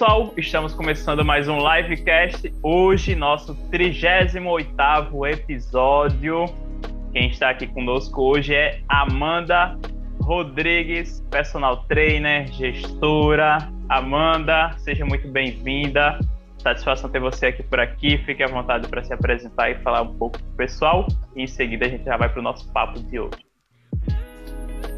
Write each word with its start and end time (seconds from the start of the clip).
pessoal, 0.00 0.32
estamos 0.34 0.72
começando 0.72 1.22
mais 1.22 1.46
um 1.46 1.58
livecast. 1.58 2.50
Hoje, 2.62 3.14
nosso 3.14 3.54
38 3.70 5.26
episódio. 5.26 6.46
Quem 7.12 7.28
está 7.28 7.50
aqui 7.50 7.66
conosco 7.66 8.22
hoje 8.22 8.54
é 8.54 8.80
Amanda 8.88 9.78
Rodrigues, 10.22 11.22
personal 11.30 11.84
trainer, 11.84 12.50
gestora. 12.50 13.58
Amanda, 13.90 14.74
seja 14.78 15.04
muito 15.04 15.28
bem-vinda. 15.28 16.18
Satisfação 16.62 17.10
ter 17.10 17.20
você 17.20 17.48
aqui 17.48 17.62
por 17.62 17.78
aqui. 17.78 18.16
Fique 18.24 18.42
à 18.42 18.46
vontade 18.46 18.88
para 18.88 19.04
se 19.04 19.12
apresentar 19.12 19.70
e 19.70 19.74
falar 19.82 20.00
um 20.00 20.14
pouco 20.14 20.38
pro 20.38 20.52
pessoal. 20.56 21.06
E 21.36 21.42
em 21.42 21.46
seguida 21.46 21.84
a 21.84 21.88
gente 21.90 22.04
já 22.04 22.16
vai 22.16 22.30
para 22.30 22.40
o 22.40 22.42
nosso 22.42 22.72
papo 22.72 22.98
de 23.00 23.20
hoje. 23.20 23.44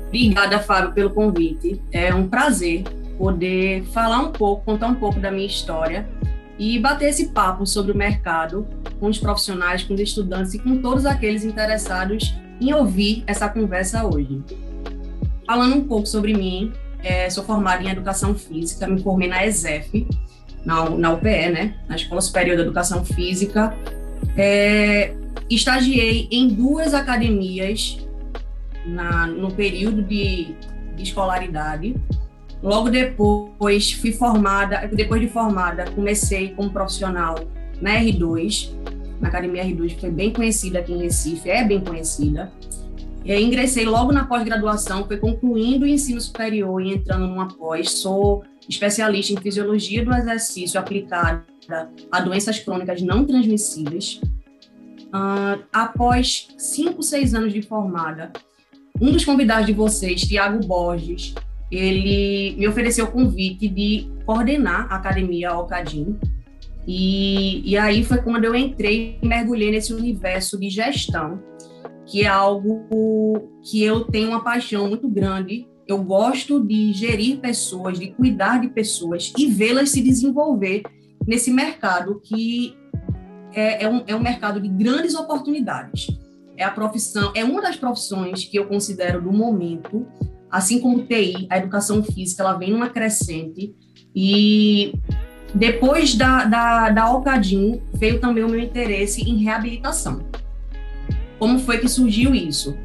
Obrigada, 0.07 0.61
Fábio, 0.61 0.93
pelo 0.93 1.11
convite. 1.11 1.83
É 1.91 2.15
um 2.15 2.29
prazer 2.29 2.85
poder 3.23 3.85
falar 3.85 4.19
um 4.19 4.33
pouco, 4.33 4.65
contar 4.65 4.89
um 4.89 4.97
pouco 4.97 5.21
da 5.21 5.31
minha 5.31 5.47
história 5.47 6.09
e 6.59 6.77
bater 6.81 7.09
esse 7.11 7.29
papo 7.29 7.65
sobre 7.65 7.93
o 7.93 7.97
mercado 7.97 8.67
com 8.99 9.07
os 9.07 9.17
profissionais, 9.17 9.85
com 9.85 9.95
os 9.95 10.01
estudantes 10.01 10.55
e 10.55 10.59
com 10.59 10.83
todos 10.83 11.07
aqueles 11.07 11.45
interessados 11.45 12.35
em 12.61 12.75
ouvir 12.75 13.23
essa 13.29 13.49
conversa 13.49 14.05
hoje. 14.05 14.43
Falando 15.47 15.77
um 15.77 15.85
pouco 15.85 16.05
sobre 16.05 16.35
mim, 16.35 16.73
é, 17.01 17.31
sou 17.31 17.45
formada 17.45 17.81
em 17.85 17.91
Educação 17.91 18.35
Física, 18.35 18.89
me 18.89 19.01
formei 19.01 19.29
na 19.29 19.47
ESEF, 19.47 20.05
na, 20.65 20.91
na 20.91 21.13
UPE, 21.13 21.51
né, 21.51 21.77
na 21.89 21.95
Escola 21.95 22.21
Superior 22.21 22.57
de 22.57 22.63
Educação 22.63 23.05
Física. 23.05 23.73
É, 24.37 25.15
estagiei 25.49 26.27
em 26.29 26.49
duas 26.49 26.93
academias 26.93 28.05
na, 28.85 29.29
no 29.29 29.53
período 29.53 30.03
de, 30.03 30.57
de 30.97 31.03
escolaridade, 31.05 31.95
Logo 32.63 32.89
depois, 32.91 33.93
fui 33.93 34.13
formada, 34.13 34.89
depois 34.93 35.21
de 35.21 35.29
formada, 35.29 35.91
comecei 35.91 36.51
como 36.51 36.71
profissional 36.71 37.35
na 37.81 37.99
R2, 38.01 38.71
na 39.21 39.29
Academia 39.29 39.65
R2, 39.65 39.95
que 39.95 40.01
foi 40.01 40.11
bem 40.11 40.33
conhecida 40.33 40.79
aqui 40.79 40.93
em 40.93 40.99
Recife, 40.99 41.51
é 41.51 41.65
bem 41.65 41.81
conhecida. 41.81 42.53
E 43.25 43.35
ingressei 43.35 43.85
logo 43.85 44.13
na 44.13 44.27
pós-graduação, 44.27 45.07
foi 45.07 45.17
concluindo 45.17 45.85
o 45.85 45.89
ensino 45.89 46.21
superior 46.21 46.81
e 46.81 46.95
entrando 46.95 47.27
numa 47.27 47.49
pós. 47.49 47.91
Sou 47.91 48.45
especialista 48.69 49.33
em 49.33 49.37
fisiologia 49.37 50.05
do 50.05 50.13
exercício 50.13 50.79
aplicada 50.79 51.45
a 52.11 52.21
doenças 52.21 52.59
crônicas 52.61 53.03
não 53.03 53.25
transmissíveis. 53.25 54.21
Uh, 55.09 55.63
após 55.73 56.49
cinco, 56.57 57.03
seis 57.03 57.35
anos 57.35 57.53
de 57.53 57.61
formada, 57.61 58.33
um 59.01 59.13
dos 59.13 59.25
convidados 59.25 59.67
de 59.67 59.73
vocês, 59.73 60.23
Tiago 60.23 60.65
Borges, 60.67 61.35
ele 61.73 62.55
me 62.59 62.69
ofereceu 62.69 63.07
o 63.07 63.11
convite 63.11 63.67
de 63.67 64.07
coordenar 64.27 64.87
a 64.93 64.97
academia 64.97 65.51
Alcadim. 65.51 66.19
E, 66.87 67.63
e 67.69 67.79
aí 67.79 68.05
foi 68.05 68.19
quando 68.19 68.45
eu 68.45 68.55
entrei 68.55 69.19
e 69.23 69.27
mergulhei 69.27 69.71
nesse 69.71 69.95
universo 69.95 70.61
de 70.61 70.69
gestão, 70.69 71.43
que 72.05 72.25
é 72.25 72.27
algo 72.27 73.49
que 73.63 73.83
eu 73.83 74.05
tenho 74.05 74.29
uma 74.29 74.45
paixão 74.45 74.87
muito 74.87 75.09
grande. 75.09 75.67
Eu 75.89 76.03
gosto 76.03 76.61
de 76.61 76.93
gerir 76.93 77.39
pessoas, 77.39 77.99
de 77.99 78.09
cuidar 78.09 78.61
de 78.61 78.69
pessoas 78.69 79.33
e 79.39 79.47
vê-las 79.47 79.91
se 79.91 80.03
desenvolver 80.03 80.83
nesse 81.27 81.51
mercado 81.51 82.21
que 82.23 82.77
é, 83.55 83.85
é, 83.85 83.89
um, 83.89 84.03
é 84.07 84.15
um 84.15 84.21
mercado 84.21 84.61
de 84.61 84.69
grandes 84.69 85.15
oportunidades. 85.15 86.09
É 86.55 86.65
a 86.65 86.71
profissão, 86.71 87.33
é 87.35 87.43
uma 87.43 87.63
das 87.63 87.77
profissões 87.77 88.45
que 88.45 88.59
eu 88.59 88.67
considero 88.67 89.23
do 89.23 89.33
momento 89.33 90.07
assim 90.53 90.79
como 90.79 90.99
o 90.99 91.07
TI, 91.07 91.47
a 91.49 91.57
educação 91.57 92.05
física, 92.05 92.43
ela 92.43 92.53
vem 92.53 92.71
numa 92.71 92.91
crescente 92.91 93.75
e 94.15 94.93
depois 95.55 96.15
da, 96.15 96.45
da, 96.45 96.91
da 96.91 97.03
Alcadim 97.05 97.81
veio 97.95 98.21
também 98.21 98.45
o 98.45 98.49
meu 98.49 98.61
interesse 98.61 99.23
em 99.23 99.43
reabilitação. 99.43 100.27
Como 101.39 101.59
foi 101.59 101.79
que 101.79 101.89
surgiu 101.89 102.35
isso? 102.35 102.77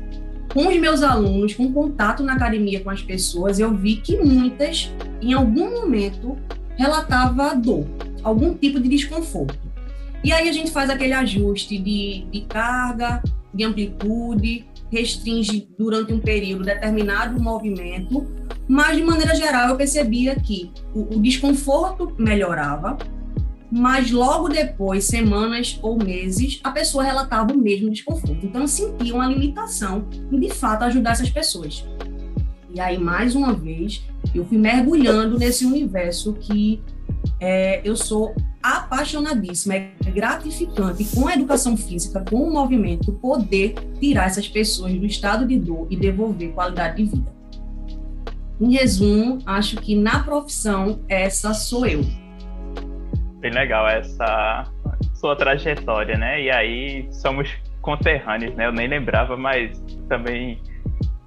Com 0.54 0.70
os 0.70 0.78
meus 0.78 1.04
alunos, 1.04 1.54
com 1.54 1.72
contato 1.74 2.24
na 2.24 2.34
academia 2.34 2.80
com 2.80 2.90
as 2.90 3.02
pessoas, 3.02 3.60
eu 3.60 3.76
vi 3.76 3.98
que 3.98 4.18
muitas, 4.18 4.90
em 5.22 5.34
algum 5.34 5.82
momento, 5.82 6.38
relatava 6.78 7.54
dor, 7.54 7.86
algum 8.24 8.54
tipo 8.54 8.80
de 8.80 8.88
desconforto. 8.88 9.68
E 10.24 10.32
aí 10.32 10.48
a 10.48 10.54
gente 10.54 10.72
faz 10.72 10.90
aquele 10.90 11.14
ajuste 11.14 11.78
de, 11.78 12.26
de 12.32 12.42
carga, 12.42 13.22
de 13.54 13.64
amplitude, 13.64 14.66
restringe 14.92 15.68
durante 15.78 16.14
um 16.14 16.20
período 16.20 16.64
determinado 16.64 17.42
movimento, 17.42 18.26
mas 18.68 18.98
de 18.98 19.04
maneira 19.04 19.36
geral 19.36 19.70
eu 19.70 19.76
percebia 19.76 20.36
que 20.36 20.72
o, 20.94 21.16
o 21.16 21.22
desconforto 21.22 22.14
melhorava, 22.18 22.98
mas 23.70 24.12
logo 24.12 24.48
depois, 24.48 25.06
semanas 25.06 25.78
ou 25.82 26.02
meses, 26.02 26.60
a 26.64 26.72
pessoa 26.72 27.04
relatava 27.04 27.54
o 27.54 27.58
mesmo 27.58 27.90
desconforto. 27.90 28.46
Então 28.46 28.62
eu 28.62 28.68
sentia 28.68 29.14
uma 29.14 29.28
limitação 29.28 30.08
em 30.32 30.40
de 30.40 30.50
fato 30.50 30.84
ajudar 30.84 31.12
essas 31.12 31.30
pessoas. 31.30 31.86
E 32.74 32.80
aí, 32.80 32.98
mais 32.98 33.36
uma 33.36 33.54
vez, 33.54 34.04
eu 34.34 34.46
fui 34.46 34.58
mergulhando 34.58 35.38
nesse 35.38 35.66
universo 35.66 36.34
que 36.34 36.82
é, 37.40 37.82
eu 37.84 37.96
sou 37.96 38.36
apaixonadíssima, 38.62 39.76
é 39.76 39.92
gratificante 40.14 41.06
com 41.16 41.28
a 41.28 41.34
educação 41.34 41.78
física, 41.78 42.24
com 42.30 42.38
o 42.38 42.52
movimento, 42.52 43.14
poder 43.14 43.76
tirar 44.00 44.26
essas 44.26 44.48
pessoas 44.48 44.94
do 44.94 45.06
estado 45.06 45.48
de 45.48 45.58
dor 45.58 45.88
e 45.90 45.96
devolver 45.96 46.52
qualidade 46.52 46.98
de 46.98 47.12
vida. 47.12 47.38
Em 48.60 48.74
resumo, 48.74 49.40
acho 49.46 49.78
que 49.78 49.96
na 49.96 50.24
profissão, 50.24 51.00
essa 51.08 51.54
sou 51.54 51.86
eu. 51.86 52.02
Bem 53.40 53.52
legal 53.52 53.88
essa 53.88 54.66
sua 55.14 55.36
trajetória, 55.36 56.18
né? 56.18 56.42
E 56.42 56.50
aí 56.50 57.08
somos 57.12 57.50
conterrâneos, 57.82 58.56
né? 58.56 58.66
Eu 58.66 58.72
nem 58.72 58.88
lembrava, 58.88 59.38
mas 59.38 59.80
também 60.10 60.60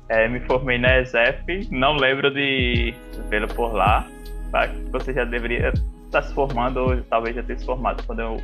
é, 0.08 0.28
me 0.28 0.40
formei 0.40 0.76
na 0.76 1.00
ESEF, 1.00 1.68
não 1.70 1.94
lembro 1.94 2.32
de 2.32 2.92
vê-lo 3.28 3.46
por 3.48 3.72
lá. 3.72 4.06
Você 4.90 5.12
já 5.12 5.24
deveria 5.24 5.72
está 6.10 6.22
se 6.22 6.34
formando, 6.34 6.78
ou 6.78 7.02
talvez 7.04 7.36
já 7.36 7.42
tenha 7.42 7.58
se 7.58 7.64
formado 7.64 8.02
quando 8.04 8.20
eu 8.20 8.36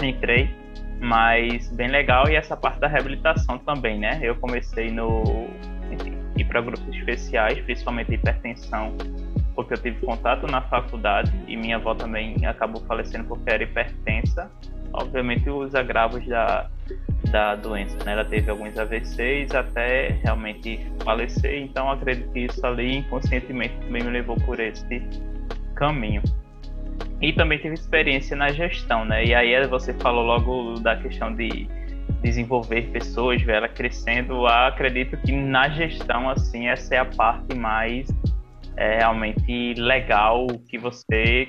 entrei, 0.00 0.54
mas 1.00 1.68
bem 1.70 1.88
legal. 1.88 2.28
E 2.28 2.36
essa 2.36 2.56
parte 2.56 2.78
da 2.78 2.86
reabilitação 2.86 3.58
também, 3.58 3.98
né? 3.98 4.20
Eu 4.22 4.36
comecei 4.36 4.90
no. 4.90 5.48
Ir 6.36 6.44
para 6.44 6.60
grupos 6.60 6.94
especiais, 6.94 7.58
principalmente 7.64 8.14
hipertensão, 8.14 8.96
porque 9.54 9.74
eu 9.74 9.78
tive 9.78 10.06
contato 10.06 10.46
na 10.46 10.62
faculdade 10.62 11.30
e 11.46 11.56
minha 11.56 11.76
avó 11.76 11.94
também 11.94 12.46
acabou 12.46 12.82
falecendo 12.86 13.24
porque 13.24 13.50
era 13.50 13.62
hipertensa. 13.62 14.50
Obviamente, 14.92 15.48
os 15.48 15.74
agravos 15.74 16.26
da, 16.26 16.68
da 17.30 17.54
doença, 17.54 17.96
né? 18.04 18.12
Ela 18.12 18.24
teve 18.24 18.50
alguns 18.50 18.76
AVCs 18.76 19.54
até 19.54 20.18
realmente 20.22 20.86
falecer, 21.04 21.62
então 21.62 21.90
acredito 21.90 22.30
que 22.32 22.40
isso 22.40 22.66
ali 22.66 22.98
inconscientemente 22.98 23.74
também 23.76 24.02
me 24.02 24.10
levou 24.10 24.36
por 24.36 24.58
esse 24.58 25.02
caminho. 25.76 26.22
E 27.20 27.32
também 27.32 27.58
teve 27.58 27.74
experiência 27.74 28.36
na 28.36 28.50
gestão, 28.50 29.04
né? 29.04 29.24
E 29.24 29.34
aí 29.34 29.66
você 29.66 29.92
falou 29.94 30.24
logo 30.24 30.74
da 30.80 30.96
questão 30.96 31.34
de 31.34 31.68
desenvolver 32.22 32.90
pessoas, 32.90 33.42
ver 33.42 33.56
ela 33.56 33.68
crescendo. 33.68 34.46
acredito 34.46 35.16
que 35.18 35.32
na 35.32 35.68
gestão, 35.68 36.28
assim, 36.28 36.68
essa 36.68 36.94
é 36.94 36.98
a 36.98 37.04
parte 37.04 37.54
mais 37.56 38.08
é, 38.76 38.98
realmente 38.98 39.74
legal 39.74 40.46
que 40.68 40.78
você 40.78 41.48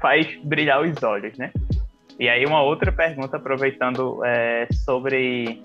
faz 0.00 0.26
brilhar 0.44 0.82
os 0.82 1.02
olhos, 1.02 1.36
né? 1.38 1.50
E 2.18 2.28
aí 2.28 2.46
uma 2.46 2.62
outra 2.62 2.90
pergunta, 2.90 3.36
aproveitando 3.36 4.24
é, 4.24 4.66
sobre 4.72 5.62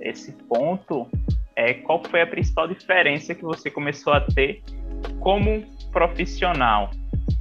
esse 0.00 0.32
ponto, 0.48 1.08
é 1.56 1.74
qual 1.74 2.02
foi 2.04 2.22
a 2.22 2.26
principal 2.26 2.68
diferença 2.68 3.34
que 3.34 3.42
você 3.42 3.70
começou 3.70 4.12
a 4.12 4.20
ter 4.20 4.62
como 5.20 5.64
profissional 5.92 6.90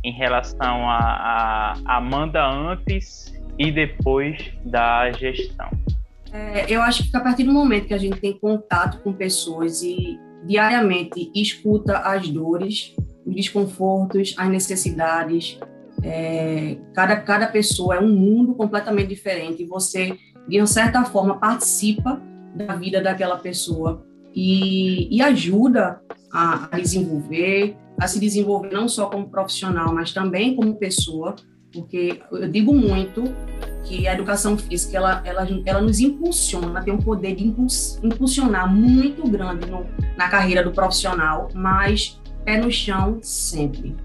em 0.03 0.11
relação 0.11 0.89
a, 0.89 1.73
a 1.85 1.97
Amanda 1.97 2.45
antes 2.45 3.33
e 3.57 3.71
depois 3.71 4.51
da 4.65 5.11
gestão? 5.11 5.69
É, 6.31 6.65
eu 6.67 6.81
acho 6.81 7.09
que 7.09 7.15
a 7.15 7.19
partir 7.19 7.43
do 7.43 7.53
momento 7.53 7.87
que 7.87 7.93
a 7.93 7.97
gente 7.97 8.19
tem 8.19 8.37
contato 8.37 8.99
com 9.03 9.13
pessoas 9.13 9.83
e 9.83 10.19
diariamente 10.45 11.31
escuta 11.35 11.99
as 11.99 12.27
dores, 12.27 12.95
os 13.25 13.35
desconfortos, 13.35 14.33
as 14.37 14.49
necessidades, 14.49 15.59
é, 16.03 16.77
cada, 16.93 17.15
cada 17.17 17.47
pessoa 17.47 17.95
é 17.95 17.99
um 17.99 18.13
mundo 18.13 18.53
completamente 18.53 19.07
diferente 19.07 19.63
e 19.63 19.65
você, 19.65 20.17
de 20.47 20.59
uma 20.59 20.67
certa 20.67 21.03
forma, 21.05 21.39
participa 21.39 22.21
da 22.53 22.75
vida 22.75 23.01
daquela 23.01 23.37
pessoa 23.37 24.05
e, 24.35 25.15
e 25.15 25.21
ajuda 25.21 26.01
a, 26.31 26.67
a 26.75 26.79
desenvolver, 26.79 27.77
a 27.99 28.07
se 28.07 28.19
desenvolver 28.19 28.71
não 28.71 28.87
só 28.87 29.05
como 29.05 29.29
profissional, 29.29 29.93
mas 29.93 30.11
também 30.11 30.55
como 30.55 30.75
pessoa, 30.75 31.35
porque 31.71 32.21
eu 32.31 32.49
digo 32.49 32.73
muito 32.73 33.23
que 33.85 34.07
a 34.07 34.13
educação 34.13 34.57
física 34.57 34.97
ela, 34.97 35.21
ela, 35.25 35.47
ela 35.65 35.81
nos 35.81 35.99
impulsiona, 35.99 36.81
tem 36.81 36.93
um 36.93 36.99
poder 36.99 37.35
de 37.35 37.45
impulsionar 38.03 38.71
muito 38.73 39.27
grande 39.29 39.69
no, 39.69 39.85
na 40.17 40.27
carreira 40.29 40.63
do 40.63 40.71
profissional, 40.71 41.49
mas 41.53 42.21
pé 42.45 42.57
no 42.57 42.71
chão 42.71 43.19
sempre. 43.21 43.95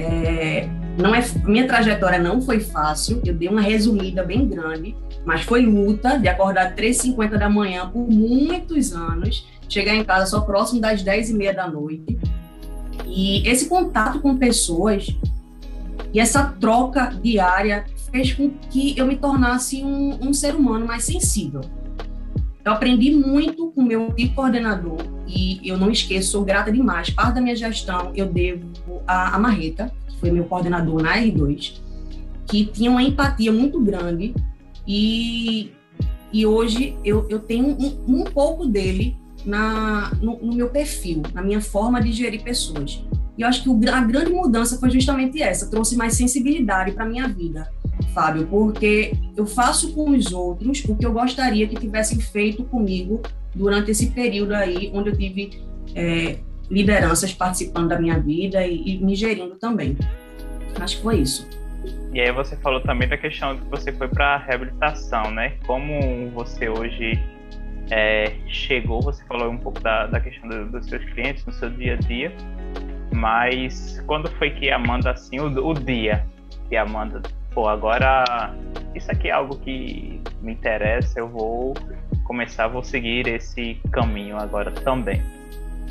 É, 0.00 0.68
não 0.98 1.14
é, 1.14 1.24
minha 1.44 1.66
trajetória 1.66 2.18
não 2.18 2.40
foi 2.40 2.60
fácil, 2.60 3.20
eu 3.24 3.34
dei 3.34 3.48
uma 3.48 3.60
resumida 3.60 4.24
bem 4.24 4.48
grande, 4.48 4.96
mas 5.24 5.42
foi 5.42 5.64
luta 5.64 6.18
de 6.18 6.26
acordar 6.28 6.74
3h50 6.74 7.38
da 7.38 7.48
manhã 7.48 7.88
por 7.88 8.08
muitos 8.08 8.92
anos, 8.94 9.46
chegar 9.68 9.94
em 9.94 10.02
casa 10.02 10.26
só 10.26 10.40
próximo 10.40 10.80
das 10.80 11.04
10h30 11.04 11.54
da 11.54 11.68
noite. 11.68 12.18
E 13.06 13.46
esse 13.48 13.68
contato 13.68 14.20
com 14.20 14.36
pessoas 14.36 15.08
e 16.12 16.18
essa 16.18 16.44
troca 16.44 17.06
diária 17.22 17.84
fez 18.10 18.32
com 18.32 18.50
que 18.70 18.98
eu 18.98 19.06
me 19.06 19.16
tornasse 19.16 19.84
um, 19.84 20.18
um 20.20 20.32
ser 20.32 20.54
humano 20.54 20.86
mais 20.86 21.04
sensível. 21.04 21.60
Eu 22.64 22.72
aprendi 22.72 23.10
muito 23.10 23.70
com 23.72 23.82
meu 23.82 24.14
coordenador 24.34 24.98
e 25.26 25.60
eu 25.64 25.78
não 25.78 25.90
esqueço, 25.90 26.32
sou 26.32 26.44
grata 26.44 26.70
demais. 26.70 27.10
Parte 27.10 27.34
da 27.34 27.40
minha 27.40 27.56
gestão 27.56 28.12
eu 28.14 28.26
devo 28.26 28.66
a 29.06 29.38
Marreta, 29.38 29.92
que 30.06 30.18
foi 30.18 30.30
meu 30.30 30.44
coordenador 30.44 31.02
na 31.02 31.16
R2, 31.16 31.80
que 32.46 32.66
tinha 32.66 32.90
uma 32.90 33.02
empatia 33.02 33.52
muito 33.52 33.80
grande 33.80 34.34
e, 34.86 35.72
e 36.32 36.44
hoje 36.44 36.96
eu, 37.04 37.26
eu 37.30 37.38
tenho 37.38 37.68
um, 37.68 38.20
um 38.20 38.24
pouco 38.24 38.66
dele 38.66 39.16
na, 39.44 40.12
no, 40.20 40.38
no, 40.38 40.54
meu 40.54 40.68
perfil, 40.68 41.22
na 41.32 41.42
minha 41.42 41.60
forma 41.60 42.00
de 42.00 42.12
gerir 42.12 42.42
pessoas. 42.42 43.02
E 43.38 43.42
eu 43.42 43.48
acho 43.48 43.62
que 43.62 43.70
o, 43.70 43.80
a 43.90 44.00
grande 44.00 44.32
mudança 44.32 44.78
foi 44.78 44.90
justamente 44.90 45.40
essa, 45.40 45.70
trouxe 45.70 45.96
mais 45.96 46.14
sensibilidade 46.14 46.92
para 46.92 47.06
minha 47.06 47.26
vida, 47.26 47.70
Fábio, 48.08 48.46
porque 48.46 49.12
eu 49.36 49.46
faço 49.46 49.92
com 49.92 50.10
os 50.10 50.32
outros 50.32 50.84
o 50.88 50.96
que 50.96 51.06
eu 51.06 51.12
gostaria 51.12 51.66
que 51.66 51.76
tivessem 51.76 52.18
feito 52.20 52.64
comigo 52.64 53.22
durante 53.54 53.90
esse 53.90 54.10
período 54.10 54.54
aí, 54.54 54.90
onde 54.94 55.10
eu 55.10 55.16
tive 55.16 55.62
é, 55.94 56.38
lideranças 56.70 57.32
participando 57.32 57.88
da 57.88 57.98
minha 57.98 58.18
vida 58.18 58.64
e, 58.66 58.96
e 58.96 59.04
me 59.04 59.14
gerindo 59.14 59.56
também. 59.56 59.96
Acho 60.80 60.96
que 60.96 61.02
foi 61.02 61.18
isso. 61.18 61.48
E 62.12 62.20
aí 62.20 62.32
você 62.32 62.56
falou 62.56 62.80
também 62.80 63.08
da 63.08 63.16
questão 63.16 63.56
que 63.56 63.64
você 63.70 63.92
foi 63.92 64.08
para 64.08 64.38
reabilitação, 64.38 65.30
né? 65.30 65.54
Como 65.66 66.30
você 66.30 66.68
hoje 66.68 67.18
é, 67.90 68.32
chegou, 68.48 69.00
você 69.00 69.24
falou 69.24 69.50
um 69.50 69.58
pouco 69.58 69.80
da, 69.80 70.06
da 70.06 70.20
questão 70.20 70.48
do, 70.48 70.70
dos 70.70 70.86
seus 70.86 71.04
clientes 71.12 71.44
no 71.44 71.52
seu 71.52 71.70
dia 71.70 71.94
a 71.94 71.96
dia, 71.96 72.32
mas 73.12 74.02
quando 74.06 74.30
foi 74.32 74.50
que 74.50 74.70
Amanda, 74.70 75.10
assim, 75.10 75.38
o, 75.38 75.68
o 75.68 75.74
dia 75.74 76.26
que 76.68 76.76
Amanda, 76.76 77.22
pô, 77.52 77.68
agora 77.68 78.54
isso 78.94 79.10
aqui 79.10 79.28
é 79.28 79.32
algo 79.32 79.56
que 79.58 80.20
me 80.42 80.52
interessa, 80.52 81.20
eu 81.20 81.28
vou 81.28 81.74
começar, 82.24 82.68
vou 82.68 82.82
seguir 82.82 83.26
esse 83.26 83.74
caminho 83.90 84.36
agora 84.36 84.70
também 84.70 85.22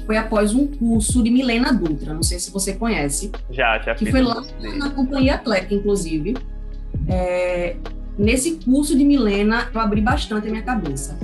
foi 0.09 0.17
após 0.17 0.55
um 0.55 0.65
curso 0.65 1.21
de 1.21 1.29
Milena 1.29 1.71
Dutra, 1.71 2.15
não 2.15 2.23
sei 2.23 2.39
se 2.39 2.49
você 2.49 2.73
conhece. 2.73 3.31
Já, 3.51 3.77
já 3.77 3.93
Que 3.93 4.09
foi 4.09 4.23
lá 4.23 4.43
na 4.75 4.89
Companhia 4.89 5.35
Atlética, 5.35 5.75
inclusive. 5.75 6.35
É, 7.07 7.75
nesse 8.17 8.55
curso 8.55 8.97
de 8.97 9.05
Milena, 9.05 9.69
eu 9.71 9.79
abri 9.79 10.01
bastante 10.01 10.47
a 10.47 10.49
minha 10.49 10.63
cabeça. 10.63 11.15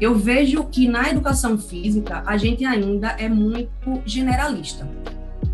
Eu 0.00 0.14
vejo 0.14 0.62
que 0.66 0.86
na 0.86 1.10
educação 1.10 1.58
física, 1.58 2.22
a 2.24 2.36
gente 2.36 2.64
ainda 2.64 3.08
é 3.18 3.28
muito 3.28 4.00
generalista. 4.06 4.88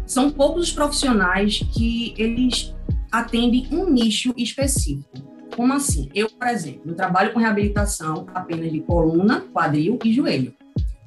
São 0.05 0.31
poucos 0.31 0.64
os 0.64 0.72
profissionais 0.72 1.64
que 1.72 2.12
eles 2.19 2.75
atendem 3.16 3.66
um 3.72 3.90
nicho 3.90 4.34
específico. 4.36 5.08
Como 5.54 5.72
assim? 5.72 6.10
Eu, 6.14 6.28
por 6.28 6.48
exemplo, 6.48 6.82
eu 6.84 6.94
trabalho 6.94 7.32
com 7.32 7.38
reabilitação 7.38 8.26
apenas 8.34 8.70
de 8.70 8.80
coluna, 8.80 9.40
quadril 9.52 9.98
e 10.04 10.12
joelho. 10.12 10.54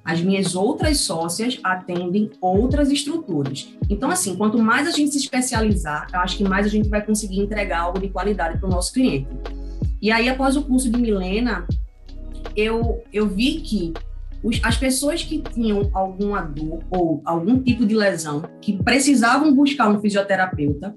As 0.03 0.19
minhas 0.21 0.55
outras 0.55 1.01
sócias 1.01 1.59
atendem 1.63 2.31
outras 2.41 2.89
estruturas. 2.89 3.71
Então, 3.87 4.09
assim, 4.09 4.35
quanto 4.35 4.57
mais 4.57 4.87
a 4.87 4.91
gente 4.91 5.11
se 5.11 5.19
especializar, 5.19 6.07
eu 6.11 6.19
acho 6.21 6.35
que 6.35 6.43
mais 6.43 6.65
a 6.65 6.69
gente 6.69 6.89
vai 6.89 7.05
conseguir 7.05 7.41
entregar 7.41 7.81
algo 7.81 7.99
de 7.99 8.09
qualidade 8.09 8.57
para 8.57 8.67
o 8.67 8.71
nosso 8.71 8.91
cliente. 8.91 9.27
E 10.01 10.11
aí, 10.11 10.27
após 10.27 10.55
o 10.57 10.63
curso 10.63 10.89
de 10.89 10.99
Milena, 10.99 11.67
eu, 12.55 13.03
eu 13.13 13.27
vi 13.27 13.61
que 13.61 13.93
os, 14.41 14.59
as 14.63 14.77
pessoas 14.77 15.21
que 15.21 15.43
tinham 15.53 15.91
alguma 15.93 16.41
dor 16.41 16.79
ou 16.89 17.21
algum 17.23 17.61
tipo 17.61 17.85
de 17.85 17.93
lesão, 17.93 18.41
que 18.61 18.81
precisavam 18.81 19.53
buscar 19.53 19.89
um 19.89 19.99
fisioterapeuta, 19.99 20.95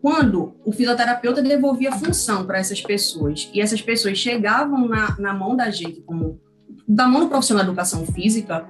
quando 0.00 0.54
o 0.64 0.72
fisioterapeuta 0.72 1.42
devolvia 1.42 1.92
função 1.92 2.46
para 2.46 2.58
essas 2.58 2.80
pessoas 2.80 3.50
e 3.52 3.60
essas 3.60 3.82
pessoas 3.82 4.18
chegavam 4.18 4.88
na, 4.88 5.16
na 5.18 5.34
mão 5.34 5.54
da 5.54 5.70
gente 5.70 6.00
como 6.00 6.40
da 6.88 7.06
mão 7.06 7.20
do 7.20 7.28
profissional 7.28 7.64
de 7.64 7.70
educação 7.70 8.04
física, 8.06 8.66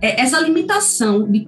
é, 0.00 0.20
essa 0.20 0.40
limitação 0.40 1.30
de, 1.30 1.44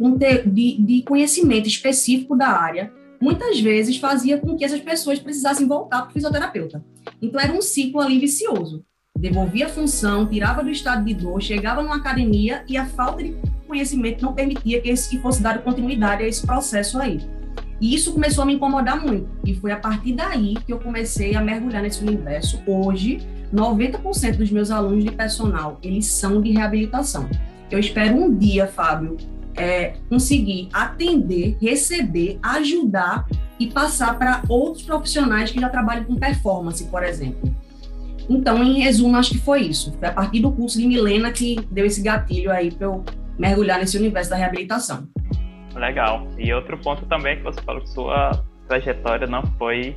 de, 0.46 0.82
de 0.82 1.02
conhecimento 1.02 1.66
específico 1.66 2.36
da 2.36 2.48
área 2.48 2.92
muitas 3.20 3.60
vezes 3.60 3.96
fazia 3.96 4.38
com 4.38 4.56
que 4.56 4.64
essas 4.64 4.80
pessoas 4.80 5.18
precisassem 5.18 5.66
voltar 5.66 6.02
para 6.02 6.10
o 6.10 6.12
fisioterapeuta. 6.12 6.84
Então 7.20 7.40
era 7.40 7.52
um 7.52 7.62
ciclo 7.62 8.00
ali 8.00 8.18
vicioso. 8.18 8.84
Devolvia 9.16 9.66
a 9.66 9.68
função, 9.68 10.26
tirava 10.26 10.62
do 10.62 10.70
estado 10.70 11.04
de 11.04 11.14
dor, 11.14 11.40
chegava 11.40 11.82
numa 11.82 11.96
academia 11.96 12.64
e 12.68 12.76
a 12.76 12.84
falta 12.84 13.22
de 13.22 13.36
conhecimento 13.66 14.22
não 14.22 14.34
permitia 14.34 14.80
que, 14.80 14.90
esse, 14.90 15.08
que 15.08 15.18
fosse 15.18 15.40
dado 15.40 15.62
continuidade 15.62 16.24
a 16.24 16.26
esse 16.26 16.44
processo 16.44 16.98
aí. 16.98 17.20
E 17.82 17.96
isso 17.96 18.12
começou 18.12 18.42
a 18.42 18.46
me 18.46 18.54
incomodar 18.54 19.04
muito. 19.04 19.28
E 19.44 19.56
foi 19.56 19.72
a 19.72 19.76
partir 19.76 20.12
daí 20.12 20.54
que 20.64 20.72
eu 20.72 20.78
comecei 20.78 21.34
a 21.34 21.40
mergulhar 21.40 21.82
nesse 21.82 22.00
universo. 22.00 22.62
Hoje, 22.64 23.18
90% 23.52 24.36
dos 24.36 24.52
meus 24.52 24.70
alunos 24.70 25.02
de 25.02 25.10
personal, 25.10 25.80
eles 25.82 26.06
são 26.06 26.40
de 26.40 26.52
reabilitação. 26.52 27.28
Eu 27.68 27.80
espero 27.80 28.14
um 28.14 28.32
dia, 28.32 28.68
Fábio, 28.68 29.16
é, 29.56 29.94
conseguir 30.08 30.68
atender, 30.72 31.56
receber, 31.60 32.38
ajudar 32.40 33.26
e 33.58 33.66
passar 33.66 34.16
para 34.16 34.42
outros 34.48 34.84
profissionais 34.84 35.50
que 35.50 35.60
já 35.60 35.68
trabalham 35.68 36.04
com 36.04 36.14
performance, 36.14 36.84
por 36.84 37.02
exemplo. 37.02 37.52
Então, 38.30 38.62
em 38.62 38.78
resumo, 38.78 39.16
acho 39.16 39.30
que 39.30 39.38
foi 39.38 39.62
isso. 39.62 39.92
Foi 39.98 40.06
a 40.06 40.12
partir 40.12 40.38
do 40.38 40.52
curso 40.52 40.78
de 40.78 40.86
Milena 40.86 41.32
que 41.32 41.58
deu 41.68 41.84
esse 41.84 42.00
gatilho 42.00 42.52
aí 42.52 42.70
para 42.70 42.86
eu 42.86 43.04
mergulhar 43.36 43.80
nesse 43.80 43.98
universo 43.98 44.30
da 44.30 44.36
reabilitação. 44.36 45.08
Legal. 45.74 46.28
E 46.38 46.52
outro 46.52 46.76
ponto 46.78 47.04
também 47.06 47.34
é 47.34 47.36
que 47.36 47.42
você 47.42 47.60
falou 47.62 47.80
que 47.80 47.90
sua 47.90 48.44
trajetória 48.68 49.26
não 49.26 49.42
foi 49.58 49.96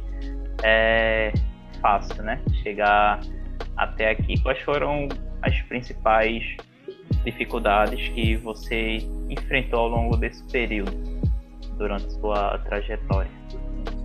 é, 0.63 1.33
fácil, 1.81 2.23
né? 2.23 2.41
Chegar 2.63 3.19
até 3.77 4.11
aqui, 4.11 4.39
quais 4.41 4.59
foram 4.61 5.07
as 5.41 5.61
principais 5.63 6.43
dificuldades 7.23 8.07
que 8.09 8.35
você 8.37 8.97
enfrentou 9.29 9.79
ao 9.79 9.89
longo 9.89 10.17
desse 10.17 10.43
período, 10.51 10.91
durante 11.77 12.11
sua 12.13 12.57
trajetória? 12.59 13.31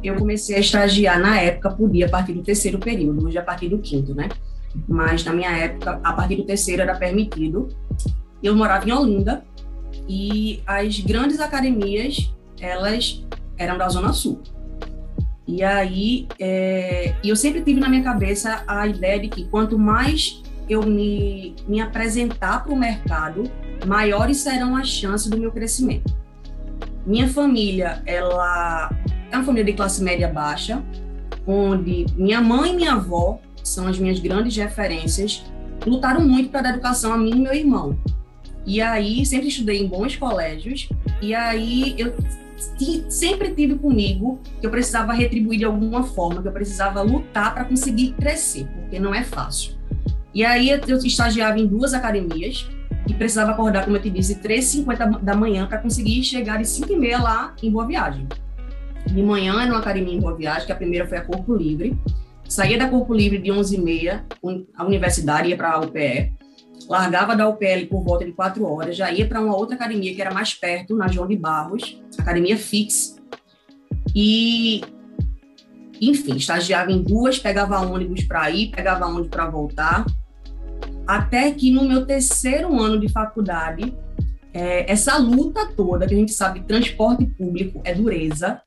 Eu 0.02 0.16
comecei 0.16 0.56
a 0.56 0.60
estagiar 0.60 1.20
na 1.20 1.38
época, 1.40 1.70
podia 1.70 2.06
a 2.06 2.08
partir 2.08 2.32
do 2.32 2.42
terceiro 2.42 2.78
período, 2.78 3.26
hoje 3.26 3.38
a 3.38 3.42
partir 3.42 3.68
do 3.68 3.78
quinto, 3.78 4.14
né? 4.14 4.28
Mas 4.88 5.24
na 5.24 5.32
minha 5.32 5.50
época, 5.50 6.00
a 6.02 6.12
partir 6.12 6.36
do 6.36 6.44
terceiro 6.44 6.82
era 6.82 6.96
permitido. 6.96 7.68
Eu 8.42 8.56
morava 8.56 8.88
em 8.88 8.92
Olinda 8.92 9.44
e 10.12 10.60
as 10.66 10.98
grandes 10.98 11.38
academias, 11.38 12.34
elas 12.60 13.24
eram 13.56 13.78
da 13.78 13.88
Zona 13.88 14.12
Sul. 14.12 14.40
E 15.46 15.62
aí, 15.62 16.26
é, 16.36 17.14
eu 17.22 17.36
sempre 17.36 17.60
tive 17.60 17.78
na 17.78 17.88
minha 17.88 18.02
cabeça 18.02 18.64
a 18.66 18.88
ideia 18.88 19.20
de 19.20 19.28
que 19.28 19.44
quanto 19.44 19.78
mais 19.78 20.42
eu 20.68 20.82
me, 20.82 21.54
me 21.68 21.80
apresentar 21.80 22.64
para 22.64 22.72
o 22.72 22.76
mercado, 22.76 23.44
maiores 23.86 24.38
serão 24.38 24.74
as 24.74 24.88
chances 24.88 25.30
do 25.30 25.38
meu 25.38 25.52
crescimento. 25.52 26.12
Minha 27.06 27.28
família, 27.28 28.02
ela 28.04 28.90
é 29.30 29.36
uma 29.36 29.44
família 29.44 29.64
de 29.64 29.74
classe 29.74 30.02
média 30.02 30.26
baixa, 30.26 30.82
onde 31.46 32.04
minha 32.16 32.40
mãe 32.40 32.72
e 32.72 32.76
minha 32.76 32.94
avó 32.94 33.38
são 33.62 33.86
as 33.86 33.96
minhas 33.96 34.18
grandes 34.18 34.56
referências, 34.56 35.44
lutaram 35.86 36.26
muito 36.26 36.50
para 36.50 36.62
dar 36.62 36.70
educação 36.70 37.12
a 37.12 37.16
mim 37.16 37.30
e 37.30 37.40
meu 37.40 37.54
irmão. 37.54 37.96
E 38.66 38.80
aí, 38.80 39.24
sempre 39.24 39.48
estudei 39.48 39.82
em 39.82 39.88
bons 39.88 40.16
colégios, 40.16 40.88
e 41.20 41.34
aí 41.34 41.94
eu 41.98 42.14
sempre 43.08 43.54
tive 43.54 43.76
comigo 43.76 44.38
que 44.60 44.66
eu 44.66 44.70
precisava 44.70 45.12
retribuir 45.12 45.58
de 45.58 45.64
alguma 45.64 46.02
forma, 46.02 46.42
que 46.42 46.48
eu 46.48 46.52
precisava 46.52 47.00
lutar 47.02 47.54
para 47.54 47.64
conseguir 47.64 48.12
crescer, 48.12 48.66
porque 48.66 48.98
não 48.98 49.14
é 49.14 49.24
fácil. 49.24 49.72
E 50.34 50.44
aí 50.44 50.70
eu 50.70 50.96
estagiava 50.98 51.58
em 51.58 51.66
duas 51.66 51.94
academias 51.94 52.68
e 53.08 53.14
precisava 53.14 53.52
acordar, 53.52 53.84
como 53.84 53.96
eu 53.96 54.02
te 54.02 54.10
disse, 54.10 54.36
3h50 54.36 55.20
da 55.20 55.34
manhã 55.34 55.66
para 55.66 55.78
conseguir 55.78 56.22
chegar 56.22 56.58
de 56.58 56.64
5h30 56.64 57.20
lá 57.20 57.54
em 57.62 57.70
Boa 57.70 57.86
Viagem. 57.86 58.28
De 59.06 59.22
manhã 59.22 59.60
era 59.60 59.72
uma 59.72 59.80
academia 59.80 60.14
em 60.14 60.20
Boa 60.20 60.36
Viagem, 60.36 60.66
que 60.66 60.72
a 60.72 60.76
primeira 60.76 61.06
foi 61.06 61.18
a 61.18 61.22
Corpo 61.22 61.54
Livre. 61.54 61.98
Saía 62.48 62.78
da 62.78 62.88
Corpo 62.88 63.14
Livre 63.14 63.38
de 63.38 63.50
11h30, 63.50 64.22
a 64.76 64.84
universidade 64.84 65.48
ia 65.48 65.56
para 65.56 65.72
a 65.72 65.80
UPE 65.80 66.32
largava 66.90 67.36
da 67.36 67.48
UPL 67.48 67.86
por 67.88 68.02
volta 68.02 68.24
de 68.24 68.32
quatro 68.32 68.66
horas, 68.66 68.96
já 68.96 69.12
ia 69.12 69.24
para 69.24 69.40
uma 69.40 69.56
outra 69.56 69.76
academia 69.76 70.12
que 70.12 70.20
era 70.20 70.34
mais 70.34 70.54
perto, 70.54 70.96
na 70.96 71.06
João 71.06 71.28
de 71.28 71.36
Barros, 71.36 72.02
academia 72.18 72.56
Fix, 72.56 73.16
e, 74.12 74.80
enfim, 76.00 76.34
estagiava 76.34 76.90
em 76.90 77.00
duas, 77.00 77.38
pegava 77.38 77.78
ônibus 77.78 78.24
para 78.24 78.50
ir, 78.50 78.72
pegava 78.72 79.06
ônibus 79.06 79.28
para 79.28 79.48
voltar, 79.48 80.04
até 81.06 81.52
que 81.52 81.70
no 81.70 81.84
meu 81.84 82.04
terceiro 82.04 82.76
ano 82.80 82.98
de 82.98 83.08
faculdade, 83.08 83.96
é, 84.52 84.90
essa 84.90 85.16
luta 85.16 85.66
toda, 85.76 86.08
que 86.08 86.14
a 86.14 86.18
gente 86.18 86.32
sabe, 86.32 86.64
transporte 86.64 87.24
público 87.24 87.80
é 87.84 87.94
dureza, 87.94 88.60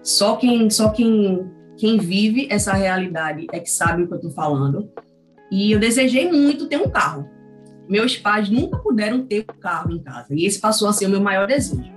Só 0.00 0.36
quem, 0.36 0.70
só 0.70 0.90
quem, 0.90 1.44
quem 1.76 1.98
vive 1.98 2.46
essa 2.50 2.72
realidade 2.72 3.48
é 3.52 3.58
que 3.58 3.68
sabe 3.68 4.04
o 4.04 4.06
que 4.06 4.14
eu 4.14 4.18
estou 4.18 4.30
falando. 4.30 4.88
E 5.50 5.72
eu 5.72 5.80
desejei 5.80 6.30
muito 6.30 6.68
ter 6.68 6.76
um 6.76 6.88
carro. 6.88 7.28
Meus 7.88 8.16
pais 8.16 8.50
nunca 8.50 8.78
puderam 8.78 9.24
ter 9.24 9.46
um 9.48 9.60
carro 9.60 9.92
em 9.92 9.98
casa. 9.98 10.28
E 10.30 10.44
esse 10.44 10.60
passou 10.60 10.88
a 10.88 10.92
ser 10.92 11.06
o 11.06 11.10
meu 11.10 11.20
maior 11.20 11.46
desejo. 11.46 11.90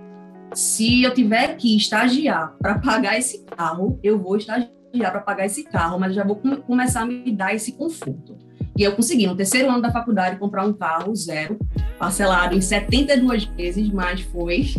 Se 0.54 1.04
eu 1.04 1.14
tiver 1.14 1.56
que 1.56 1.76
estagiar 1.76 2.56
para 2.60 2.80
pagar 2.80 3.18
esse 3.18 3.44
carro, 3.46 4.00
eu 4.04 4.18
vou 4.20 4.38
estagiar 4.38 4.70
para 4.94 5.22
pagar 5.22 5.46
esse 5.46 5.64
carro, 5.64 6.00
mas 6.00 6.14
já 6.14 6.24
vou 6.24 6.36
começar 6.36 7.02
a 7.02 7.06
me 7.06 7.32
dar 7.32 7.54
esse 7.54 7.74
conforto. 7.74 8.38
E 8.78 8.84
eu 8.84 8.94
consegui, 8.94 9.28
no 9.28 9.36
terceiro 9.36 9.70
ano 9.70 9.82
da 9.82 9.92
faculdade, 9.92 10.38
comprar 10.38 10.66
um 10.66 10.74
carro 10.74 11.16
zero, 11.16 11.60
parcelado 12.00 12.56
em 12.56 12.62
72 12.62 13.46
vezes, 13.46 13.90
mas 13.90 14.22
foi. 14.22 14.74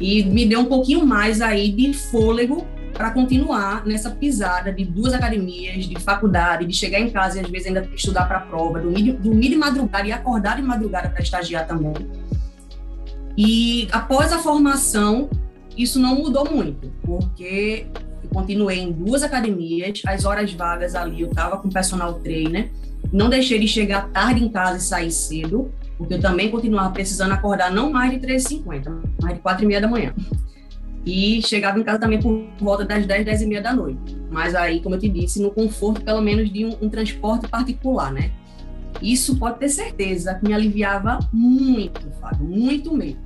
E 0.00 0.24
me 0.24 0.44
deu 0.44 0.60
um 0.60 0.64
pouquinho 0.64 1.06
mais 1.06 1.40
aí 1.40 1.70
de 1.70 1.92
fôlego 1.92 2.66
para 2.94 3.10
continuar 3.10 3.84
nessa 3.84 4.10
pisada 4.10 4.72
de 4.72 4.84
duas 4.84 5.12
academias, 5.12 5.84
de 5.84 6.00
faculdade, 6.00 6.64
de 6.64 6.72
chegar 6.72 7.00
em 7.00 7.10
casa 7.10 7.38
e 7.38 7.40
às 7.40 7.50
vezes 7.50 7.66
ainda 7.66 7.88
estudar 7.94 8.26
para 8.26 8.38
a 8.38 8.40
prova, 8.40 8.80
dormir, 8.80 9.12
dormir 9.14 9.50
de 9.50 9.56
madrugada 9.56 10.06
e 10.06 10.12
acordar 10.12 10.56
de 10.56 10.62
madrugada 10.62 11.10
para 11.10 11.20
estagiar 11.20 11.66
também. 11.66 11.92
E 13.36 13.88
após 13.90 14.32
a 14.32 14.38
formação, 14.38 15.28
isso 15.76 15.98
não 15.98 16.14
mudou 16.14 16.48
muito, 16.48 16.92
porque 17.02 17.86
eu 18.22 18.30
continuei 18.30 18.78
em 18.78 18.92
duas 18.92 19.24
academias, 19.24 20.00
as 20.06 20.24
horas 20.24 20.52
vagas 20.52 20.94
ali 20.94 21.22
eu 21.22 21.28
estava 21.28 21.56
com 21.56 21.68
personal 21.68 22.14
trainer, 22.20 22.70
não 23.12 23.28
deixei 23.28 23.58
de 23.58 23.66
chegar 23.66 24.08
tarde 24.10 24.42
em 24.42 24.48
casa 24.48 24.78
e 24.78 24.80
sair 24.80 25.10
cedo, 25.10 25.70
porque 25.98 26.14
eu 26.14 26.20
também 26.20 26.48
continuava 26.48 26.92
precisando 26.92 27.32
acordar 27.32 27.72
não 27.72 27.90
mais 27.90 28.12
de 28.12 28.18
3h50, 28.18 29.02
mais 29.20 29.34
de 29.34 29.42
4 29.42 29.64
e 29.64 29.66
meia 29.66 29.80
da 29.80 29.88
manhã. 29.88 30.14
E 31.06 31.42
chegava 31.42 31.78
em 31.78 31.82
casa 31.82 31.98
também 31.98 32.20
por 32.20 32.46
volta 32.58 32.84
das 32.84 33.06
10, 33.06 33.26
10 33.26 33.42
e 33.42 33.46
meia 33.46 33.62
da 33.62 33.74
noite. 33.74 34.16
Mas 34.30 34.54
aí, 34.54 34.80
como 34.80 34.94
eu 34.94 34.98
te 34.98 35.08
disse, 35.08 35.40
no 35.40 35.50
conforto 35.50 36.02
pelo 36.02 36.22
menos 36.22 36.50
de 36.50 36.64
um, 36.64 36.76
um 36.80 36.88
transporte 36.88 37.46
particular, 37.46 38.12
né? 38.12 38.30
Isso 39.02 39.36
pode 39.36 39.58
ter 39.58 39.68
certeza 39.68 40.34
que 40.34 40.46
me 40.46 40.54
aliviava 40.54 41.18
muito, 41.32 42.00
Fábio, 42.20 42.46
muito 42.46 42.96
mesmo. 42.96 43.20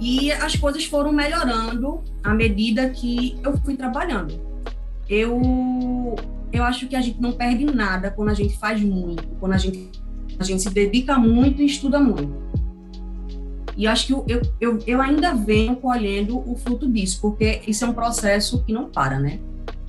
E 0.00 0.32
as 0.32 0.56
coisas 0.56 0.84
foram 0.84 1.12
melhorando 1.12 2.02
à 2.24 2.34
medida 2.34 2.88
que 2.88 3.38
eu 3.44 3.56
fui 3.58 3.76
trabalhando. 3.76 4.40
Eu, 5.08 6.16
eu 6.50 6.64
acho 6.64 6.88
que 6.88 6.96
a 6.96 7.00
gente 7.00 7.20
não 7.20 7.32
perde 7.32 7.64
nada 7.64 8.10
quando 8.10 8.30
a 8.30 8.34
gente 8.34 8.56
faz 8.56 8.80
muito, 8.80 9.26
quando 9.38 9.52
a 9.52 9.58
gente, 9.58 9.90
a 10.38 10.44
gente 10.44 10.62
se 10.62 10.70
dedica 10.70 11.18
muito 11.18 11.60
e 11.60 11.66
estuda 11.66 12.00
muito. 12.00 12.32
E 13.76 13.86
acho 13.86 14.06
que 14.06 14.12
eu, 14.12 14.42
eu, 14.60 14.78
eu 14.86 15.00
ainda 15.00 15.34
venho 15.34 15.76
colhendo 15.76 16.38
o 16.38 16.56
fruto 16.56 16.90
disso, 16.90 17.20
porque 17.20 17.62
isso 17.66 17.84
é 17.84 17.88
um 17.88 17.92
processo 17.92 18.62
que 18.64 18.72
não 18.72 18.86
para, 18.86 19.18
né? 19.18 19.38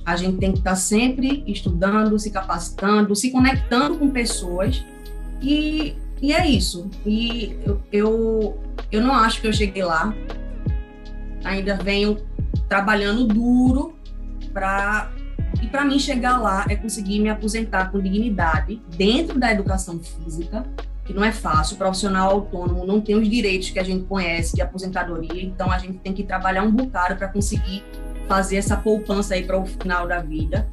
A 0.04 0.16
gente 0.16 0.38
tem 0.38 0.52
que 0.52 0.58
estar 0.58 0.74
sempre 0.74 1.44
estudando, 1.46 2.18
se 2.18 2.30
capacitando, 2.30 3.14
se 3.14 3.30
conectando 3.30 3.98
com 3.98 4.10
pessoas. 4.10 4.84
E, 5.40 5.94
e 6.20 6.32
é 6.32 6.46
isso. 6.46 6.90
E 7.06 7.56
eu, 7.64 7.80
eu, 7.92 8.58
eu 8.90 9.00
não 9.00 9.14
acho 9.14 9.40
que 9.40 9.46
eu 9.46 9.52
cheguei 9.52 9.84
lá. 9.84 10.14
Ainda 11.44 11.76
venho 11.76 12.18
trabalhando 12.68 13.26
duro 13.26 13.94
para 14.52 15.12
e 15.60 15.66
para 15.66 15.84
mim 15.84 15.98
chegar 15.98 16.38
lá 16.38 16.64
é 16.68 16.76
conseguir 16.76 17.20
me 17.20 17.28
aposentar 17.28 17.90
com 17.90 18.00
dignidade 18.00 18.80
dentro 18.96 19.38
da 19.38 19.52
educação 19.52 19.98
física, 19.98 20.64
que 21.04 21.12
não 21.12 21.24
é 21.24 21.32
fácil. 21.32 21.74
O 21.74 21.78
profissional 21.78 22.30
autônomo 22.30 22.86
não 22.86 23.00
tem 23.00 23.16
os 23.16 23.28
direitos 23.28 23.70
que 23.70 23.78
a 23.78 23.82
gente 23.82 24.04
conhece 24.04 24.54
de 24.54 24.62
aposentadoria, 24.62 25.42
então 25.42 25.70
a 25.70 25.78
gente 25.78 25.98
tem 25.98 26.12
que 26.12 26.22
trabalhar 26.22 26.62
um 26.62 26.70
bocado 26.70 27.16
para 27.16 27.28
conseguir 27.28 27.84
fazer 28.28 28.56
essa 28.56 28.76
poupança 28.76 29.34
aí 29.34 29.44
para 29.44 29.58
o 29.58 29.66
final 29.66 30.06
da 30.06 30.20
vida. 30.20 30.68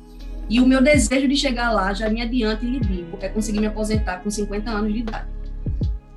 E 0.50 0.60
o 0.60 0.66
meu 0.66 0.82
desejo 0.82 1.28
de 1.28 1.36
chegar 1.36 1.72
lá, 1.72 1.94
já 1.94 2.10
me 2.10 2.22
adianta 2.22 2.66
e 2.66 2.70
lhe 2.70 2.80
digo, 2.80 3.18
é 3.22 3.30
conseguir 3.30 3.60
me 3.60 3.68
aposentar 3.68 4.18
com 4.18 4.30
50 4.30 4.70
anos 4.70 4.92
de 4.92 5.00
idade. 5.00 5.28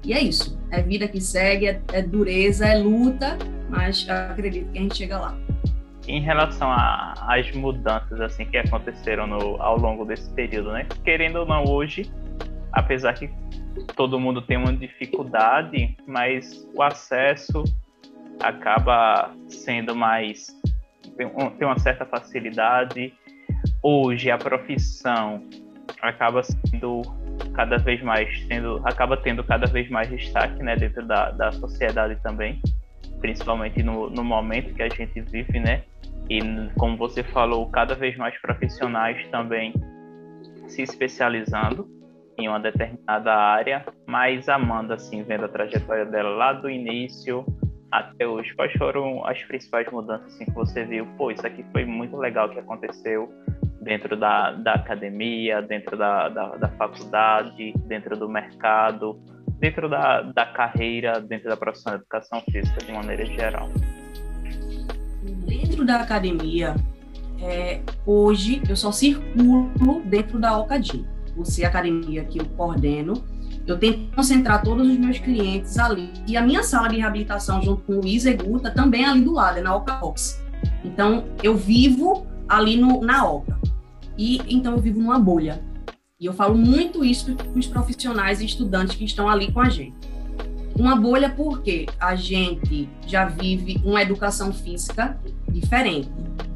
E 0.04 0.12
é 0.12 0.20
isso. 0.20 0.58
É 0.70 0.82
vida 0.82 1.06
que 1.06 1.20
segue, 1.20 1.66
é, 1.66 1.80
é 1.92 2.02
dureza, 2.02 2.66
é 2.66 2.76
luta, 2.76 3.36
mas 3.68 4.08
acredito 4.08 4.70
que 4.72 4.78
a 4.78 4.82
gente 4.82 4.96
chega 4.96 5.18
lá. 5.18 5.36
Em 6.08 6.20
relação 6.20 6.68
às 6.72 7.52
mudanças 7.52 8.20
assim 8.20 8.44
que 8.44 8.56
aconteceram 8.56 9.26
no, 9.26 9.60
ao 9.62 9.78
longo 9.78 10.04
desse 10.04 10.28
período, 10.30 10.72
né? 10.72 10.86
Querendo 11.04 11.36
ou 11.36 11.46
não, 11.46 11.64
hoje, 11.64 12.10
apesar 12.72 13.14
que 13.14 13.30
todo 13.96 14.18
mundo 14.18 14.42
tem 14.42 14.56
uma 14.56 14.72
dificuldade, 14.72 15.96
mas 16.06 16.68
o 16.74 16.82
acesso 16.82 17.62
acaba 18.40 19.34
sendo 19.48 19.94
mais 19.94 20.48
tem 21.16 21.66
uma 21.66 21.78
certa 21.78 22.04
facilidade. 22.06 23.12
Hoje 23.82 24.30
a 24.30 24.38
profissão 24.38 25.46
acaba 26.00 26.42
sendo 26.42 27.02
cada 27.54 27.76
vez 27.76 28.02
mais 28.02 28.28
tendo 28.46 28.80
acaba 28.84 29.16
tendo 29.16 29.44
cada 29.44 29.66
vez 29.66 29.88
mais 29.90 30.08
destaque 30.08 30.62
né 30.62 30.76
dentro 30.76 31.06
da, 31.06 31.30
da 31.30 31.52
sociedade 31.52 32.16
também 32.22 32.60
principalmente 33.20 33.82
no, 33.82 34.08
no 34.08 34.24
momento 34.24 34.74
que 34.74 34.82
a 34.82 34.88
gente 34.88 35.20
vive 35.20 35.60
né 35.60 35.82
e 36.30 36.40
como 36.78 36.96
você 36.96 37.22
falou 37.22 37.68
cada 37.70 37.94
vez 37.94 38.16
mais 38.16 38.36
profissionais 38.40 39.26
também 39.28 39.74
se 40.66 40.82
especializando 40.82 41.88
em 42.38 42.48
uma 42.48 42.60
determinada 42.60 43.32
área 43.34 43.84
mas 44.06 44.48
Amanda 44.48 44.94
assim 44.94 45.22
vendo 45.22 45.44
a 45.44 45.48
trajetória 45.48 46.06
dela 46.06 46.30
lá 46.30 46.52
do 46.52 46.68
início 46.68 47.44
até 47.92 48.26
hoje, 48.26 48.54
quais 48.54 48.72
foram 48.72 49.24
as 49.26 49.42
principais 49.44 49.86
mudanças 49.92 50.34
assim, 50.34 50.46
que 50.46 50.52
você 50.52 50.82
viu? 50.82 51.06
Pô, 51.18 51.30
isso 51.30 51.46
aqui 51.46 51.62
foi 51.72 51.84
muito 51.84 52.16
legal 52.16 52.48
que 52.48 52.58
aconteceu 52.58 53.30
dentro 53.82 54.16
da, 54.16 54.52
da 54.52 54.74
academia, 54.74 55.60
dentro 55.60 55.94
da, 55.94 56.30
da, 56.30 56.56
da 56.56 56.68
faculdade, 56.70 57.74
dentro 57.86 58.16
do 58.16 58.28
mercado, 58.28 59.20
dentro 59.58 59.90
da, 59.90 60.22
da 60.22 60.46
carreira, 60.46 61.20
dentro 61.20 61.50
da 61.50 61.56
profissão 61.56 61.92
de 61.92 61.98
educação 61.98 62.40
física 62.50 62.82
de 62.82 62.92
maneira 62.92 63.26
geral. 63.26 63.68
Dentro 65.46 65.84
da 65.84 65.96
academia, 65.96 66.74
é, 67.42 67.82
hoje 68.06 68.62
eu 68.68 68.76
só 68.76 68.90
circulo 68.90 70.00
dentro 70.06 70.38
da 70.38 70.48
Alcadim, 70.48 71.06
por 71.34 71.46
ser 71.46 71.64
a 71.64 71.68
academia 71.68 72.24
que 72.24 72.38
eu 72.38 72.44
coordeno 72.56 73.22
eu 73.66 73.78
tento 73.78 74.14
concentrar 74.14 74.62
todos 74.62 74.88
os 74.88 74.98
meus 74.98 75.18
clientes 75.18 75.78
ali. 75.78 76.10
E 76.26 76.36
a 76.36 76.42
minha 76.42 76.62
sala 76.62 76.88
de 76.88 76.96
reabilitação, 76.96 77.62
junto 77.62 77.82
com 77.82 78.00
o 78.00 78.06
Isa 78.06 78.30
e 78.30 78.36
Guta, 78.36 78.70
também 78.70 79.04
é 79.04 79.08
ali 79.08 79.22
do 79.22 79.32
lado, 79.32 79.58
é 79.58 79.62
na 79.62 79.74
Oca 79.74 79.94
Box. 79.94 80.42
Então, 80.84 81.24
eu 81.42 81.56
vivo 81.56 82.26
ali 82.48 82.76
no, 82.76 83.00
na 83.02 83.24
Oca. 83.28 83.58
E 84.18 84.40
então 84.48 84.72
eu 84.72 84.78
vivo 84.78 85.00
numa 85.00 85.18
bolha. 85.18 85.62
E 86.18 86.26
eu 86.26 86.32
falo 86.32 86.56
muito 86.56 87.04
isso 87.04 87.34
para 87.34 87.58
os 87.58 87.66
profissionais 87.66 88.40
e 88.40 88.44
estudantes 88.44 88.96
que 88.96 89.04
estão 89.04 89.28
ali 89.28 89.50
com 89.50 89.60
a 89.60 89.68
gente. 89.68 89.96
Uma 90.76 90.96
bolha 90.96 91.30
porque 91.30 91.86
a 92.00 92.14
gente 92.14 92.88
já 93.06 93.26
vive 93.26 93.80
uma 93.84 94.00
educação 94.02 94.52
física 94.52 95.18
diferente, 95.50 96.10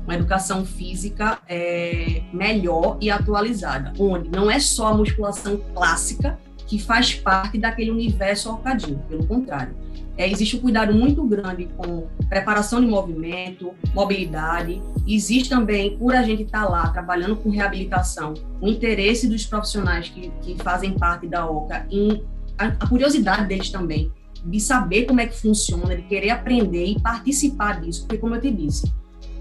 uma 0.07 0.15
educação 0.15 0.65
física 0.65 1.39
é, 1.49 2.23
melhor 2.33 2.97
e 3.01 3.11
atualizada, 3.11 3.93
onde 3.99 4.31
não 4.31 4.51
é 4.51 4.59
só 4.59 4.89
a 4.89 4.95
musculação 4.95 5.61
clássica, 5.75 6.39
que 6.67 6.79
faz 6.79 7.15
parte 7.15 7.59
daquele 7.59 7.91
universo 7.91 8.51
orcadinho, 8.51 8.99
pelo 9.09 9.27
contrário. 9.27 9.75
É, 10.17 10.29
existe 10.29 10.57
um 10.57 10.61
cuidado 10.61 10.95
muito 10.95 11.23
grande 11.25 11.69
com 11.77 12.07
preparação 12.29 12.81
de 12.81 12.87
movimento, 12.87 13.75
mobilidade. 13.95 14.81
Existe 15.07 15.51
também, 15.51 15.97
por 15.99 16.15
a 16.15 16.23
gente 16.23 16.45
estar 16.45 16.63
tá 16.63 16.69
lá 16.69 16.89
trabalhando 16.89 17.37
com 17.37 17.51
reabilitação, 17.51 18.35
o 18.61 18.67
interesse 18.67 19.29
dos 19.29 19.45
profissionais 19.45 20.09
que, 20.09 20.33
que 20.41 20.57
fazem 20.63 20.93
parte 20.99 21.29
da 21.29 21.47
OCA 21.49 21.87
em 21.91 22.25
a, 22.59 22.69
a 22.69 22.89
curiosidade 22.89 23.47
deles 23.47 23.71
também 23.71 24.11
de 24.45 24.61
saber 24.61 25.05
como 25.05 25.21
é 25.21 25.27
que 25.27 25.37
funciona, 25.37 25.97
de 25.97 26.03
querer 26.03 26.31
aprender 26.31 26.87
e 26.87 27.01
participar 27.01 27.81
disso, 27.81 28.03
porque 28.03 28.19
como 28.19 28.35
eu 28.35 28.41
te 28.41 28.51
disse, 28.51 28.93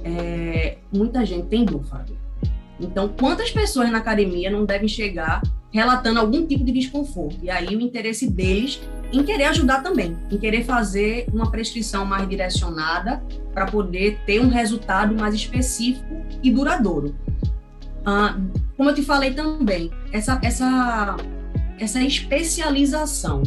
é, 0.05 0.77
muita 0.93 1.25
gente 1.25 1.47
tem 1.47 1.65
dor, 1.65 1.83
Fábio. 1.83 2.15
Então, 2.79 3.09
quantas 3.09 3.49
pessoas 3.51 3.91
na 3.91 3.97
academia 3.97 4.49
não 4.51 4.65
devem 4.65 4.87
chegar 4.87 5.41
relatando 5.75 6.19
algum 6.19 6.45
tipo 6.45 6.63
de 6.63 6.71
desconforto. 6.71 7.37
E 7.43 7.49
aí 7.49 7.75
o 7.75 7.81
interesse 7.81 8.29
deles 8.29 8.79
em 9.11 9.23
querer 9.23 9.45
ajudar 9.45 9.83
também, 9.83 10.15
em 10.31 10.37
querer 10.37 10.63
fazer 10.63 11.27
uma 11.33 11.51
prescrição 11.51 12.05
mais 12.05 12.29
direcionada 12.29 13.21
para 13.53 13.65
poder 13.65 14.19
ter 14.25 14.39
um 14.39 14.47
resultado 14.47 15.13
mais 15.13 15.35
específico 15.35 16.25
e 16.41 16.49
duradouro. 16.49 17.13
Ah, 18.05 18.37
como 18.77 18.89
eu 18.89 18.95
te 18.95 19.01
falei 19.01 19.33
também, 19.33 19.91
essa, 20.13 20.39
essa, 20.41 21.17
essa 21.77 22.01
especialização, 22.01 23.43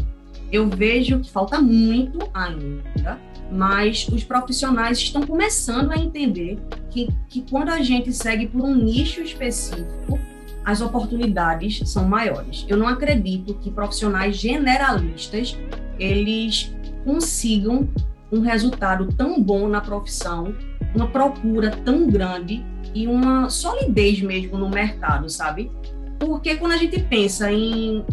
eu 0.53 0.69
vejo 0.69 1.21
que 1.21 1.31
falta 1.31 1.61
muito 1.61 2.19
ainda, 2.35 3.19
mas 3.51 4.07
os 4.09 4.25
profissionais 4.25 4.99
estão 4.99 5.23
começando 5.23 5.93
a 5.93 5.99
entender 5.99 6.59
que, 6.91 7.09
que 7.29 7.43
quando 7.43 7.71
a 7.71 7.83
gente 7.83 8.13
segue 8.13 8.47
por 8.47 8.63
um 8.63 8.75
nicho 8.75 9.21
específico, 9.21 10.19
as 10.65 10.81
oportunidades 10.81 11.81
são 11.91 12.07
maiores. 12.07 12.67
Eu 12.69 12.77
não 12.77 12.87
acredito 12.87 13.55
que 13.55 13.71
profissionais 13.71 14.37
generalistas 14.37 15.57
eles 15.99 16.73
consigam 17.05 17.89
um 18.31 18.41
resultado 18.41 19.09
tão 19.15 19.43
bom 19.43 19.67
na 19.67 19.81
profissão 19.81 20.55
uma 20.95 21.09
procura 21.09 21.71
tão 21.71 22.09
grande 22.09 22.65
e 22.95 23.07
uma 23.07 23.51
solidez 23.51 24.21
mesmo 24.21 24.59
no 24.59 24.69
mercado, 24.69 25.29
sabe? 25.29 25.71
Porque 26.19 26.57
quando 26.57 26.73
a 26.73 26.77
gente 26.77 26.99
pensa 27.01 27.53
em, 27.53 28.05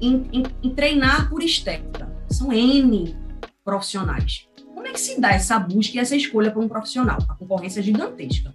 em, 0.00 0.26
em, 0.32 0.42
em 0.62 0.70
treinar 0.70 1.28
por 1.28 1.42
estética, 1.42 2.10
são 2.28 2.52
N 2.52 3.16
profissionais. 3.64 4.46
Como 4.80 4.88
é 4.88 4.92
que 4.92 5.00
se 5.00 5.20
dá 5.20 5.32
essa 5.32 5.58
busca 5.58 5.98
e 5.98 6.00
essa 6.00 6.16
escolha 6.16 6.50
para 6.50 6.62
um 6.62 6.66
profissional? 6.66 7.18
A 7.28 7.34
concorrência 7.34 7.80
é 7.80 7.82
gigantesca. 7.82 8.54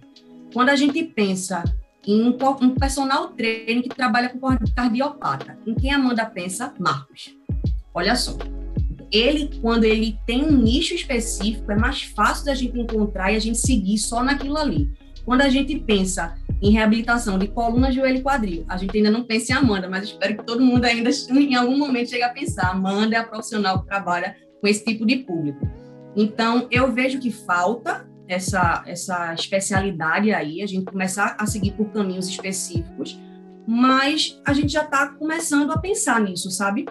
Quando 0.52 0.70
a 0.70 0.74
gente 0.74 1.00
pensa 1.04 1.62
em 2.04 2.20
um, 2.20 2.36
um 2.62 2.74
personal 2.74 3.28
trainer 3.28 3.84
que 3.84 3.90
trabalha 3.90 4.30
com 4.30 4.40
cardiopata, 4.74 5.56
em 5.64 5.72
quem 5.72 5.92
a 5.92 5.94
Amanda 5.94 6.26
pensa? 6.26 6.74
Marcos. 6.80 7.32
Olha 7.94 8.16
só, 8.16 8.36
ele, 9.12 9.56
quando 9.62 9.84
ele 9.84 10.18
tem 10.26 10.42
um 10.42 10.50
nicho 10.50 10.94
específico, 10.94 11.70
é 11.70 11.76
mais 11.76 12.02
fácil 12.02 12.46
da 12.46 12.56
gente 12.56 12.76
encontrar 12.76 13.30
e 13.30 13.36
a 13.36 13.40
gente 13.40 13.58
seguir 13.58 13.96
só 13.96 14.24
naquilo 14.24 14.58
ali. 14.58 14.90
Quando 15.24 15.42
a 15.42 15.48
gente 15.48 15.78
pensa 15.78 16.36
em 16.60 16.72
reabilitação 16.72 17.38
de 17.38 17.46
coluna, 17.46 17.92
joelho 17.92 18.18
e 18.18 18.22
quadril, 18.22 18.64
a 18.68 18.76
gente 18.76 18.96
ainda 18.96 19.12
não 19.12 19.22
pensa 19.22 19.52
em 19.52 19.54
Amanda, 19.54 19.88
mas 19.88 20.02
espero 20.06 20.36
que 20.36 20.44
todo 20.44 20.60
mundo 20.60 20.86
ainda, 20.86 21.08
em 21.30 21.54
algum 21.54 21.78
momento, 21.78 22.10
chegue 22.10 22.24
a 22.24 22.30
pensar. 22.30 22.72
Amanda 22.72 23.14
é 23.14 23.18
a 23.20 23.24
profissional 23.24 23.80
que 23.80 23.86
trabalha 23.86 24.34
com 24.60 24.66
esse 24.66 24.84
tipo 24.84 25.06
de 25.06 25.18
público. 25.18 25.85
Então, 26.16 26.66
eu 26.70 26.90
vejo 26.90 27.20
que 27.20 27.30
falta 27.30 28.08
essa, 28.26 28.82
essa 28.86 29.34
especialidade 29.34 30.32
aí, 30.32 30.62
a 30.62 30.66
gente 30.66 30.86
começar 30.86 31.36
a 31.38 31.46
seguir 31.46 31.72
por 31.72 31.92
caminhos 31.92 32.26
específicos, 32.26 33.20
mas 33.66 34.40
a 34.44 34.52
gente 34.52 34.72
já 34.72 34.82
está 34.82 35.08
começando 35.08 35.70
a 35.72 35.78
pensar 35.78 36.20
nisso, 36.20 36.50
sabe? 36.50 36.86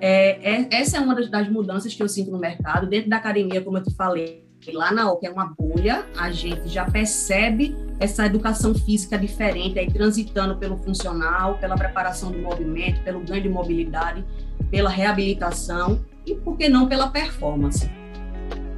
É, 0.00 0.56
é, 0.56 0.68
essa 0.70 0.98
é 0.98 1.00
uma 1.00 1.14
das, 1.14 1.30
das, 1.30 1.48
mudanças 1.48 1.94
que 1.94 2.02
eu 2.02 2.08
sinto 2.08 2.30
no 2.30 2.38
mercado. 2.38 2.86
Dentro 2.86 3.10
da 3.10 3.16
academia, 3.16 3.60
como 3.62 3.78
eu 3.78 3.82
te 3.82 3.94
falei, 3.94 4.44
lá 4.72 4.92
na 4.92 5.10
OC 5.10 5.26
é 5.26 5.30
uma 5.30 5.54
bolha, 5.58 6.04
a 6.16 6.30
gente 6.30 6.68
já 6.68 6.84
percebe 6.84 7.74
essa 7.98 8.26
educação 8.26 8.74
física 8.74 9.18
diferente, 9.18 9.78
aí 9.78 9.90
transitando 9.90 10.56
pelo 10.56 10.76
funcional, 10.76 11.58
pela 11.58 11.74
preparação 11.76 12.30
do 12.30 12.38
movimento, 12.38 13.02
pelo 13.02 13.20
ganho 13.20 13.42
de 13.42 13.48
mobilidade, 13.48 14.24
pela 14.70 14.90
reabilitação 14.90 16.04
e, 16.26 16.34
por 16.34 16.56
que 16.56 16.68
não, 16.68 16.86
pela 16.86 17.08
performance. 17.08 17.90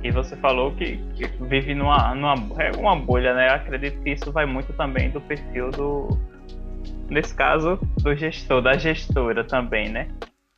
E 0.02 0.10
você 0.10 0.34
falou 0.36 0.72
que, 0.72 0.96
que 1.14 1.26
vive 1.44 1.74
numa, 1.74 2.14
numa 2.14 2.34
é 2.58 2.70
uma 2.76 2.96
bolha, 2.96 3.34
né? 3.34 3.48
Eu 3.48 3.54
acredito 3.54 4.02
que 4.02 4.10
isso 4.10 4.32
vai 4.32 4.46
muito 4.46 4.72
também 4.72 5.10
do 5.10 5.20
perfil 5.20 5.70
do, 5.70 6.18
nesse 7.10 7.34
caso, 7.34 7.78
do 8.02 8.14
gestor, 8.14 8.62
da 8.62 8.74
gestora 8.74 9.44
também, 9.44 9.90
né? 9.90 10.08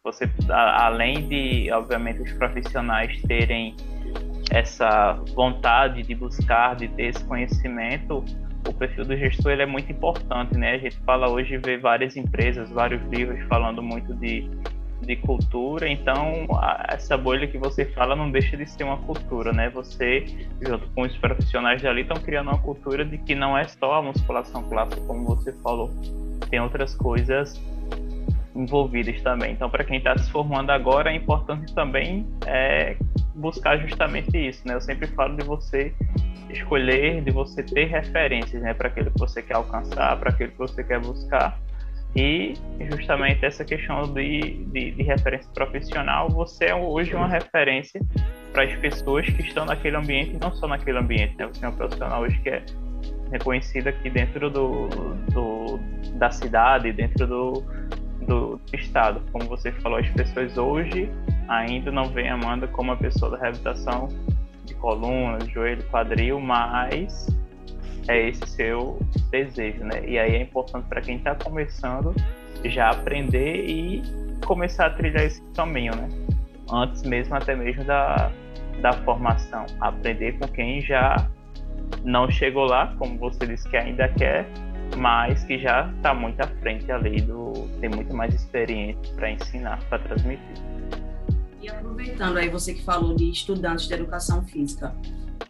Você, 0.05 0.29
além 0.51 1.29
de, 1.29 1.71
obviamente, 1.73 2.21
os 2.21 2.33
profissionais 2.33 3.21
terem 3.23 3.75
essa 4.51 5.13
vontade 5.35 6.03
de 6.03 6.15
buscar, 6.15 6.77
de 6.77 6.89
ter 6.89 7.05
esse 7.05 7.25
conhecimento, 7.25 8.25
o 8.69 8.75
perfil 8.75 9.05
do 9.05 9.17
gestor 9.17 9.53
ele 9.53 9.63
é 9.63 9.67
muito 9.67 9.91
importante, 9.91 10.57
né? 10.57 10.73
A 10.73 10.79
gente 10.79 10.97
fala 11.01 11.31
hoje, 11.31 11.57
vê 11.57 11.79
várias 11.79 12.17
empresas, 12.17 12.71
vários 12.71 13.03
livros 13.11 13.43
falando 13.49 13.83
muito 13.83 14.15
de, 14.15 14.49
de 15.03 15.17
cultura, 15.17 15.89
então 15.89 16.47
essa 16.89 17.17
bolha 17.17 17.47
que 17.47 17.59
você 17.59 17.85
fala 17.87 18.15
não 18.15 18.31
deixa 18.31 18.57
de 18.57 18.67
ser 18.67 18.85
uma 18.85 18.97
cultura, 18.99 19.53
né? 19.53 19.69
Você, 19.71 20.25
junto 20.61 20.89
com 20.95 21.03
os 21.03 21.17
profissionais 21.17 21.83
dali, 21.83 22.03
estão 22.03 22.17
criando 22.23 22.49
uma 22.49 22.59
cultura 22.59 23.05
de 23.05 23.19
que 23.19 23.35
não 23.35 23.59
é 23.59 23.65
só 23.65 23.95
a 23.95 24.03
musculação 24.03 24.63
clássica, 24.69 25.01
como 25.03 25.25
você 25.25 25.53
falou, 25.55 25.91
tem 26.49 26.61
outras 26.61 26.95
coisas 26.95 27.61
envolvidas 28.55 29.21
também. 29.23 29.53
Então, 29.53 29.69
para 29.69 29.83
quem 29.83 29.99
está 29.99 30.17
se 30.17 30.31
formando 30.31 30.71
agora, 30.71 31.11
é 31.11 31.17
importante 31.17 31.75
também 31.75 32.27
é, 32.47 32.97
buscar 33.35 33.79
justamente 33.79 34.37
isso, 34.37 34.67
né? 34.67 34.75
Eu 34.75 34.81
sempre 34.81 35.07
falo 35.09 35.37
de 35.37 35.45
você 35.45 35.93
escolher, 36.51 37.23
de 37.23 37.31
você 37.31 37.63
ter 37.63 37.87
referências, 37.87 38.63
né, 38.63 38.75
para 38.75 38.89
aquilo 38.89 39.11
que 39.11 39.19
você 39.19 39.43
quer 39.43 39.55
alcançar, 39.55 40.19
para 40.19 40.31
aquilo 40.31 40.51
que 40.53 40.59
você 40.59 40.85
quer 40.85 41.01
buscar. 41.01 41.59
E 42.15 42.55
justamente 42.91 43.45
essa 43.45 43.65
questão 43.65 44.03
de, 44.13 44.65
de, 44.67 44.91
de 44.91 45.03
referência 45.03 45.51
profissional, 45.55 46.29
você 46.29 46.67
é 46.67 46.75
hoje 46.75 47.15
uma 47.15 47.27
referência 47.27 48.01
para 48.53 48.65
as 48.65 48.75
pessoas 48.77 49.27
que 49.27 49.41
estão 49.43 49.65
naquele 49.65 49.97
ambiente, 49.97 50.37
não 50.39 50.53
só 50.53 50.69
naquele 50.69 50.99
ambiente, 50.99 51.35
né? 51.39 51.47
Você 51.47 51.65
é 51.65 51.69
um 51.69 51.73
profissional 51.73 52.23
hoje 52.23 52.39
que 52.41 52.51
é 52.51 52.63
reconhecido 53.31 53.89
aqui 53.89 54.11
dentro 54.11 54.51
do, 54.51 54.89
do 55.33 55.81
da 56.17 56.31
cidade, 56.31 56.93
dentro 56.93 57.27
do, 57.27 57.65
do 58.27 58.61
Estado. 58.75 59.23
Como 59.33 59.47
você 59.47 59.73
falou, 59.73 59.99
as 59.99 60.09
pessoas 60.11 60.59
hoje 60.59 61.11
ainda 61.49 61.91
não 61.91 62.05
veem 62.05 62.29
Amanda 62.29 62.69
como 62.69 62.91
uma 62.91 62.97
pessoa 62.97 63.31
da 63.31 63.39
reabilitação 63.39 64.09
de 64.67 64.75
coluna, 64.75 65.39
joelho, 65.49 65.83
quadril, 65.85 66.39
mas 66.39 67.27
é 68.09 68.29
esse 68.29 68.47
seu 68.47 68.99
desejo, 69.31 69.85
né? 69.85 70.05
E 70.07 70.19
aí 70.19 70.35
é 70.35 70.43
importante 70.43 70.87
para 70.89 71.01
quem 71.01 71.17
está 71.17 71.35
começando 71.35 72.15
já 72.65 72.91
aprender 72.91 73.65
e 73.69 74.03
começar 74.45 74.87
a 74.87 74.91
trilhar 74.91 75.25
esse 75.25 75.43
caminho, 75.55 75.95
né? 75.95 76.09
Antes 76.71 77.03
mesmo 77.03 77.35
até 77.35 77.55
mesmo 77.55 77.85
da, 77.85 78.31
da 78.81 78.93
formação, 79.05 79.67
aprender 79.81 80.39
com 80.39 80.49
quem 80.49 80.81
já 80.81 81.29
não 82.05 82.31
chegou 82.31 82.65
lá, 82.65 82.95
como 82.99 83.19
você 83.19 83.47
disse 83.47 83.69
que 83.69 83.77
ainda 83.77 84.09
quer, 84.09 84.47
mas 84.97 85.45
que 85.45 85.59
já 85.59 85.91
está 85.97 86.15
muito 86.15 86.41
à 86.41 86.47
frente 86.47 86.91
ali 86.91 87.21
do 87.21 87.53
tem 87.81 87.91
muito 87.91 88.15
mais 88.15 88.35
experiência 88.35 89.15
para 89.15 89.31
ensinar, 89.31 89.83
para 89.89 89.99
transmitir. 89.99 90.63
E 91.61 91.69
aproveitando 91.69 92.39
aí 92.39 92.49
você 92.49 92.75
que 92.75 92.83
falou 92.83 93.15
de 93.15 93.31
estudantes 93.31 93.87
de 93.87 93.95
educação 93.95 94.43
física, 94.43 94.95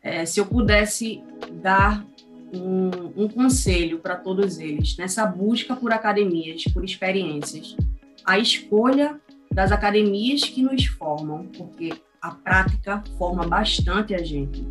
é, 0.02 0.26
se 0.26 0.40
eu 0.40 0.46
pudesse 0.46 1.22
dar 1.62 2.04
um, 2.52 3.24
um 3.24 3.28
conselho 3.28 3.98
para 3.98 4.16
todos 4.16 4.58
eles 4.58 4.96
nessa 4.96 5.26
busca 5.26 5.74
por 5.74 5.92
academias, 5.92 6.64
por 6.64 6.84
experiências, 6.84 7.76
a 8.24 8.38
escolha 8.38 9.20
das 9.50 9.72
academias 9.72 10.44
que 10.44 10.62
nos 10.62 10.86
formam, 10.86 11.46
porque 11.46 11.92
a 12.20 12.30
prática 12.30 13.02
forma 13.18 13.46
bastante 13.46 14.14
a 14.14 14.22
gente. 14.22 14.66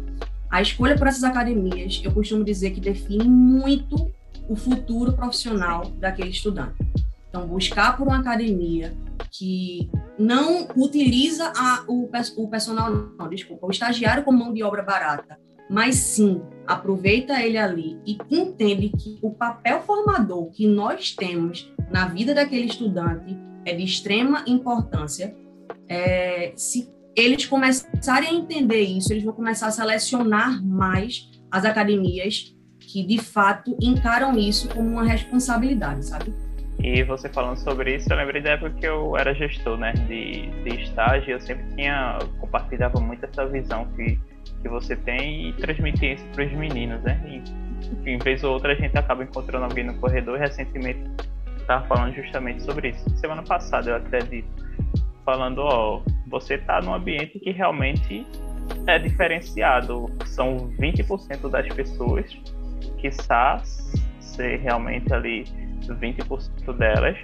A 0.50 0.62
escolha 0.62 0.98
por 0.98 1.08
essas 1.08 1.24
academias, 1.24 2.02
eu 2.04 2.12
costumo 2.12 2.44
dizer 2.44 2.72
que 2.72 2.80
define 2.80 3.26
muito 3.26 4.12
o 4.50 4.56
futuro 4.56 5.13
profissional 5.13 5.86
daquele 5.98 6.30
estudante. 6.30 6.76
Então, 7.30 7.48
buscar 7.48 7.96
por 7.96 8.08
uma 8.08 8.20
academia 8.20 8.94
que 9.30 9.89
não 10.20 10.67
utiliza 10.76 11.54
a, 11.56 11.86
o, 11.88 12.10
o 12.38 12.48
personal, 12.50 12.91
não, 13.17 13.30
desculpa, 13.30 13.67
o 13.67 13.72
estagiário 13.72 14.24
como 14.24 14.39
mão 14.39 14.54
de 14.54 14.62
obra 14.63 14.84
barata, 14.84 15.39
mas 15.70 15.96
sim 15.96 16.41
aproveita 16.67 17.41
ele 17.41 17.58
ali 17.58 18.00
e 18.06 18.17
entende 18.30 18.89
que 18.89 19.19
o 19.21 19.32
papel 19.32 19.82
formador 19.82 20.50
que 20.52 20.67
nós 20.67 21.15
temos 21.15 21.71
na 21.89 22.08
vida 22.08 22.34
daquele 22.34 22.65
estudante 22.65 23.38
é 23.65 23.74
de 23.74 23.84
extrema 23.84 24.43
importância. 24.47 25.36
É, 25.88 26.54
se 26.56 26.89
eles 27.15 27.45
começarem 27.45 28.30
a 28.30 28.34
entender 28.34 28.82
isso, 28.82 29.12
eles 29.12 29.24
vão 29.24 29.34
começar 29.34 29.67
a 29.67 29.71
selecionar 29.71 30.63
mais 30.65 31.30
as 31.52 31.65
academias 31.65 32.56
que 32.80 33.06
de 33.06 33.19
fato 33.19 33.78
encaram 33.82 34.38
isso 34.38 34.67
como 34.69 34.89
uma 34.89 35.04
responsabilidade, 35.04 36.06
sabe? 36.06 36.34
E 36.84 37.04
você 37.04 37.30
falando 37.30 37.58
sobre 37.58 37.95
isso, 37.95 38.12
eu 38.12 38.17
lembrei 38.17 38.41
da 38.41 38.52
época 38.52 38.71
que 38.71 38.88
eu 38.88 39.15
era 39.15 39.36
gestor, 39.36 39.78
né, 39.78 39.93
de, 40.08 40.50
de 40.63 40.82
estágio, 40.82 41.34
eu 41.34 41.39
sempre 41.39 41.63
tinha, 41.76 42.17
compartilhava 42.39 43.00
muito 43.00 43.24
essa 43.24 43.45
visão 43.47 43.86
que, 43.95 44.19
que 44.62 44.69
você 44.69 44.95
tem 44.95 45.50
e 45.50 45.54
transmitia 45.54 46.13
isso 46.13 46.26
para 46.34 46.45
os 46.45 46.52
meninos, 46.54 47.02
né, 47.04 47.19
e, 47.26 47.38
enfim, 47.93 48.17
vez 48.24 48.43
ou 48.43 48.54
outra 48.54 48.74
a 48.74 48.76
gente 48.76 48.97
acaba 48.97 49.24
encontrando 49.24 49.65
alguém 49.65 49.86
no 49.86 49.95
corredor, 49.95 50.39
recentemente 50.39 51.00
estava 51.58 51.86
falando 51.88 52.15
justamente 52.15 52.62
sobre 52.63 52.89
isso. 52.89 53.10
Semana 53.17 53.43
passada 53.43 53.89
eu 53.91 54.19
disse, 54.19 54.45
falando, 55.26 55.60
ó, 55.60 56.02
você 56.28 56.56
está 56.56 56.82
num 56.82 56.93
ambiente 56.93 57.39
que 57.39 57.52
realmente 57.52 58.26
é 58.88 59.00
diferenciado, 59.00 60.06
são 60.26 60.71
20% 60.80 61.50
das 61.50 61.67
pessoas 61.74 62.26
que 62.97 63.12
ser 64.19 64.60
realmente 64.60 65.12
ali 65.13 65.43
20% 65.88 66.78
delas 66.78 67.17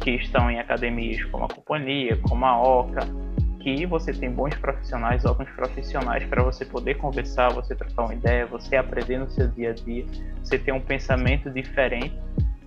que 0.00 0.10
estão 0.12 0.50
em 0.50 0.58
academias 0.58 1.24
como 1.26 1.44
a 1.44 1.48
Companhia, 1.48 2.16
como 2.22 2.44
a 2.44 2.60
OCA, 2.60 3.06
que 3.62 3.86
você 3.86 4.12
tem 4.12 4.30
bons 4.30 4.54
profissionais, 4.56 5.24
ótimos 5.24 5.50
profissionais 5.52 6.24
para 6.24 6.42
você 6.42 6.64
poder 6.64 6.96
conversar, 6.96 7.50
você 7.52 7.74
trocar 7.74 8.04
uma 8.04 8.14
ideia, 8.14 8.44
você 8.46 8.76
aprender 8.76 9.18
no 9.18 9.30
seu 9.30 9.48
dia 9.48 9.70
a 9.70 9.74
dia, 9.74 10.04
você 10.42 10.58
ter 10.58 10.72
um 10.72 10.80
pensamento 10.80 11.50
diferente 11.50 12.14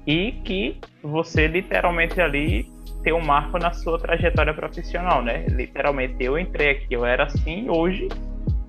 e 0.08 0.32
que 0.44 0.80
você 1.04 1.48
literalmente 1.48 2.20
ali 2.22 2.72
tem 3.04 3.14
um 3.14 3.24
marco 3.24 3.58
na 3.60 3.74
sua 3.74 4.00
trajetória 4.00 4.54
profissional, 4.54 5.22
né? 5.22 5.46
Literalmente 5.48 6.16
eu 6.20 6.40
entrei 6.40 6.72
aqui, 6.72 6.88
eu 6.94 7.06
era 7.06 7.26
assim, 7.26 7.70
hoje 7.70 8.08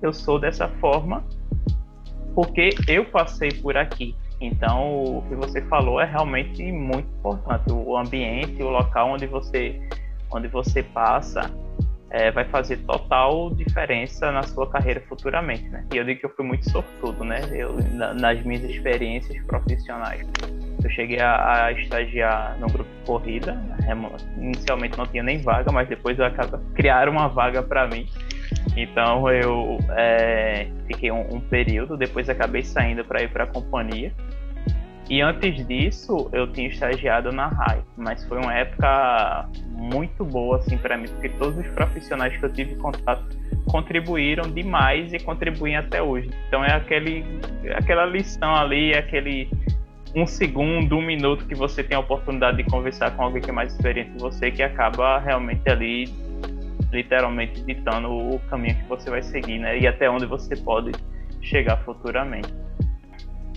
eu 0.01 0.13
sou 0.13 0.39
dessa 0.39 0.67
forma 0.67 1.23
porque 2.35 2.69
eu 2.87 3.05
passei 3.05 3.51
por 3.51 3.75
aqui. 3.77 4.15
Então, 4.39 5.03
o 5.03 5.23
que 5.27 5.33
você 5.33 5.61
falou 5.63 5.99
é 5.99 6.05
realmente 6.05 6.71
muito 6.71 7.07
importante. 7.17 7.71
O 7.71 7.97
ambiente, 7.97 8.61
o 8.61 8.69
local 8.69 9.09
onde 9.09 9.25
você, 9.25 9.81
onde 10.31 10.47
você 10.47 10.83
passa, 10.83 11.49
é, 12.09 12.31
vai 12.31 12.45
fazer 12.45 12.77
total 12.77 13.49
diferença 13.53 14.31
na 14.31 14.43
sua 14.43 14.69
carreira 14.69 15.01
futuramente, 15.07 15.67
né? 15.69 15.85
E 15.93 15.97
eu 15.97 16.05
digo 16.05 16.19
que 16.19 16.25
eu 16.25 16.35
fui 16.35 16.45
muito 16.45 16.69
sortudo, 16.69 17.23
né? 17.23 17.41
Eu, 17.51 17.77
na, 17.93 18.13
nas 18.13 18.41
minhas 18.43 18.63
experiências 18.63 19.41
profissionais. 19.45 20.25
Eu 20.83 20.89
cheguei 20.91 21.19
a, 21.19 21.65
a, 21.65 21.71
estagiar 21.71 22.57
no 22.59 22.67
grupo 22.67 22.89
de 22.89 23.05
corrida. 23.05 23.53
Né? 23.53 23.77
Inicialmente 24.37 24.97
não 24.97 25.05
tinha 25.05 25.23
nem 25.23 25.39
vaga, 25.39 25.71
mas 25.71 25.89
depois 25.89 26.17
eu 26.17 26.25
acabo 26.25 26.59
criar 26.75 27.09
uma 27.09 27.27
vaga 27.27 27.61
para 27.61 27.87
mim. 27.87 28.07
Então 28.75 29.29
eu 29.29 29.77
é, 29.97 30.67
fiquei 30.85 31.11
um, 31.11 31.35
um, 31.35 31.39
período, 31.41 31.97
depois 31.97 32.29
acabei 32.29 32.63
saindo 32.63 33.03
para 33.03 33.23
ir 33.23 33.29
para 33.29 33.43
a 33.43 33.47
companhia. 33.47 34.13
E 35.09 35.21
antes 35.21 35.65
disso, 35.65 36.29
eu 36.33 36.51
tinha 36.51 36.67
estagiado 36.67 37.31
na 37.31 37.47
RAI, 37.47 37.81
mas 37.95 38.25
foi 38.25 38.39
uma 38.39 38.53
época 38.53 39.49
muito 39.69 40.25
boa 40.25 40.57
assim 40.57 40.77
para 40.77 40.97
mim, 40.97 41.07
porque 41.07 41.29
todos 41.29 41.57
os 41.57 41.67
profissionais 41.73 42.35
que 42.35 42.43
eu 42.43 42.51
tive 42.51 42.75
contato 42.75 43.25
contribuíram 43.67 44.51
demais 44.51 45.13
e 45.13 45.19
contribuem 45.19 45.77
até 45.77 46.01
hoje. 46.01 46.29
Então 46.47 46.63
é 46.63 46.73
aquele 46.73 47.23
aquela 47.75 48.05
lição 48.05 48.53
ali, 48.53 48.93
aquele 48.93 49.49
um 50.15 50.25
segundo, 50.25 50.97
um 50.97 51.01
minuto 51.01 51.45
que 51.45 51.55
você 51.55 51.83
tem 51.83 51.95
a 51.95 51.99
oportunidade 51.99 52.57
de 52.57 52.63
conversar 52.63 53.11
com 53.11 53.23
alguém 53.23 53.41
que 53.41 53.49
é 53.49 53.53
mais 53.53 53.73
experiente 53.73 54.11
que 54.11 54.19
você, 54.19 54.51
que 54.51 54.63
acaba 54.63 55.19
realmente 55.19 55.69
ali 55.69 56.05
literalmente 56.91 57.61
ditando 57.63 58.09
o 58.09 58.39
caminho 58.49 58.75
que 58.75 58.87
você 58.87 59.09
vai 59.09 59.21
seguir, 59.21 59.59
né? 59.59 59.77
E 59.77 59.87
até 59.87 60.09
onde 60.09 60.25
você 60.25 60.55
pode 60.55 60.91
chegar 61.41 61.77
futuramente. 61.83 62.53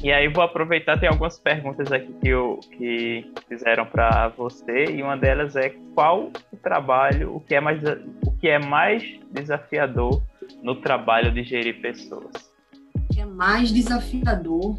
E 0.03 0.11
aí 0.11 0.29
vou 0.29 0.43
aproveitar, 0.43 0.99
tem 0.99 1.09
algumas 1.09 1.39
perguntas 1.39 1.93
aqui 1.93 2.11
que, 2.23 2.29
eu, 2.29 2.59
que 2.79 3.31
fizeram 3.47 3.85
para 3.85 4.29
você, 4.29 4.87
e 4.87 5.03
uma 5.03 5.15
delas 5.15 5.57
é 5.57 5.75
qual 5.95 6.31
o 6.51 6.57
trabalho, 6.57 7.37
o 7.37 7.41
que 7.41 7.55
é 7.55 7.61
mais, 7.61 7.83
o 8.25 8.33
que 8.33 8.49
é 8.49 8.59
mais 8.59 9.03
desafiador 9.31 10.23
no 10.63 10.77
trabalho 10.77 11.31
de 11.31 11.43
gerir 11.43 11.83
pessoas? 11.83 12.51
O 12.97 13.15
que 13.15 13.21
é 13.21 13.27
mais 13.27 13.71
desafiador 13.71 14.79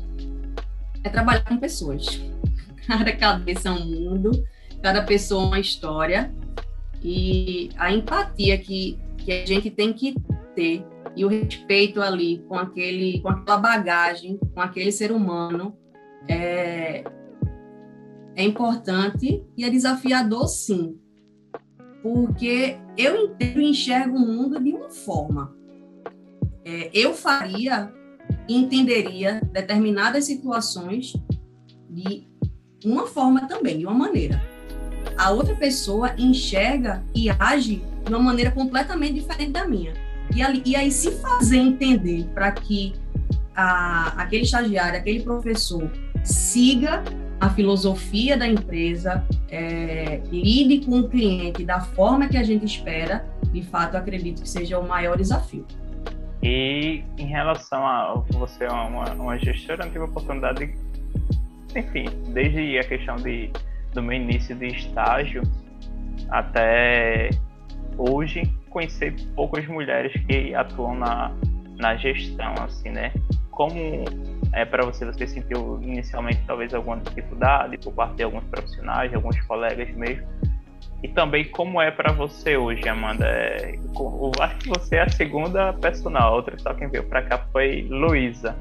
é 1.04 1.10
trabalhar 1.10 1.44
com 1.44 1.58
pessoas. 1.58 2.20
Cada 2.88 3.16
cabeça 3.16 3.70
é 3.70 3.72
um 3.72 3.86
mundo, 3.86 4.32
cada 4.82 5.04
pessoa 5.04 5.44
é 5.44 5.46
uma 5.46 5.60
história, 5.60 6.34
e 7.04 7.70
a 7.78 7.92
empatia 7.92 8.58
que, 8.58 8.98
que 9.20 9.32
a 9.32 9.46
gente 9.46 9.70
tem 9.70 9.94
que 9.94 10.16
ter 10.56 10.84
e 11.16 11.26
o 11.26 11.28
respeito 11.28 12.02
ali 12.02 12.40
com 12.48 12.56
aquele 12.56 13.20
com 13.22 13.30
aquela 13.30 13.58
bagagem 13.58 14.40
com 14.54 14.62
aquele 14.62 14.92
ser 14.92 15.12
humano 15.12 15.76
é, 16.28 17.04
é 18.36 18.44
importante 18.44 19.44
e 19.58 19.64
é 19.64 19.70
desafiador 19.70 20.48
sim. 20.48 20.98
Porque 22.02 22.78
eu 22.98 23.16
entendo 23.16 23.62
e 23.62 23.70
enxergo 23.70 24.18
o 24.18 24.20
mundo 24.20 24.62
de 24.64 24.72
uma 24.72 24.90
forma. 24.90 25.56
É, 26.66 26.90
eu 26.94 27.14
faria 27.14 27.92
e 28.48 28.56
entenderia 28.56 29.42
determinadas 29.52 30.26
situações 30.26 31.14
de 31.90 32.28
uma 32.86 33.06
forma 33.06 33.48
também 33.48 33.78
de 33.78 33.86
uma 33.86 33.94
maneira. 33.94 34.42
A 35.18 35.32
outra 35.32 35.56
pessoa 35.56 36.16
enxerga 36.18 37.04
e 37.14 37.30
age 37.30 37.82
de 38.06 38.10
uma 38.10 38.20
maneira 38.20 38.52
completamente 38.52 39.16
diferente 39.16 39.52
da 39.52 39.68
minha 39.68 39.94
e, 40.36 40.42
ali, 40.42 40.62
e 40.66 40.76
aí, 40.76 40.92
se 40.92 41.12
fazer 41.12 41.58
entender 41.58 42.26
para 42.34 42.52
que 42.52 42.94
a, 43.56 44.14
aquele 44.22 44.44
estagiário, 44.44 45.00
aquele 45.00 45.22
professor, 45.22 45.92
siga 46.24 47.04
a 47.40 47.50
filosofia 47.50 48.38
da 48.38 48.48
empresa, 48.48 49.26
é, 49.50 50.22
lide 50.32 50.86
com 50.86 51.00
o 51.00 51.10
cliente 51.10 51.66
da 51.66 51.82
forma 51.82 52.28
que 52.28 52.38
a 52.38 52.44
gente 52.44 52.66
espera, 52.66 53.26
de 53.52 53.64
fato, 53.64 53.98
acredito 53.98 54.44
que 54.44 54.50
seja 54.50 54.78
o 54.78 54.88
maior 54.88 55.18
desafio. 55.18 55.66
E 56.44 57.04
em 57.18 57.26
relação 57.26 57.86
a 57.86 58.24
você 58.32 58.66
é 58.66 58.72
uma, 58.72 59.12
uma 59.14 59.38
gestora, 59.40 59.86
não 59.86 59.92
tive 59.92 60.06
a 60.06 60.08
oportunidade, 60.08 60.68
de, 60.68 61.80
enfim, 61.80 62.06
desde 62.32 62.78
a 62.78 62.84
questão 62.84 63.16
de, 63.16 63.52
do 63.94 64.02
meu 64.02 64.18
início 64.18 64.56
de 64.56 64.68
estágio 64.68 65.42
até 66.30 67.32
hoje, 67.98 68.44
conhecer 68.72 69.14
poucas 69.36 69.68
mulheres 69.68 70.12
que 70.26 70.56
atuam 70.56 70.96
na, 70.96 71.32
na 71.78 71.96
gestão, 71.96 72.54
assim, 72.64 72.90
né? 72.90 73.12
Como 73.52 74.06
é 74.54 74.66
para 74.66 74.84
você, 74.86 75.06
você 75.06 75.28
sentiu 75.28 75.80
inicialmente 75.82 76.42
talvez 76.48 76.74
alguma 76.74 76.98
dificuldade 76.98 77.78
por 77.78 77.94
parte 77.94 78.16
de 78.16 78.24
alguns 78.24 78.44
profissionais, 78.46 79.10
de 79.10 79.16
alguns 79.16 79.40
colegas 79.42 79.90
mesmo? 79.96 80.26
E 81.04 81.08
também 81.08 81.46
como 81.46 81.82
é 81.82 81.90
para 81.92 82.12
você 82.12 82.58
hoje, 82.58 82.88
Amanda? 82.88 83.26
É, 83.26 83.76
eu 83.76 84.32
acho 84.40 84.58
que 84.58 84.70
você 84.70 84.98
é 84.98 85.02
a 85.02 85.10
segunda 85.10 85.74
personal, 85.74 86.36
outra 86.36 86.58
só 86.60 86.74
quem 86.74 86.88
veio 86.88 87.04
para 87.04 87.24
cá 87.24 87.40
foi 87.52 87.88
Luísa. 87.90 88.56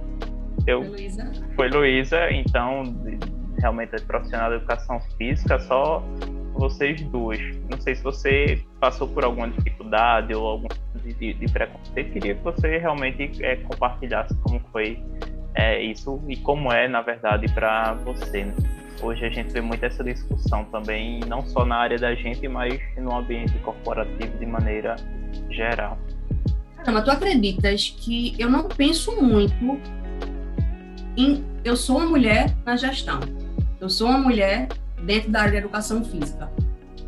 Eu, 0.67 0.83
foi 0.83 0.91
Luísa? 0.91 1.33
Foi 1.55 1.69
Luísa, 1.69 2.31
então 2.31 2.83
realmente 3.59 3.95
é 3.95 4.01
profissional 4.01 4.51
de 4.51 4.57
educação 4.57 5.01
física, 5.19 5.59
só 5.61 6.03
vocês 6.61 7.01
duas. 7.05 7.41
Não 7.71 7.81
sei 7.81 7.95
se 7.95 8.03
você 8.03 8.63
passou 8.79 9.09
por 9.09 9.25
alguma 9.25 9.49
dificuldade 9.49 10.35
ou 10.35 10.47
algum 10.47 10.69
de, 11.03 11.15
de, 11.15 11.33
de 11.33 11.53
preconceito. 11.53 12.13
Queria 12.13 12.35
que 12.35 12.45
você 12.45 12.79
realmente 12.79 13.43
é, 13.43 13.57
compartilhasse 13.57 14.37
como 14.43 14.61
foi 14.71 15.03
é, 15.55 15.83
isso 15.83 16.23
e 16.29 16.37
como 16.37 16.71
é, 16.71 16.87
na 16.87 17.01
verdade, 17.01 17.53
para 17.55 17.95
você. 17.95 18.45
Né? 18.45 18.55
Hoje 19.03 19.25
a 19.25 19.31
gente 19.31 19.51
vê 19.51 19.63
muito 19.63 19.83
essa 19.83 20.05
discussão 20.05 20.65
também, 20.67 21.21
não 21.21 21.45
só 21.47 21.65
na 21.65 21.77
área 21.77 21.99
da 21.99 22.15
gente, 22.15 22.47
mas 22.47 22.79
no 22.99 23.17
ambiente 23.17 23.59
corporativo 23.61 24.39
de 24.39 24.45
maneira 24.45 24.97
geral. 25.49 25.99
Caramba, 26.77 27.03
tu 27.03 27.11
acreditas 27.11 27.89
que 27.99 28.35
eu 28.39 28.51
não 28.51 28.69
penso 28.69 29.21
muito 29.23 29.81
em. 31.17 31.43
Eu 31.65 31.77
sou 31.77 31.97
uma 31.97 32.07
mulher 32.07 32.55
na 32.65 32.77
gestão, 32.77 33.21
eu 33.81 33.89
sou 33.89 34.09
uma 34.09 34.19
mulher 34.19 34.69
dentro 35.05 35.31
da 35.31 35.41
área 35.41 35.53
de 35.53 35.59
educação 35.59 36.05
física. 36.05 36.51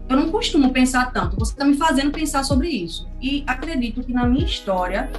Eu 0.08 0.16
não 0.16 0.30
costumo 0.30 0.70
pensar 0.70 1.12
tanto, 1.12 1.36
você 1.36 1.52
está 1.52 1.64
me 1.64 1.74
fazendo 1.74 2.10
pensar 2.10 2.44
sobre 2.44 2.68
isso. 2.68 3.08
E 3.20 3.44
acredito 3.46 4.02
que 4.02 4.12
na 4.12 4.26
minha 4.26 4.44
história 4.44 5.10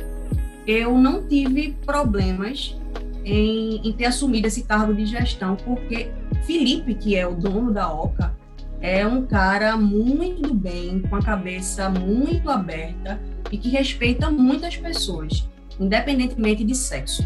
eu 0.68 0.98
não 0.98 1.28
tive 1.28 1.76
problemas 1.86 2.78
em, 3.26 3.88
em 3.88 3.94
ter 3.94 4.06
assumido 4.06 4.48
esse 4.48 4.64
cargo 4.64 4.94
de 4.94 5.06
gestão, 5.06 5.56
porque 5.56 6.12
Felipe, 6.46 6.94
que 6.94 7.16
é 7.16 7.26
o 7.26 7.36
dono 7.36 7.72
da 7.72 7.92
OCA, 7.92 8.36
é 8.82 9.08
um 9.08 9.26
cara 9.26 9.78
muito 9.78 10.54
bem, 10.54 11.00
com 11.00 11.16
a 11.16 11.22
cabeça 11.22 11.90
muito 11.90 12.50
aberta 12.50 13.20
e 13.50 13.58
que 13.58 13.70
respeita 13.70 14.30
muitas 14.30 14.76
pessoas, 14.76 15.48
independentemente 15.80 16.64
de 16.66 16.76
sexo. 16.76 17.26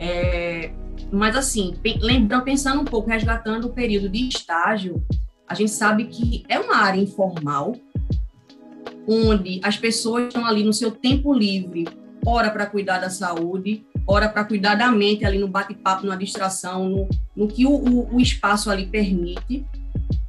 É, 0.00 0.72
mas, 1.10 1.36
assim, 1.36 1.74
lembrando, 2.00 2.44
pensando 2.44 2.80
um 2.80 2.84
pouco, 2.84 3.08
resgatando 3.08 3.66
o 3.66 3.72
período 3.72 4.08
de 4.08 4.28
estágio, 4.28 5.04
a 5.46 5.54
gente 5.54 5.70
sabe 5.70 6.04
que 6.06 6.44
é 6.48 6.58
uma 6.58 6.76
área 6.76 7.00
informal, 7.00 7.74
onde 9.06 9.60
as 9.62 9.76
pessoas 9.76 10.28
estão 10.28 10.46
ali 10.46 10.64
no 10.64 10.72
seu 10.72 10.90
tempo 10.90 11.32
livre, 11.32 11.86
ora 12.26 12.50
para 12.50 12.66
cuidar 12.66 12.98
da 12.98 13.10
saúde, 13.10 13.84
ora 14.06 14.28
para 14.28 14.44
cuidar 14.44 14.74
da 14.74 14.90
mente, 14.90 15.24
ali 15.24 15.38
no 15.38 15.48
bate-papo, 15.48 16.06
na 16.06 16.16
distração, 16.16 16.88
no, 16.88 17.08
no 17.36 17.48
que 17.48 17.66
o, 17.66 17.72
o, 17.72 18.16
o 18.16 18.20
espaço 18.20 18.70
ali 18.70 18.86
permite. 18.86 19.64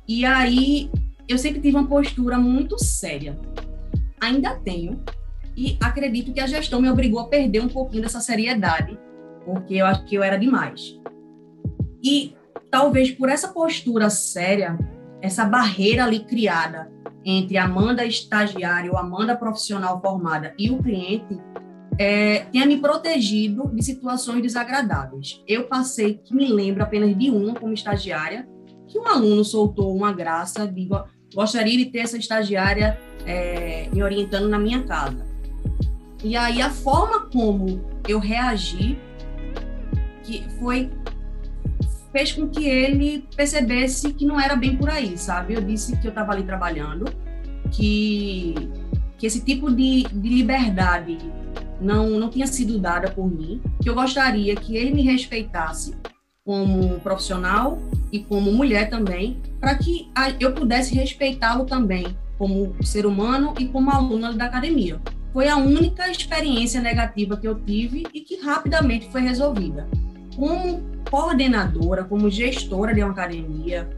E 0.07 0.25
aí, 0.25 0.89
eu 1.27 1.38
sempre 1.38 1.61
tive 1.61 1.75
uma 1.75 1.88
postura 1.88 2.38
muito 2.38 2.77
séria. 2.77 3.39
Ainda 4.19 4.55
tenho, 4.55 5.01
e 5.55 5.77
acredito 5.81 6.33
que 6.33 6.39
a 6.39 6.47
gestão 6.47 6.81
me 6.81 6.89
obrigou 6.89 7.19
a 7.19 7.27
perder 7.27 7.61
um 7.61 7.69
pouquinho 7.69 8.03
dessa 8.03 8.19
seriedade 8.19 8.97
porque 9.45 9.75
eu 9.75 9.86
acho 9.86 10.03
que 10.05 10.15
eu 10.15 10.23
era 10.23 10.38
demais. 10.38 10.99
E 12.03 12.36
talvez 12.69 13.12
por 13.12 13.29
essa 13.29 13.47
postura 13.47 14.10
séria, 14.10 14.77
essa 15.21 15.45
barreira 15.45 16.03
ali 16.03 16.19
criada 16.19 16.91
entre 17.23 17.58
Amanda 17.58 18.05
estagiária 18.05 18.91
ou 18.91 18.97
Amanda 18.97 19.36
profissional 19.36 19.99
formada 20.01 20.53
e 20.60 20.69
o 20.69 20.81
cliente, 20.81 21.39
é, 21.97 22.39
tenha 22.51 22.65
me 22.65 22.77
protegido 22.77 23.69
de 23.73 23.84
situações 23.84 24.41
desagradáveis. 24.41 25.41
Eu 25.47 25.63
passei, 25.63 26.15
que 26.23 26.36
me 26.36 26.47
lembro 26.47 26.84
apenas 26.84 27.17
de 27.17 27.29
uma 27.31 27.55
como 27.55 27.73
estagiária, 27.73 28.47
que 28.88 28.99
um 28.99 29.08
aluno 29.08 29.43
soltou 29.43 29.95
uma 29.95 30.12
graça, 30.12 30.67
de, 30.67 30.88
gostaria 31.34 31.77
de 31.77 31.86
ter 31.86 31.99
essa 31.99 32.17
estagiária 32.17 32.99
é, 33.25 33.89
me 33.91 34.03
orientando 34.03 34.47
na 34.47 34.60
minha 34.60 34.84
casa. 34.84 35.25
E 36.23 36.36
aí 36.36 36.62
a 36.62 36.69
forma 36.69 37.21
como 37.29 37.81
eu 38.08 38.19
reagi 38.19 38.97
que 40.25 40.43
foi 40.59 40.89
fez 42.11 42.31
com 42.31 42.47
que 42.47 42.65
ele 42.65 43.27
percebesse 43.35 44.13
que 44.13 44.25
não 44.25 44.39
era 44.39 44.55
bem 44.55 44.77
por 44.77 44.89
aí, 44.89 45.17
sabe? 45.17 45.53
Eu 45.53 45.61
disse 45.61 45.97
que 45.97 46.07
eu 46.07 46.09
estava 46.09 46.31
ali 46.31 46.43
trabalhando, 46.43 47.05
que, 47.71 48.55
que 49.17 49.27
esse 49.27 49.41
tipo 49.41 49.69
de, 49.69 50.03
de 50.03 50.29
liberdade 50.29 51.17
não, 51.81 52.11
não 52.11 52.29
tinha 52.29 52.47
sido 52.47 52.79
dada 52.79 53.11
por 53.11 53.29
mim, 53.29 53.61
que 53.81 53.89
eu 53.89 53.93
gostaria 53.93 54.55
que 54.55 54.77
ele 54.77 54.93
me 54.93 55.01
respeitasse 55.01 55.93
como 56.45 56.99
profissional 57.01 57.79
e 58.11 58.19
como 58.19 58.49
mulher 58.53 58.89
também, 58.89 59.41
para 59.59 59.75
que 59.75 60.09
eu 60.39 60.53
pudesse 60.53 60.95
respeitá-lo 60.95 61.65
também 61.65 62.15
como 62.38 62.75
ser 62.81 63.05
humano 63.05 63.53
e 63.59 63.65
como 63.65 63.91
aluna 63.91 64.31
da 64.31 64.45
academia. 64.45 65.01
Foi 65.33 65.49
a 65.49 65.57
única 65.57 66.09
experiência 66.09 66.79
negativa 66.79 67.35
que 67.35 67.47
eu 67.47 67.59
tive 67.59 68.05
e 68.13 68.21
que 68.21 68.39
rapidamente 68.39 69.09
foi 69.09 69.19
resolvida. 69.19 69.85
Como 70.36 70.82
coordenadora, 71.10 72.04
como 72.04 72.30
gestora 72.30 72.93
de 72.93 73.02
uma 73.02 73.12
academia, 73.12 73.89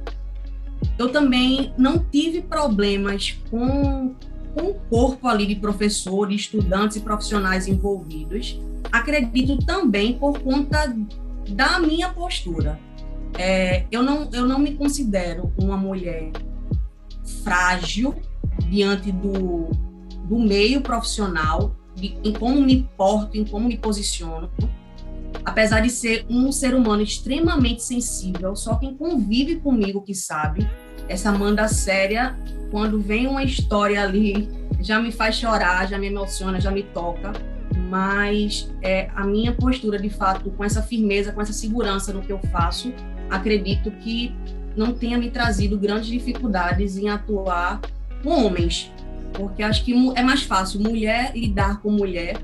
eu 0.97 1.12
também 1.12 1.73
não 1.78 2.00
tive 2.00 2.41
problemas 2.41 3.39
com, 3.50 4.15
com 4.54 4.69
o 4.69 4.73
corpo 4.89 5.28
ali 5.28 5.45
de 5.45 5.56
professores, 5.56 6.41
estudantes 6.41 6.97
e 6.97 7.02
profissionais 7.02 7.67
envolvidos. 7.67 8.60
Acredito 8.91 9.58
também 9.65 10.17
por 10.17 10.39
conta 10.39 10.95
da 11.50 11.80
minha 11.80 12.10
postura. 12.10 12.80
É, 13.38 13.86
eu, 13.91 14.02
não, 14.02 14.30
eu 14.32 14.45
não 14.45 14.60
me 14.60 14.73
considero 14.73 15.52
uma 15.58 15.78
mulher 15.78 16.32
frágil 17.43 18.15
diante 18.69 19.12
do, 19.12 19.69
do 20.23 20.39
meio 20.39 20.82
profissional, 20.82 21.76
de, 21.95 22.17
em 22.23 22.34
como 22.34 22.62
me 22.62 22.88
porto, 22.97 23.36
em 23.36 23.45
como 23.45 23.67
me 23.67 23.78
posiciono. 23.78 24.50
Apesar 25.43 25.81
de 25.81 25.89
ser 25.89 26.25
um 26.29 26.51
ser 26.51 26.75
humano 26.75 27.01
extremamente 27.01 27.83
sensível, 27.83 28.55
só 28.55 28.75
quem 28.75 28.95
convive 28.95 29.57
comigo 29.57 30.01
que 30.01 30.13
sabe, 30.13 30.67
essa 31.07 31.29
Amanda 31.29 31.67
séria, 31.67 32.37
quando 32.69 32.99
vem 32.99 33.27
uma 33.27 33.43
história 33.43 34.03
ali, 34.03 34.49
já 34.81 34.99
me 34.99 35.11
faz 35.11 35.35
chorar, 35.35 35.87
já 35.87 35.97
me 35.97 36.07
emociona, 36.07 36.59
já 36.59 36.69
me 36.69 36.83
toca. 36.83 37.31
Mas 37.89 38.69
é, 38.81 39.09
a 39.15 39.25
minha 39.25 39.53
postura, 39.53 39.97
de 39.97 40.09
fato, 40.09 40.51
com 40.51 40.63
essa 40.63 40.81
firmeza, 40.81 41.31
com 41.31 41.41
essa 41.41 41.53
segurança 41.53 42.11
no 42.11 42.21
que 42.21 42.31
eu 42.31 42.39
faço, 42.51 42.93
acredito 43.29 43.89
que 43.91 44.35
não 44.75 44.93
tenha 44.93 45.17
me 45.17 45.31
trazido 45.31 45.77
grandes 45.77 46.07
dificuldades 46.07 46.97
em 46.97 47.09
atuar 47.09 47.81
com 48.21 48.45
homens, 48.45 48.91
porque 49.33 49.63
acho 49.63 49.83
que 49.83 49.93
é 50.15 50.21
mais 50.21 50.43
fácil 50.43 50.81
mulher 50.81 51.31
lidar 51.35 51.81
com 51.81 51.89
mulher. 51.89 52.37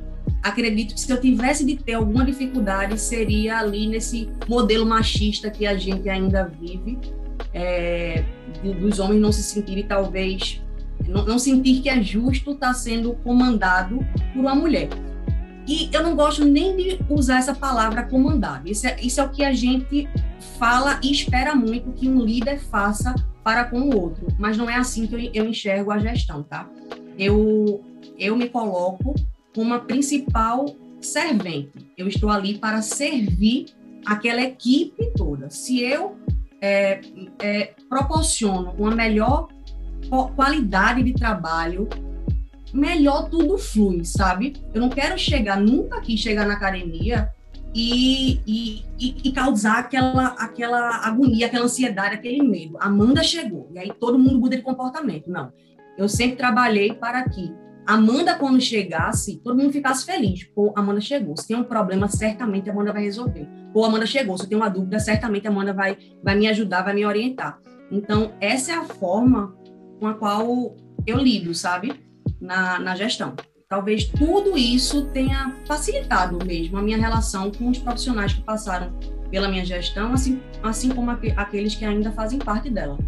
Acredito 0.44 0.94
que 0.94 1.00
se 1.00 1.10
eu 1.10 1.20
tivesse 1.22 1.66
de 1.66 1.78
ter 1.78 1.94
alguma 1.94 2.26
dificuldade 2.26 3.00
seria 3.00 3.60
ali 3.60 3.88
nesse 3.88 4.30
modelo 4.48 4.86
machista 4.86 5.50
que 5.50 5.66
a 5.66 5.78
gente 5.78 6.10
ainda 6.10 6.44
vive, 6.44 7.00
é, 7.54 8.26
dos 8.62 9.00
homens 9.00 9.22
não 9.22 9.32
se 9.32 9.42
sentirem 9.42 9.86
talvez 9.88 10.62
não, 11.08 11.26
não 11.26 11.40
sentir 11.40 11.82
que 11.82 11.90
é 11.90 12.02
justo 12.02 12.52
estar 12.52 12.68
tá 12.68 12.74
sendo 12.74 13.14
comandado 13.24 14.00
por 14.34 14.40
uma 14.40 14.56
mulher. 14.56 14.90
E 15.68 15.90
eu 15.94 16.04
não 16.04 16.16
gosto 16.16 16.44
nem 16.44 16.76
de 16.76 17.00
usar 17.10 17.38
essa 17.38 17.56
palavra 17.56 18.04
comandado. 18.04 18.70
Isso 18.70 18.86
é, 18.86 18.98
isso 19.02 19.22
é 19.22 19.24
o 19.24 19.30
que 19.30 19.44
a 19.44 19.54
gente 19.54 20.10
fala 20.60 21.00
e 21.02 21.12
espera 21.12 21.56
muito 21.56 21.92
que 21.94 22.08
um 22.08 22.22
líder 22.22 22.60
faça 22.60 23.16
para 23.44 23.64
com 23.66 23.80
o 23.80 23.98
outro. 23.98 24.28
Mas 24.38 24.58
não 24.58 24.70
é 24.70 24.76
assim 24.76 25.08
que 25.08 25.16
eu, 25.16 25.32
eu 25.34 25.46
enxergo 25.46 25.92
a 25.92 26.00
gestão, 26.00 26.44
tá? 26.44 26.70
Eu, 27.18 27.82
eu 28.18 28.36
me 28.36 28.50
coloco 28.50 29.16
como 29.54 29.74
a 29.74 29.80
principal 29.80 30.66
servente. 31.02 31.88
Eu 31.98 32.08
estou 32.08 32.30
ali 32.30 32.58
para 32.58 32.82
servir 32.82 33.66
aquela 34.06 34.42
equipe 34.42 35.12
toda. 35.16 35.50
Se 35.50 35.82
eu 35.82 36.18
é, 36.62 37.02
é, 37.42 37.74
proporciono 37.90 38.74
uma 38.78 38.92
melhor 38.92 39.50
qualidade 40.36 41.04
de 41.04 41.14
trabalho, 41.14 41.88
melhor 42.74 43.30
tudo 43.30 43.58
flui, 43.58 44.04
sabe? 44.04 44.54
Eu 44.74 44.82
não 44.82 44.90
quero 44.90 45.18
chegar, 45.18 45.60
nunca 45.60 45.98
aqui 45.98 46.18
chegar 46.18 46.46
na 46.46 46.54
academia 46.54 47.30
e, 47.74 48.40
e, 48.46 48.86
e, 49.00 49.32
causar 49.32 49.80
aquela, 49.80 50.28
aquela 50.40 51.06
agonia, 51.06 51.48
aquela 51.48 51.66
ansiedade, 51.66 52.16
aquele 52.16 52.42
medo. 52.44 52.78
Amanda 52.80 53.24
chegou, 53.24 53.70
e 53.74 53.80
aí 53.80 53.92
todo 54.00 54.20
mundo 54.20 54.40
muda 54.40 54.56
de 54.56 54.62
comportamento. 54.62 55.30
Não. 55.30 55.52
Eu 55.98 56.08
sempre 56.08 56.38
trabalhei 56.38 56.94
para 56.94 57.28
que 57.28 57.52
Amanda, 57.86 58.36
quando 58.36 58.62
chegasse, 58.62 59.38
todo 59.44 59.58
mundo 59.58 59.72
ficasse 59.72 60.06
feliz. 60.06 60.44
Pô, 60.44 60.74
Amanda 60.76 61.02
chegou. 61.02 61.36
Se 61.38 61.48
tem 61.48 61.58
um 61.58 61.64
problema, 61.64 62.08
certamente 62.08 62.70
a 62.70 62.74
Amanda 62.74 62.94
vai 62.94 63.04
resolver. 63.04 63.48
Pô, 63.74 63.84
Amanda 63.84 64.06
chegou. 64.06 64.38
Se 64.38 64.48
tem 64.48 64.58
uma 64.58 64.70
dúvida, 64.70 65.00
certamente 65.00 65.48
a 65.48 65.50
Amanda 65.50 65.74
vai, 65.74 65.98
vai 66.24 66.36
me 66.36 66.48
ajudar, 66.48 66.84
vai 66.84 66.94
me 66.94 67.06
orientar. 67.06 67.60
Então, 67.92 68.34
essa 68.40 68.72
é 68.72 68.76
a 68.76 68.84
forma 68.84 69.56
com 70.00 70.08
a 70.08 70.14
qual 70.14 70.76
eu 71.06 71.18
lido, 71.18 71.54
sabe? 71.54 71.94
Na, 72.40 72.80
na 72.80 72.96
gestão 72.96 73.36
talvez 73.74 74.06
tudo 74.06 74.56
isso 74.56 75.08
tenha 75.08 75.52
facilitado 75.66 76.38
mesmo 76.46 76.78
a 76.78 76.82
minha 76.82 76.96
relação 76.96 77.50
com 77.50 77.72
os 77.72 77.80
profissionais 77.80 78.32
que 78.32 78.42
passaram 78.44 78.94
pela 79.32 79.48
minha 79.48 79.66
gestão, 79.66 80.14
assim, 80.14 80.40
assim 80.62 80.90
como 80.90 81.10
aqueles 81.10 81.74
que 81.74 81.84
ainda 81.84 82.12
fazem 82.12 82.38
parte 82.38 82.70
dela. 82.70 83.00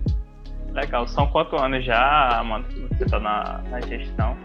Legal. 0.76 1.08
São 1.08 1.28
quantos 1.28 1.60
anos 1.60 1.84
já, 1.84 2.40
Amanda, 2.40 2.68
você 2.90 3.06
está 3.06 3.20
na, 3.20 3.64
na, 3.70 3.82
gestão? 3.82 4.38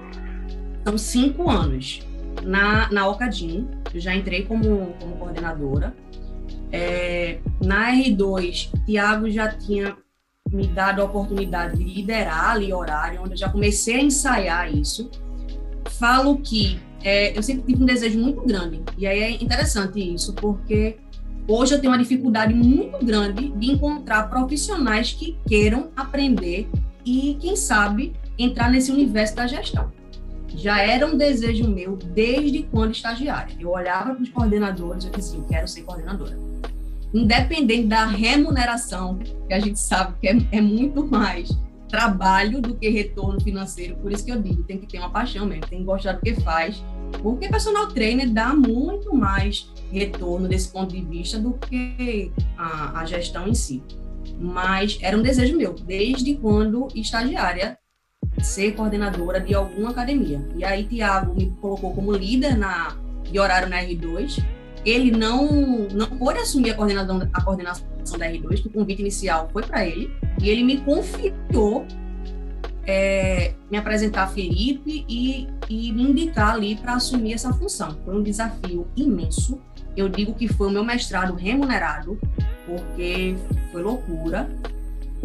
São 0.87 0.97
cinco 0.97 1.51
anos. 1.51 2.01
Na, 2.43 2.91
na 2.91 3.07
Ocadim, 3.09 3.69
eu 3.93 4.01
já 4.01 4.15
entrei 4.15 4.47
como, 4.47 4.95
como 5.01 5.17
coordenadora. 5.17 5.95
É, 6.73 7.41
na 7.63 7.93
R2, 7.93 8.71
Tiago 8.87 9.29
já 9.29 9.49
tinha 9.49 9.97
me 10.51 10.67
dado 10.69 11.03
a 11.03 11.05
oportunidade 11.05 11.77
de 11.77 11.85
liderar 11.85 12.53
ali 12.53 12.73
horário, 12.73 13.21
onde 13.21 13.33
eu 13.33 13.37
já 13.37 13.49
comecei 13.49 13.97
a 13.97 14.03
ensaiar 14.03 14.73
isso 14.73 15.11
falo 16.01 16.39
que 16.39 16.81
é, 17.03 17.37
eu 17.37 17.43
sempre 17.43 17.65
tive 17.65 17.83
um 17.83 17.87
desejo 17.87 18.19
muito 18.19 18.43
grande. 18.43 18.83
E 18.97 19.07
aí 19.07 19.21
é 19.21 19.31
interessante 19.43 20.01
isso, 20.01 20.35
porque 20.35 20.97
hoje 21.51 21.75
eu 21.75 21.81
tenho 21.81 21.93
uma 21.93 21.99
dificuldade 21.99 22.55
muito 22.55 23.05
grande 23.05 23.49
de 23.51 23.71
encontrar 23.73 24.29
profissionais 24.31 25.13
que 25.13 25.37
queiram 25.47 25.91
aprender 25.97 26.69
e, 27.05 27.37
quem 27.41 27.57
sabe, 27.57 28.13
entrar 28.39 28.71
nesse 28.71 28.93
universo 28.93 29.35
da 29.35 29.47
gestão. 29.47 29.91
Já 30.49 30.81
era 30.81 31.07
um 31.07 31.17
desejo 31.17 31.69
meu 31.69 31.97
desde 31.97 32.63
quando 32.65 32.93
estagiária. 32.93 33.55
Eu 33.59 33.71
olhava 33.71 34.15
para 34.15 34.23
os 34.23 34.29
coordenadores 34.29 35.05
e 35.05 35.11
dizia, 35.11 35.39
eu 35.39 35.45
quero 35.45 35.69
ser 35.69 35.83
coordenadora. 35.83 36.37
Independente 37.13 37.87
da 37.87 38.07
remuneração, 38.07 39.19
que 39.47 39.55
a 39.55 39.61
gente 39.61 39.79
sabe 39.79 40.15
que 40.21 40.29
é, 40.29 40.37
é 40.53 40.61
muito 40.61 41.07
mais 41.07 41.51
trabalho 41.91 42.61
do 42.61 42.75
que 42.75 42.89
retorno 42.89 43.41
financeiro. 43.41 43.97
Por 43.97 44.13
isso 44.13 44.25
que 44.25 44.31
eu 44.31 44.41
digo, 44.41 44.63
tem 44.63 44.79
que 44.79 44.87
ter 44.87 44.99
uma 44.99 45.11
paixão 45.11 45.47
mesmo, 45.47 45.67
tem 45.67 45.81
que 45.81 45.85
gostar 45.85 46.13
do 46.13 46.21
que 46.21 46.35
faz. 46.35 46.83
Porque 47.23 47.49
personal 47.49 47.89
trainer 47.89 48.31
dá 48.31 48.55
muito 48.55 49.15
mais 49.15 49.71
retorno 49.93 50.49
desse 50.49 50.69
ponto 50.71 50.95
de 50.95 51.03
vista 51.03 51.39
do 51.39 51.55
que 51.55 52.33
a, 52.57 53.01
a 53.01 53.05
gestão 53.05 53.49
em 53.49 53.55
si. 53.55 53.83
Mas 54.39 54.99
era 55.03 55.17
um 55.17 55.23
desejo 55.23 55.57
meu, 55.57 55.75
desde 55.75 56.35
quando 56.37 56.89
estagiária, 56.95 57.79
ser 58.41 58.73
coordenadora 58.73 59.41
de 59.41 59.55
alguma 59.55 59.91
academia. 59.91 60.47
E 60.57 60.65
aí, 60.65 60.85
Tiago 60.85 61.35
me 61.35 61.51
colocou 61.61 61.93
como 61.93 62.13
líder 62.13 62.57
na, 62.57 62.97
de 63.25 63.39
horário 63.39 63.69
na 63.69 63.83
R2 63.83 64.43
ele 64.85 65.11
não, 65.11 65.89
não 65.93 66.07
pôde 66.07 66.39
assumir 66.39 66.71
a 66.71 66.75
coordenação, 66.75 67.29
a 67.33 67.43
coordenação 67.43 67.87
da 68.19 68.27
R2, 68.27 68.63
que 68.63 68.69
o 68.69 68.71
convite 68.71 69.01
inicial 69.01 69.49
foi 69.53 69.63
para 69.63 69.87
ele, 69.87 70.11
e 70.41 70.49
ele 70.49 70.63
me 70.63 70.79
confiou 70.79 71.87
é, 72.87 73.55
me 73.71 73.79
apresentar 73.79 74.25
a 74.25 74.27
Felipe 74.27 75.05
e, 75.09 75.47
e 75.69 75.93
me 75.93 76.03
indicar 76.03 76.55
ali 76.55 76.77
para 76.77 76.95
assumir 76.95 77.35
essa 77.35 77.53
função. 77.53 77.97
Foi 78.05 78.17
um 78.17 78.23
desafio 78.23 78.87
imenso. 78.97 79.61
Eu 79.97 80.09
digo 80.09 80.35
que 80.35 80.49
foi 80.49 80.69
o 80.69 80.71
meu 80.71 80.85
mestrado 80.85 81.35
remunerado, 81.35 82.19
porque 82.67 83.37
foi 83.71 83.83
loucura, 83.83 84.49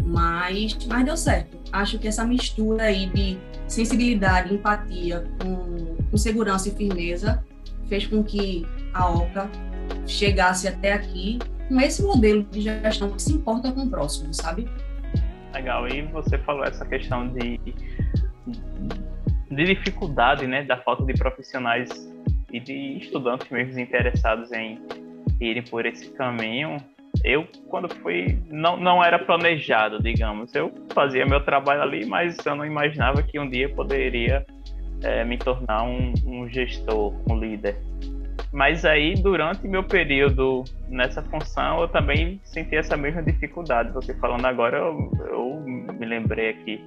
mas, 0.04 0.76
mas 0.86 1.04
deu 1.04 1.16
certo. 1.16 1.56
Acho 1.72 1.98
que 1.98 2.06
essa 2.06 2.24
mistura 2.24 2.84
aí 2.84 3.06
de 3.06 3.38
sensibilidade, 3.66 4.54
empatia 4.54 5.24
com, 5.40 5.96
com 6.10 6.16
segurança 6.16 6.68
e 6.68 6.72
firmeza 6.72 7.44
fez 7.88 8.06
com 8.06 8.22
que 8.22 8.66
a 8.92 9.10
OCA 9.10 9.50
chegasse 10.06 10.68
até 10.68 10.92
aqui 10.92 11.38
com 11.68 11.80
esse 11.80 12.02
modelo 12.02 12.42
de 12.44 12.60
gestão 12.60 13.10
que 13.10 13.20
se 13.20 13.32
importa 13.32 13.72
com 13.72 13.82
o 13.82 13.90
próximo, 13.90 14.32
sabe? 14.32 14.68
Legal. 15.52 15.88
E 15.88 16.02
você 16.02 16.38
falou 16.38 16.64
essa 16.64 16.84
questão 16.84 17.28
de, 17.28 17.58
de 19.50 19.64
dificuldade, 19.64 20.46
né, 20.46 20.62
da 20.62 20.76
falta 20.78 21.04
de 21.04 21.14
profissionais 21.14 21.88
e 22.52 22.60
de 22.60 22.98
estudantes 22.98 23.48
mesmo 23.50 23.80
interessados 23.80 24.52
em 24.52 24.78
irem 25.40 25.62
por 25.62 25.86
esse 25.86 26.10
caminho. 26.10 26.76
Eu, 27.24 27.48
quando 27.68 27.92
fui, 27.96 28.38
não, 28.48 28.76
não 28.76 29.02
era 29.02 29.18
planejado, 29.18 30.02
digamos. 30.02 30.54
Eu 30.54 30.72
fazia 30.92 31.24
meu 31.24 31.42
trabalho 31.42 31.82
ali, 31.82 32.04
mas 32.04 32.36
eu 32.44 32.54
não 32.54 32.64
imaginava 32.64 33.22
que 33.22 33.38
um 33.38 33.48
dia 33.48 33.68
poderia 33.68 34.44
é, 35.02 35.24
me 35.24 35.38
tornar 35.38 35.82
um, 35.84 36.12
um 36.26 36.48
gestor, 36.48 37.14
um 37.28 37.38
líder. 37.38 37.76
Mas 38.52 38.84
aí, 38.84 39.14
durante 39.14 39.66
meu 39.68 39.84
período 39.84 40.64
nessa 40.88 41.22
função, 41.22 41.80
eu 41.80 41.88
também 41.88 42.40
senti 42.44 42.76
essa 42.76 42.96
mesma 42.96 43.22
dificuldade. 43.22 43.92
Você 43.92 44.14
falando 44.14 44.46
agora, 44.46 44.78
eu, 44.78 45.10
eu 45.28 45.60
me 45.60 46.06
lembrei 46.06 46.50
aqui. 46.50 46.80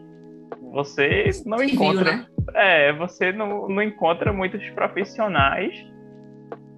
Você 0.72 1.30
não 1.46 1.62
encontra. 1.62 2.18
Né? 2.18 2.26
É, 2.56 2.94
você 2.94 3.32
não, 3.32 3.68
não 3.68 3.82
encontra 3.82 4.34
muitos 4.34 4.68
profissionais 4.72 5.74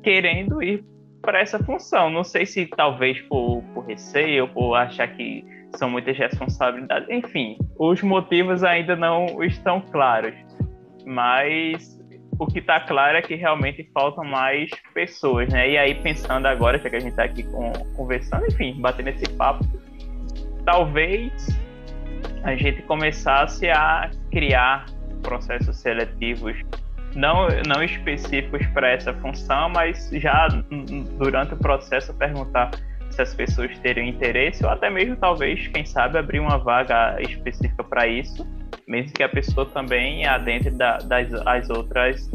querendo 0.04 0.62
ir 0.62 0.84
para 1.22 1.40
essa 1.40 1.60
função. 1.60 2.10
Não 2.10 2.24
sei 2.24 2.46
se 2.46 2.66
talvez 2.66 3.20
por, 3.22 3.64
por 3.74 3.86
receio, 3.86 4.48
por 4.50 4.76
achar 4.76 5.08
que 5.16 5.46
são 5.76 5.90
muitas 5.90 6.18
responsabilidades. 6.18 7.10
Enfim, 7.10 7.58
os 7.78 8.02
motivos 8.02 8.64
ainda 8.64 8.96
não 8.96 9.44
estão 9.44 9.82
claros, 9.82 10.34
mas 11.06 12.01
o 12.42 12.48
que 12.48 12.58
está 12.58 12.80
claro 12.80 13.16
é 13.16 13.22
que 13.22 13.36
realmente 13.36 13.88
faltam 13.94 14.24
mais 14.24 14.72
pessoas, 14.96 15.48
né? 15.50 15.70
E 15.70 15.78
aí, 15.78 15.94
pensando 15.94 16.48
agora, 16.48 16.80
já 16.80 16.90
que 16.90 16.96
a 16.96 17.00
gente 17.00 17.12
está 17.12 17.24
aqui 17.26 17.44
com, 17.44 17.72
conversando, 17.96 18.48
enfim, 18.48 18.82
batendo 18.82 19.10
esse 19.10 19.30
papo, 19.34 19.64
talvez 20.66 21.32
a 22.44 22.56
gente 22.56 22.82
começasse 22.82 23.70
a 23.70 24.10
criar 24.32 24.86
processos 25.22 25.78
seletivos 25.82 26.58
não, 27.14 27.48
não 27.68 27.84
específicos 27.84 28.66
para 28.74 28.90
essa 28.90 29.14
função, 29.14 29.70
mas 29.70 30.10
já 30.12 30.48
durante 31.20 31.54
o 31.54 31.58
processo 31.58 32.12
perguntar 32.16 32.72
se 33.12 33.22
as 33.22 33.34
pessoas 33.34 33.78
teriam 33.80 34.06
interesse, 34.06 34.64
ou 34.64 34.70
até 34.70 34.90
mesmo 34.90 35.16
talvez, 35.16 35.68
quem 35.68 35.86
sabe, 35.86 36.18
abrir 36.18 36.40
uma 36.40 36.58
vaga 36.58 37.18
específica 37.22 37.84
para 37.84 38.08
isso, 38.08 38.48
mesmo 38.88 39.14
que 39.14 39.24
a 39.24 39.30
pessoa 39.30 39.66
também 39.66 40.26
adentre 40.26 40.72
da, 40.72 40.98
das 40.98 41.32
as 41.46 41.70
outras 41.70 42.30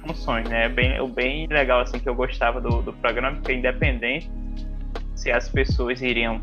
funções, 0.00 0.48
né? 0.48 0.68
Bem, 0.68 1.00
o 1.00 1.08
bem 1.08 1.46
legal 1.46 1.80
assim 1.80 1.98
que 1.98 2.08
eu 2.08 2.14
gostava 2.14 2.60
do, 2.60 2.82
do 2.82 2.92
programa, 2.94 3.36
porque 3.36 3.52
independente 3.52 4.30
se 5.14 5.30
as 5.30 5.48
pessoas 5.48 6.02
iriam 6.02 6.40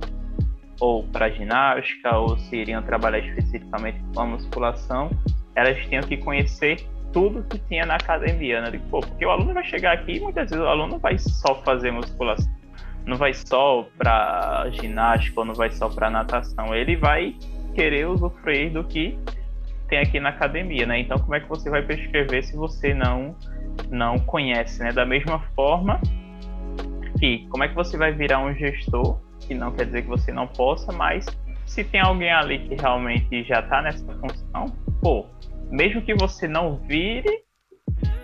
ou 0.79 1.03
para 1.03 1.29
ginástica 1.29 2.17
ou 2.17 2.37
se 2.37 2.55
iriam 2.55 2.81
trabalhar 2.81 3.19
especificamente 3.19 3.99
com 4.13 4.21
a 4.21 4.25
musculação, 4.25 5.09
elas 5.53 5.77
tinham 5.87 6.01
que 6.03 6.15
conhecer 6.15 6.77
tudo 7.11 7.43
que 7.43 7.59
tinha 7.67 7.85
na 7.85 7.95
academia, 7.95 8.61
né? 8.61 8.79
Pô, 8.89 9.01
porque 9.01 9.25
o 9.25 9.29
aluno 9.29 9.53
vai 9.53 9.65
chegar 9.65 9.93
aqui 9.93 10.13
e 10.13 10.19
muitas 10.19 10.49
vezes 10.49 10.63
o 10.63 10.67
aluno 10.67 10.97
vai 10.99 11.17
só 11.17 11.55
fazer 11.63 11.91
musculação 11.91 12.58
não 13.09 13.17
vai 13.17 13.33
só 13.33 13.85
para 13.97 14.69
ginástica 14.71 15.39
ou 15.39 15.45
não 15.45 15.53
vai 15.53 15.71
só 15.71 15.89
para 15.89 16.09
natação, 16.09 16.73
ele 16.73 16.95
vai 16.95 17.35
querer 17.73 18.07
usufruir 18.07 18.71
do 18.71 18.83
que 18.83 19.17
tem 19.87 19.99
aqui 19.99 20.19
na 20.19 20.29
academia, 20.29 20.85
né? 20.85 20.99
Então, 20.99 21.17
como 21.17 21.33
é 21.35 21.39
que 21.39 21.49
você 21.49 21.69
vai 21.69 21.81
prescrever 21.81 22.43
se 22.43 22.55
você 22.55 22.93
não 22.93 23.35
não 23.89 24.19
conhece, 24.19 24.83
né? 24.83 24.91
Da 24.91 25.05
mesma 25.05 25.39
forma 25.55 25.99
que 27.19 27.47
como 27.49 27.63
é 27.63 27.67
que 27.67 27.75
você 27.75 27.97
vai 27.97 28.13
virar 28.13 28.39
um 28.39 28.53
gestor, 28.53 29.19
que 29.41 29.53
não 29.55 29.71
quer 29.71 29.85
dizer 29.85 30.03
que 30.03 30.07
você 30.07 30.31
não 30.31 30.47
possa, 30.47 30.91
mas 30.91 31.25
se 31.65 31.83
tem 31.83 31.99
alguém 31.99 32.31
ali 32.31 32.59
que 32.59 32.75
realmente 32.75 33.43
já 33.43 33.59
está 33.59 33.81
nessa 33.81 34.05
função, 34.05 34.65
pô, 35.01 35.25
mesmo 35.71 36.01
que 36.01 36.13
você 36.13 36.47
não 36.47 36.77
vire 36.77 37.43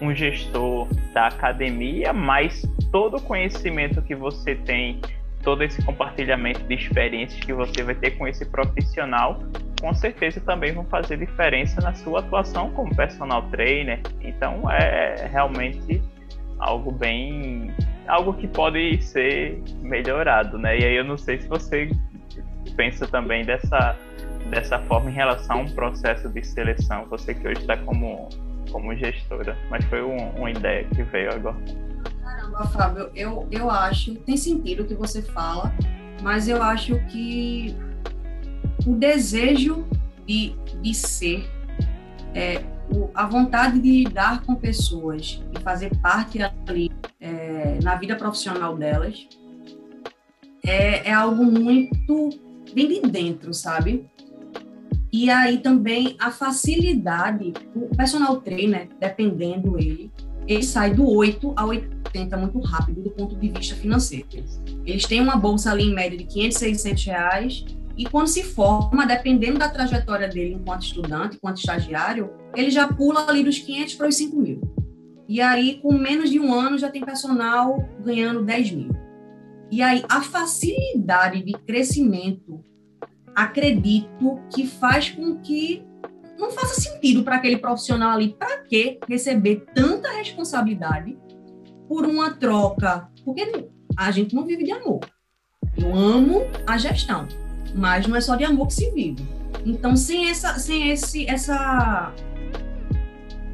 um 0.02 0.14
gestor 0.14 0.88
da 1.14 1.28
academia, 1.28 2.14
mas 2.14 2.64
todo 2.92 3.18
o 3.18 3.22
conhecimento 3.22 4.02
que 4.02 4.16
você 4.16 4.56
tem, 4.56 5.00
todo 5.44 5.64
esse 5.64 5.84
compartilhamento 5.84 6.64
de 6.64 6.76
experiências 6.76 7.40
que 7.44 7.54
você 7.54 7.84
vai 7.84 7.96
ter 7.96 8.12
com 8.12 8.28
esse 8.28 8.46
profissional, 8.46 9.40
com 9.80 9.94
certeza 9.94 10.42
também 10.42 10.74
vão 10.74 10.86
fazer 10.86 11.18
diferença 11.18 11.82
na 11.82 11.94
sua 11.94 12.20
atuação 12.20 12.72
como 12.72 12.96
personal 12.96 13.44
trainer. 13.50 14.02
Então 14.22 14.70
é 14.70 15.28
realmente 15.32 16.02
algo 16.60 16.92
bem 16.92 17.74
algo 18.08 18.34
que 18.34 18.48
pode 18.48 19.02
ser 19.02 19.62
melhorado, 19.82 20.58
né? 20.58 20.80
E 20.80 20.86
aí 20.86 20.96
eu 20.96 21.04
não 21.04 21.18
sei 21.18 21.40
se 21.40 21.48
você 21.48 21.90
pensa 22.76 23.08
também 23.08 23.44
dessa 23.44 23.96
dessa 24.50 24.78
forma 24.80 25.10
em 25.10 25.14
relação 25.14 25.58
a 25.58 25.62
um 25.62 25.70
processo 25.70 26.30
de 26.30 26.44
seleção, 26.44 27.06
você 27.10 27.34
que 27.34 27.48
hoje 27.48 27.62
está 27.62 27.76
como 27.78 28.30
como 28.72 28.96
gestora, 28.96 29.58
mas 29.70 29.84
foi 29.86 30.02
um, 30.04 30.30
uma 30.32 30.52
ideia 30.52 30.86
que 30.86 31.04
veio 31.04 31.34
agora. 31.34 31.58
Caramba, 32.22 32.66
Fábio, 32.68 33.10
eu, 33.16 33.48
eu 33.52 33.70
acho, 33.70 34.16
tem 34.16 34.38
sentido 34.38 34.84
o 34.84 34.86
que 34.86 34.94
você 34.94 35.22
fala, 35.22 35.74
mas 36.22 36.48
eu 36.48 36.62
acho 36.62 37.00
que 37.08 37.76
o 38.86 38.96
desejo 38.96 39.86
de, 40.26 40.56
de 40.82 40.94
ser, 40.94 41.50
é, 42.34 42.62
o, 42.94 43.10
a 43.14 43.26
vontade 43.26 43.80
de 43.80 44.04
lidar 44.04 44.44
com 44.44 44.56
pessoas 44.56 45.42
e 45.56 45.60
fazer 45.62 45.96
parte 45.98 46.40
ali 46.42 46.92
é, 47.20 47.80
na 47.84 47.96
vida 47.96 48.16
profissional 48.16 48.76
delas 48.78 49.28
é, 50.66 51.10
é 51.10 51.14
algo 51.14 51.44
muito 51.44 52.30
bem 52.74 53.02
de 53.02 53.10
dentro, 53.10 53.54
sabe? 53.54 54.06
E 55.18 55.30
aí 55.30 55.60
também 55.60 56.18
a 56.20 56.30
facilidade, 56.30 57.54
o 57.74 57.88
personal 57.96 58.42
trainer, 58.42 58.90
dependendo 59.00 59.80
ele, 59.80 60.12
ele 60.46 60.62
sai 60.62 60.94
do 60.94 61.10
8 61.10 61.54
a 61.56 61.66
80 61.66 62.36
muito 62.36 62.60
rápido 62.60 63.02
do 63.02 63.10
ponto 63.12 63.34
de 63.34 63.48
vista 63.48 63.76
financeiro. 63.76 64.28
Eles 64.86 65.06
têm 65.06 65.22
uma 65.22 65.38
bolsa 65.38 65.72
ali 65.72 65.86
em 65.86 65.96
média 65.96 66.18
de 66.18 66.26
500, 66.26 66.58
600 66.58 67.06
reais 67.06 67.66
e 67.96 68.04
quando 68.04 68.28
se 68.28 68.44
forma, 68.44 69.06
dependendo 69.06 69.58
da 69.58 69.70
trajetória 69.70 70.28
dele 70.28 70.56
enquanto 70.56 70.82
estudante, 70.82 71.38
enquanto 71.38 71.60
estagiário, 71.60 72.32
ele 72.54 72.70
já 72.70 72.86
pula 72.86 73.26
ali 73.30 73.42
dos 73.42 73.58
500 73.58 73.94
para 73.94 74.10
os 74.10 74.16
5 74.18 74.36
mil. 74.36 74.62
E 75.30 75.40
aí, 75.40 75.80
com 75.82 75.94
menos 75.94 76.30
de 76.30 76.42
um 76.42 76.54
ano, 76.54 76.78
já 76.78 76.90
tem 76.90 77.06
personal 77.06 77.88
ganhando 78.04 78.44
10 78.44 78.72
mil. 78.72 78.92
E 79.72 79.82
aí, 79.82 80.04
a 80.10 80.22
facilidade 80.22 81.42
de 81.42 81.54
crescimento 81.54 82.62
acredito 83.36 84.40
que 84.50 84.66
faz 84.66 85.10
com 85.10 85.38
que 85.40 85.84
não 86.38 86.52
faça 86.52 86.80
sentido 86.80 87.24
para 87.24 87.36
aquele 87.36 87.58
profissional 87.58 88.12
ali, 88.12 88.34
para 88.34 88.60
que 88.60 89.00
receber 89.08 89.66
tanta 89.74 90.12
responsabilidade 90.12 91.18
por 91.88 92.06
uma 92.06 92.34
troca? 92.34 93.10
Porque 93.24 93.68
a 93.98 94.12
gente 94.12 94.34
não 94.34 94.46
vive 94.46 94.64
de 94.64 94.72
amor. 94.72 95.02
Eu 95.78 95.94
amo 95.94 96.42
a 96.66 96.78
gestão, 96.78 97.28
mas 97.76 98.08
não 98.08 98.16
é 98.16 98.22
só 98.22 98.36
de 98.36 98.46
amor 98.46 98.68
que 98.68 98.74
se 98.74 98.92
vive. 98.92 99.26
Então, 99.66 99.96
sem 99.96 100.30
essa, 100.30 100.58
sem 100.60 100.92
esse, 100.92 101.28
essa, 101.28 102.14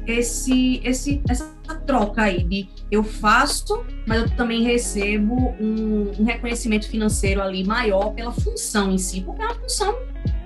esse, 0.06 0.80
esse, 0.84 1.22
essa 1.28 1.61
troca 1.86 2.22
aí 2.22 2.42
de 2.44 2.68
eu 2.90 3.02
faço, 3.02 3.84
mas 4.06 4.22
eu 4.22 4.30
também 4.36 4.62
recebo 4.62 5.54
um, 5.60 6.12
um, 6.18 6.24
reconhecimento 6.24 6.88
financeiro 6.88 7.40
ali 7.40 7.64
maior 7.64 8.12
pela 8.12 8.32
função 8.32 8.90
em 8.90 8.98
si, 8.98 9.20
porque 9.20 9.42
é 9.42 9.46
uma 9.46 9.54
função 9.54 9.94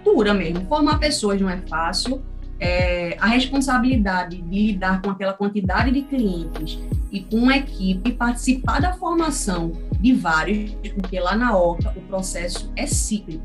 dura 0.04 0.32
mesmo. 0.32 0.66
Formar 0.66 0.98
pessoas 0.98 1.40
não 1.40 1.50
é 1.50 1.58
fácil. 1.68 2.22
É, 2.58 3.16
a 3.20 3.26
responsabilidade 3.26 4.40
de 4.40 4.66
lidar 4.68 5.02
com 5.02 5.10
aquela 5.10 5.34
quantidade 5.34 5.90
de 5.90 6.02
clientes 6.02 6.78
e 7.12 7.20
com 7.20 7.36
uma 7.36 7.56
equipe, 7.56 8.12
participar 8.12 8.80
da 8.80 8.94
formação 8.94 9.72
de 10.00 10.14
vários, 10.14 10.70
porque 10.94 11.20
lá 11.20 11.36
na 11.36 11.56
OCA 11.56 11.92
o 11.96 12.00
processo 12.02 12.72
é 12.74 12.86
cíclico. 12.86 13.44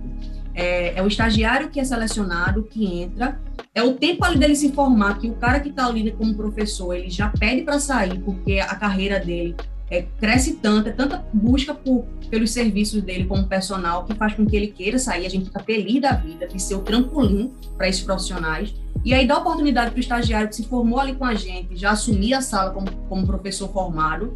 É, 0.54 1.00
é 1.00 1.04
o 1.04 1.08
estagiário 1.08 1.70
que 1.70 1.80
é 1.80 1.84
selecionado, 1.84 2.64
que 2.64 2.86
entra, 3.02 3.40
é 3.74 3.82
o 3.82 3.94
tempo 3.94 4.26
ali 4.26 4.38
dele 4.38 4.56
se 4.56 4.68
informar 4.68 5.18
que 5.18 5.30
o 5.30 5.34
cara 5.34 5.60
que 5.60 5.70
está 5.70 5.86
ali 5.86 6.12
como 6.12 6.36
professor, 6.36 6.94
ele 6.94 7.10
já 7.10 7.30
pede 7.30 7.62
para 7.62 7.80
sair, 7.80 8.20
porque 8.20 8.60
a 8.60 8.76
carreira 8.76 9.20
dele 9.20 9.56
é, 9.90 10.04
cresce 10.20 10.54
tanto, 10.54 10.90
é 10.90 10.92
tanta 10.92 11.24
busca 11.34 11.74
por, 11.74 12.06
pelos 12.30 12.52
serviços 12.52 13.02
dele 13.02 13.26
como 13.26 13.46
personal, 13.46 14.06
que 14.06 14.14
faz 14.16 14.34
com 14.34 14.46
que 14.46 14.56
ele 14.56 14.68
queira 14.68 14.98
sair, 14.98 15.26
a 15.26 15.30
gente 15.30 15.46
fica 15.46 15.60
feliz 15.60 16.02
da 16.02 16.14
vida, 16.14 16.48
de 16.48 16.62
ser 16.62 16.76
o 16.76 16.80
trampolim 16.80 17.52
para 17.78 17.90
esses 17.90 18.02
profissionais, 18.02 18.74
e 19.04 19.14
aí 19.14 19.28
dá 19.28 19.38
oportunidade 19.38 19.92
para 19.92 19.98
o 19.98 20.02
estagiário 20.02 20.48
que 20.48 20.56
se 20.56 20.68
formou 20.68 21.00
ali 21.00 21.14
com 21.14 21.26
a 21.26 21.36
gente, 21.36 21.76
já 21.76 21.92
assumir 21.92 22.34
a 22.34 22.42
sala 22.42 22.72
como, 22.72 22.90
como 23.10 23.28
professor 23.28 23.72
formado, 23.72 24.34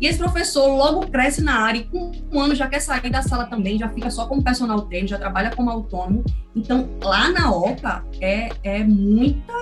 e 0.00 0.06
esse 0.06 0.18
professor 0.18 0.68
logo 0.68 1.06
cresce 1.06 1.42
na 1.42 1.60
área 1.60 1.78
e 1.78 1.84
com 1.84 2.12
um 2.30 2.40
ano 2.40 2.54
já 2.54 2.66
quer 2.66 2.80
sair 2.80 3.10
da 3.10 3.22
sala 3.22 3.46
também, 3.46 3.78
já 3.78 3.88
fica 3.88 4.10
só 4.10 4.26
como 4.26 4.42
personal 4.42 4.82
trainer, 4.82 5.08
já 5.08 5.18
trabalha 5.18 5.50
como 5.54 5.70
autônomo. 5.70 6.22
Então, 6.54 6.88
lá 7.02 7.30
na 7.30 7.50
OCA 7.50 8.04
é, 8.20 8.50
é 8.62 8.84
muita 8.84 9.54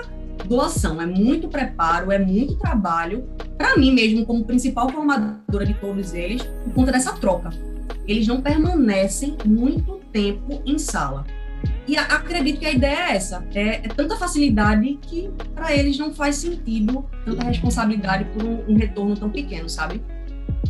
doação, 0.46 1.00
é 1.00 1.06
muito 1.06 1.48
preparo, 1.48 2.10
é 2.10 2.18
muito 2.18 2.56
trabalho. 2.56 3.28
Para 3.56 3.76
mim 3.76 3.92
mesmo, 3.92 4.26
como 4.26 4.44
principal 4.44 4.88
formadora 4.88 5.64
de 5.64 5.74
todos 5.74 6.12
eles, 6.14 6.42
por 6.42 6.74
conta 6.74 6.90
dessa 6.90 7.12
troca. 7.12 7.50
Eles 8.06 8.26
não 8.26 8.40
permanecem 8.40 9.36
muito 9.44 10.00
tempo 10.12 10.60
em 10.66 10.78
sala. 10.78 11.24
E 11.86 11.96
acredito 11.96 12.58
que 12.58 12.66
a 12.66 12.72
ideia 12.72 13.10
é 13.10 13.16
essa: 13.16 13.46
é, 13.54 13.76
é 13.76 13.88
tanta 13.88 14.16
facilidade 14.16 14.98
que 15.02 15.30
para 15.54 15.74
eles 15.74 15.98
não 15.98 16.12
faz 16.12 16.36
sentido 16.36 17.06
tanta 17.24 17.44
responsabilidade 17.44 18.24
por 18.26 18.42
um, 18.42 18.64
um 18.68 18.76
retorno 18.76 19.16
tão 19.16 19.30
pequeno, 19.30 19.68
sabe? 19.68 20.02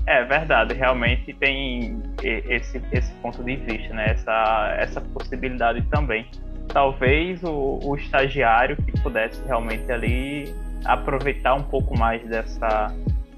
É 0.07 0.23
verdade, 0.25 0.75
realmente 0.75 1.33
tem 1.35 2.03
esse, 2.23 2.81
esse 2.93 3.13
ponto 3.23 3.43
de 3.43 3.57
vista, 3.57 3.95
né? 3.95 4.11
essa, 4.11 4.75
essa 4.79 5.01
possibilidade 5.01 5.81
também. 5.91 6.27
Talvez 6.69 7.43
o, 7.43 7.79
o 7.83 7.97
estagiário 7.97 8.77
que 8.77 8.93
pudesse 9.01 9.43
realmente 9.47 9.91
ali 9.91 10.55
aproveitar 10.85 11.55
um 11.55 11.63
pouco 11.63 11.99
mais 11.99 12.23
dessa, 12.29 12.95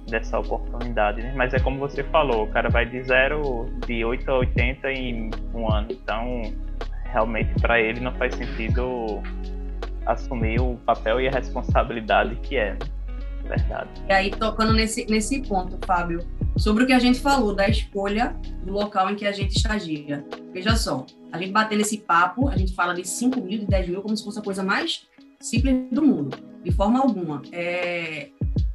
dessa 0.09 0.39
oportunidade, 0.41 1.23
né? 1.23 1.33
Mas 1.37 1.55
é 1.55 1.61
como 1.61 1.79
você 1.79 2.03
falou, 2.05 2.45
o 2.45 2.47
cara 2.49 2.69
vai 2.69 2.85
de 2.85 3.03
zero, 3.05 3.69
de 3.87 4.05
8 4.05 4.29
a 4.31 4.39
80 4.39 4.93
em 4.93 5.31
um 5.55 5.73
ano. 5.73 5.89
Então, 5.91 6.43
realmente 7.05 7.55
para 7.61 7.81
ele 7.81 8.01
não 8.01 8.13
faz 8.13 8.35
sentido 8.35 9.23
assumir 10.05 10.61
o 10.61 10.77
papel 10.85 11.21
e 11.21 11.29
a 11.29 11.31
responsabilidade 11.31 12.35
que 12.37 12.57
é. 12.57 12.77
Verdade. 13.49 13.91
E 14.09 14.13
aí, 14.13 14.31
tocando 14.31 14.73
nesse, 14.73 15.07
nesse 15.07 15.41
ponto, 15.43 15.79
Fábio, 15.87 16.27
sobre 16.57 16.85
o 16.85 16.87
que 16.87 16.93
a 16.93 16.99
gente 16.99 17.21
falou 17.21 17.55
da 17.55 17.69
escolha 17.69 18.37
do 18.65 18.73
local 18.73 19.11
em 19.11 19.17
que 19.17 19.27
a 19.27 19.33
gente 19.33 19.57
estagia. 19.57 20.25
Veja 20.53 20.75
só, 20.77 21.07
a 21.33 21.39
gente 21.39 21.53
batendo 21.53 21.83
esse 21.83 21.99
papo, 21.99 22.49
a 22.49 22.57
gente 22.57 22.75
fala 22.75 22.95
de 22.95 23.07
5 23.07 23.41
mil, 23.41 23.61
de 23.61 23.67
10 23.67 23.89
mil, 23.89 24.03
como 24.03 24.17
se 24.17 24.25
fosse 24.25 24.39
a 24.39 24.43
coisa 24.43 24.63
mais 24.63 25.07
simples 25.41 25.87
do 25.93 26.03
mundo, 26.03 26.37
de 26.65 26.73
forma 26.73 27.01
alguma. 27.01 27.43
É... 27.53 28.31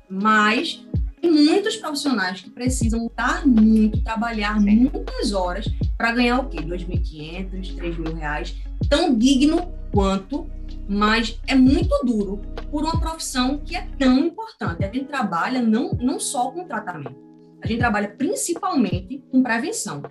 Mas 0.10 0.86
tem 1.22 1.32
muitos 1.32 1.76
profissionais 1.76 2.42
que 2.42 2.50
precisam 2.50 3.04
lutar 3.04 3.46
muito, 3.48 4.04
trabalhar 4.04 4.60
muitas 4.60 5.34
horas 5.34 5.68
para 5.98 6.12
ganhar 6.12 6.40
o 6.40 6.50
quê? 6.50 6.58
2.500, 6.58 7.76
3.000 7.76 8.14
reais, 8.16 8.56
tão 8.90 9.18
digno 9.18 9.72
quanto, 9.92 10.50
mas 10.88 11.40
é 11.48 11.56
muito 11.56 12.04
duro 12.06 12.42
por 12.70 12.84
uma 12.84 13.00
profissão 13.00 13.60
que 13.60 13.76
é 13.76 13.88
tão 13.98 14.20
importante. 14.20 14.84
A 14.84 14.92
gente 14.92 15.06
trabalha 15.06 15.62
não, 15.62 15.92
não 15.94 16.20
só 16.20 16.52
com 16.52 16.66
tratamento, 16.66 17.16
a 17.62 17.68
gente 17.68 17.80
trabalha 17.80 18.10
principalmente 18.10 19.24
com 19.32 19.44
prevenção. 19.44 20.02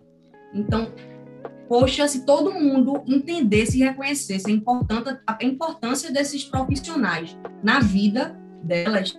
Então, 0.55 0.93
poxa, 1.69 2.07
se 2.09 2.25
todo 2.25 2.53
mundo 2.53 3.03
entendesse 3.07 3.79
e 3.79 3.85
reconhecesse 3.85 4.51
a 4.51 4.53
importância, 4.53 5.21
a 5.27 5.39
importância 5.45 6.13
desses 6.13 6.45
profissionais 6.45 7.37
na 7.63 7.81
vida 7.81 8.37
delas, 8.63 9.19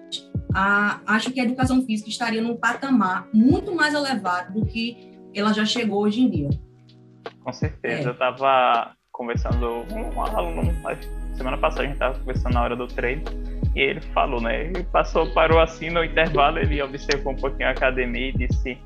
a, 0.53 1.01
acho 1.05 1.31
que 1.31 1.39
a 1.39 1.43
educação 1.43 1.83
física 1.85 2.09
estaria 2.09 2.41
num 2.41 2.57
patamar 2.57 3.27
muito 3.33 3.73
mais 3.73 3.93
elevado 3.93 4.59
do 4.59 4.65
que 4.65 5.11
ela 5.33 5.53
já 5.53 5.65
chegou 5.65 6.03
hoje 6.03 6.21
em 6.21 6.29
dia. 6.29 6.49
Com 7.43 7.53
certeza. 7.53 8.01
É. 8.01 8.07
Eu 8.07 8.11
estava 8.11 8.95
conversando 9.11 9.85
com 9.89 10.01
um 10.01 10.21
aluno, 10.21 10.73
semana 11.35 11.57
passada 11.57 11.83
a 11.83 11.85
gente 11.85 11.93
estava 11.93 12.17
conversando 12.19 12.53
na 12.53 12.63
hora 12.63 12.75
do 12.75 12.87
treino, 12.87 13.23
e 13.75 13.79
ele 13.79 14.01
falou, 14.01 14.41
né? 14.41 14.65
Ele 14.65 14.83
passou, 14.83 15.31
parou 15.33 15.59
assim 15.59 15.89
no 15.89 16.03
intervalo, 16.03 16.59
ele 16.59 16.81
observou 16.81 17.33
um 17.33 17.35
pouquinho 17.35 17.69
a 17.69 17.71
academia 17.71 18.29
e 18.29 18.33
disse: 18.33 18.77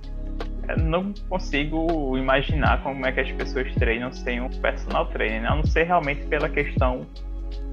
não 0.82 1.14
consigo 1.30 2.18
imaginar 2.18 2.82
como 2.82 3.06
é 3.06 3.12
que 3.12 3.20
as 3.20 3.32
pessoas 3.32 3.74
treinam 3.76 4.12
sem 4.12 4.42
um 4.42 4.50
personal 4.50 5.06
trainer, 5.08 5.42
né? 5.42 5.48
a 5.48 5.56
não 5.56 5.66
ser 5.66 5.84
realmente 5.84 6.26
pela 6.26 6.50
questão 6.50 7.06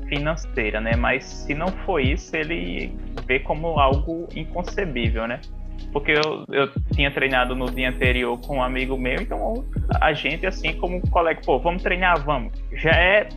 financeira, 0.08 0.80
né? 0.80 0.94
Mas 0.96 1.24
se 1.24 1.54
não 1.54 1.68
for 1.68 2.00
isso, 2.00 2.36
ele 2.36 2.94
vê 3.26 3.40
como 3.40 3.78
algo 3.78 4.28
inconcebível, 4.34 5.26
né? 5.26 5.40
Porque 5.92 6.12
eu, 6.12 6.44
eu 6.50 6.70
tinha 6.94 7.10
treinado 7.10 7.54
no 7.54 7.70
dia 7.70 7.90
anterior 7.90 8.40
com 8.40 8.56
um 8.56 8.62
amigo 8.62 8.96
meu, 8.96 9.20
então 9.20 9.64
a 10.00 10.12
gente, 10.12 10.46
assim 10.46 10.74
como 10.74 11.00
colega, 11.10 11.40
pô, 11.44 11.58
vamos 11.58 11.82
treinar, 11.82 12.24
vamos. 12.24 12.52
Já 12.72 12.92
é 12.92 13.28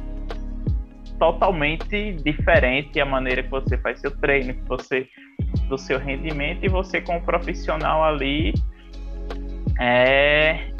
totalmente 1.20 2.14
diferente 2.24 3.00
a 3.00 3.06
maneira 3.06 3.44
que 3.44 3.50
você 3.50 3.78
faz 3.78 4.00
seu 4.00 4.12
treino, 4.12 4.54
que 4.54 4.68
você 4.68 5.08
do 5.68 5.78
seu 5.78 5.98
rendimento 5.98 6.64
e 6.64 6.70
você 6.70 7.02
como 7.02 7.22
profissional 7.22 8.04
ali 8.04 8.54
é 9.80 10.72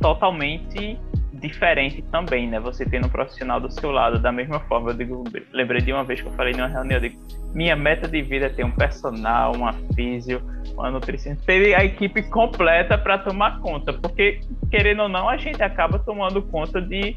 totalmente 0.00 0.98
diferente 1.32 2.02
também, 2.10 2.48
né? 2.48 2.60
Você 2.60 2.84
tendo 2.84 3.06
um 3.06 3.10
profissional 3.10 3.60
do 3.60 3.70
seu 3.70 3.90
lado 3.90 4.18
da 4.18 4.30
mesma 4.30 4.60
forma. 4.60 4.90
Eu 4.90 4.94
digo, 4.94 5.24
lembrei 5.52 5.80
de 5.80 5.92
uma 5.92 6.04
vez 6.04 6.20
que 6.20 6.28
eu 6.28 6.32
falei 6.32 6.52
numa 6.52 6.68
reunião, 6.68 6.98
eu 6.98 7.08
digo, 7.08 7.20
minha 7.54 7.74
meta 7.74 8.08
de 8.08 8.22
vida 8.22 8.46
é 8.46 8.48
ter 8.48 8.64
um 8.64 8.70
personal, 8.70 9.52
uma 9.54 9.72
físio, 9.94 10.40
uma 10.82 10.90
nutricionista, 10.90 11.44
ter 11.46 11.74
a 11.74 11.84
equipe 11.84 12.22
completa 12.24 12.98
para 12.98 13.18
tomar 13.18 13.60
conta, 13.60 13.92
porque 13.92 14.40
querendo 14.70 15.02
ou 15.02 15.08
não, 15.08 15.28
a 15.28 15.36
gente 15.36 15.62
acaba 15.62 15.98
tomando 15.98 16.42
conta 16.42 16.80
de 16.80 17.16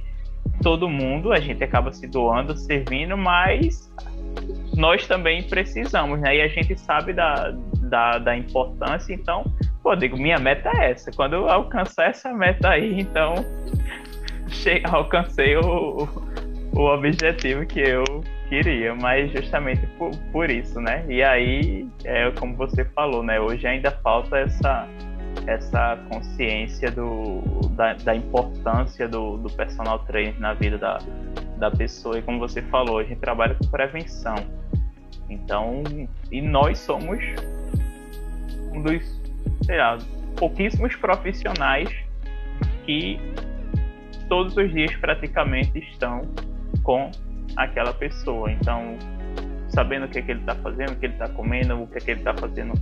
todo 0.61 0.88
mundo, 0.88 1.34
a 1.34 1.39
gente 1.39 1.63
acaba 1.63 1.91
se 1.91 2.07
doando, 2.07 2.55
servindo, 2.55 3.18
mas 3.18 3.91
nós 4.76 5.07
também 5.07 5.43
precisamos, 5.43 6.20
né? 6.20 6.38
E 6.38 6.41
a 6.41 6.47
gente 6.47 6.78
sabe 6.80 7.13
da, 7.13 7.51
da, 7.89 8.18
da 8.20 8.38
importância, 8.38 9.13
então, 9.13 9.43
pô, 9.82 9.95
digo, 9.95 10.18
minha 10.18 10.38
meta 10.38 10.70
é 10.78 10.91
essa. 10.91 11.11
Quando 11.11 11.34
eu 11.34 11.49
alcançar 11.49 12.09
essa 12.09 12.32
meta 12.34 12.70
aí, 12.70 12.99
então 12.99 13.34
alcancei 14.91 15.57
o, 15.57 16.07
o 16.74 16.82
objetivo 16.82 17.66
que 17.66 17.80
eu 17.80 18.03
queria, 18.56 18.95
mas 18.95 19.32
justamente 19.32 19.86
por, 19.97 20.12
por 20.32 20.49
isso, 20.49 20.80
né? 20.80 21.06
E 21.10 21.22
aí, 21.22 21.88
é 22.06 22.32
como 22.32 22.56
você 22.56 22.86
falou, 22.86 23.22
né? 23.22 23.39
Hoje 23.39 23.68
ainda 23.68 23.91
falta 23.91 24.38
essa 24.38 24.88
essa 25.47 25.97
consciência 26.10 26.89
do, 26.89 27.41
da, 27.72 27.93
da 27.93 28.16
importância 28.16 29.08
do, 29.08 29.38
do 29.38 29.49
personal 29.51 29.99
trainer 29.99 30.39
na 30.39 30.53
vida 30.53 30.78
da, 30.78 30.97
da 31.58 31.70
pessoa. 31.70 32.18
E 32.18 32.22
como 32.22 32.39
você 32.39 32.62
falou, 32.64 32.99
a 32.99 33.03
gente 33.03 33.20
trabalha 33.20 33.53
com 33.53 33.68
prevenção. 33.68 34.36
Então, 35.30 35.84
e 36.32 36.41
nós 36.41 36.80
somos 36.80 37.20
um 38.74 38.82
dos, 38.82 39.22
sei 39.66 39.78
lá, 39.78 39.97
pouquíssimos 40.38 40.95
profissionais 40.95 41.89
que 42.86 43.20
todos 44.30 44.56
os 44.56 44.72
dias 44.72 44.95
praticamente 44.95 45.78
estão 45.78 46.22
com 46.82 47.12
aquela 47.56 47.93
pessoa. 47.93 48.52
Então, 48.52 48.98
sabendo 49.70 50.06
o 50.06 50.10
que, 50.10 50.20
é 50.20 50.22
que 50.22 50.32
ele 50.32 50.39
está 50.41 50.56
fazendo, 50.56 50.91
o 50.91 50.96
que 50.96 51.06
ele 51.06 51.14
está 51.14 51.30
comendo, 51.30 51.82
o 51.82 51.88
que, 51.88 51.98
é 51.98 52.02
que 52.02 52.12
ele 52.12 52.20
está 52.22 52.34
fazendo 52.34 52.74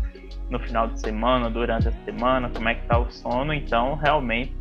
no 0.50 0.60
final 0.60 0.88
de 0.88 1.00
semana, 1.00 1.50
durante 1.50 1.88
a 1.88 1.92
semana, 2.06 2.50
como 2.50 2.70
é 2.70 2.76
que 2.76 2.82
está 2.82 3.00
o 3.00 3.10
sono. 3.12 3.54
Então, 3.54 3.96
realmente, 3.96 4.54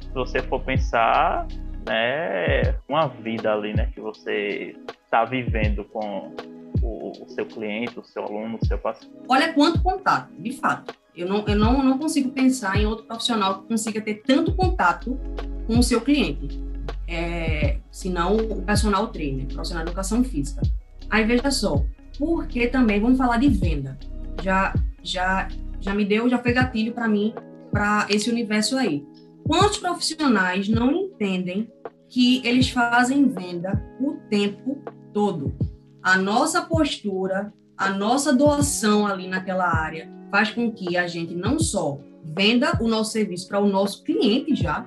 se 0.00 0.14
você 0.14 0.40
for 0.42 0.60
pensar, 0.62 1.46
é 1.88 2.74
uma 2.88 3.08
vida 3.08 3.52
ali, 3.52 3.74
né, 3.74 3.90
que 3.94 4.00
você 4.00 4.74
está 5.04 5.24
vivendo 5.24 5.84
com 5.84 6.34
o, 6.82 7.12
o, 7.22 7.28
seu 7.28 7.46
cliente, 7.46 7.98
o 7.98 8.04
seu 8.04 8.24
aluno, 8.24 8.58
o 8.60 8.66
seu 8.66 8.78
paciente. 8.78 9.14
Olha 9.28 9.52
quanto 9.52 9.82
contato, 9.82 10.32
de 10.38 10.52
fato. 10.52 10.94
Eu 11.14 11.28
não, 11.28 11.44
eu 11.46 11.56
não, 11.56 11.82
não 11.82 11.98
consigo 11.98 12.30
pensar 12.30 12.78
em 12.78 12.86
outro 12.86 13.06
profissional 13.06 13.60
que 13.60 13.68
consiga 13.68 14.00
ter 14.00 14.22
tanto 14.26 14.54
contato 14.54 15.18
com 15.66 15.78
o 15.78 15.82
seu 15.82 16.00
cliente, 16.00 16.60
é, 17.08 17.55
senão 17.96 18.36
o 18.36 18.60
personal 18.60 19.08
trainer, 19.08 19.46
profissional 19.46 19.82
de 19.82 19.90
educação 19.90 20.22
física. 20.22 20.60
Aí 21.08 21.24
veja 21.24 21.50
só, 21.50 21.82
porque 22.18 22.66
também 22.66 23.00
vamos 23.00 23.16
falar 23.16 23.38
de 23.38 23.48
venda. 23.48 23.98
Já 24.42 24.74
já 25.02 25.48
já 25.80 25.94
me 25.94 26.04
deu, 26.04 26.28
já 26.28 26.38
foi 26.38 26.52
gatilho 26.52 26.92
para 26.92 27.08
mim 27.08 27.32
para 27.70 28.06
esse 28.10 28.28
universo 28.28 28.76
aí. 28.76 29.02
Quantos 29.44 29.78
profissionais 29.78 30.68
não 30.68 30.92
entendem 30.92 31.72
que 32.10 32.46
eles 32.46 32.68
fazem 32.68 33.30
venda 33.30 33.82
o 33.98 34.12
tempo 34.28 34.82
todo? 35.14 35.54
A 36.02 36.18
nossa 36.18 36.60
postura, 36.60 37.50
a 37.78 37.88
nossa 37.88 38.30
doação 38.34 39.06
ali 39.06 39.26
naquela 39.26 39.74
área 39.74 40.06
faz 40.30 40.50
com 40.50 40.70
que 40.70 40.98
a 40.98 41.06
gente 41.06 41.34
não 41.34 41.58
só 41.58 41.98
venda 42.22 42.76
o 42.78 42.88
nosso 42.88 43.12
serviço 43.12 43.48
para 43.48 43.58
o 43.58 43.66
nosso 43.66 44.04
cliente 44.04 44.54
já, 44.54 44.86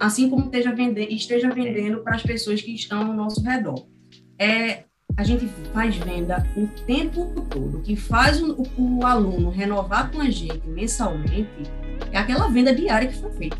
assim 0.00 0.30
como 0.30 0.46
esteja 0.46 0.74
vendendo, 0.74 1.12
esteja 1.12 1.50
vendendo 1.50 1.98
para 1.98 2.16
as 2.16 2.22
pessoas 2.22 2.62
que 2.62 2.74
estão 2.74 3.06
ao 3.06 3.12
nosso 3.12 3.42
redor. 3.42 3.86
É, 4.38 4.84
a 5.16 5.22
gente 5.22 5.46
faz 5.74 5.94
venda 5.96 6.46
o 6.56 6.66
tempo 6.86 7.26
todo. 7.50 7.78
O 7.78 7.82
que 7.82 7.94
faz 7.94 8.42
o, 8.42 8.62
o, 8.78 9.06
aluno 9.06 9.50
renovar 9.50 10.10
com 10.10 10.20
a 10.20 10.30
gente 10.30 10.66
mensalmente 10.66 11.70
é 12.10 12.18
aquela 12.18 12.48
venda 12.48 12.74
diária 12.74 13.08
que 13.08 13.16
foi 13.16 13.30
feita. 13.32 13.58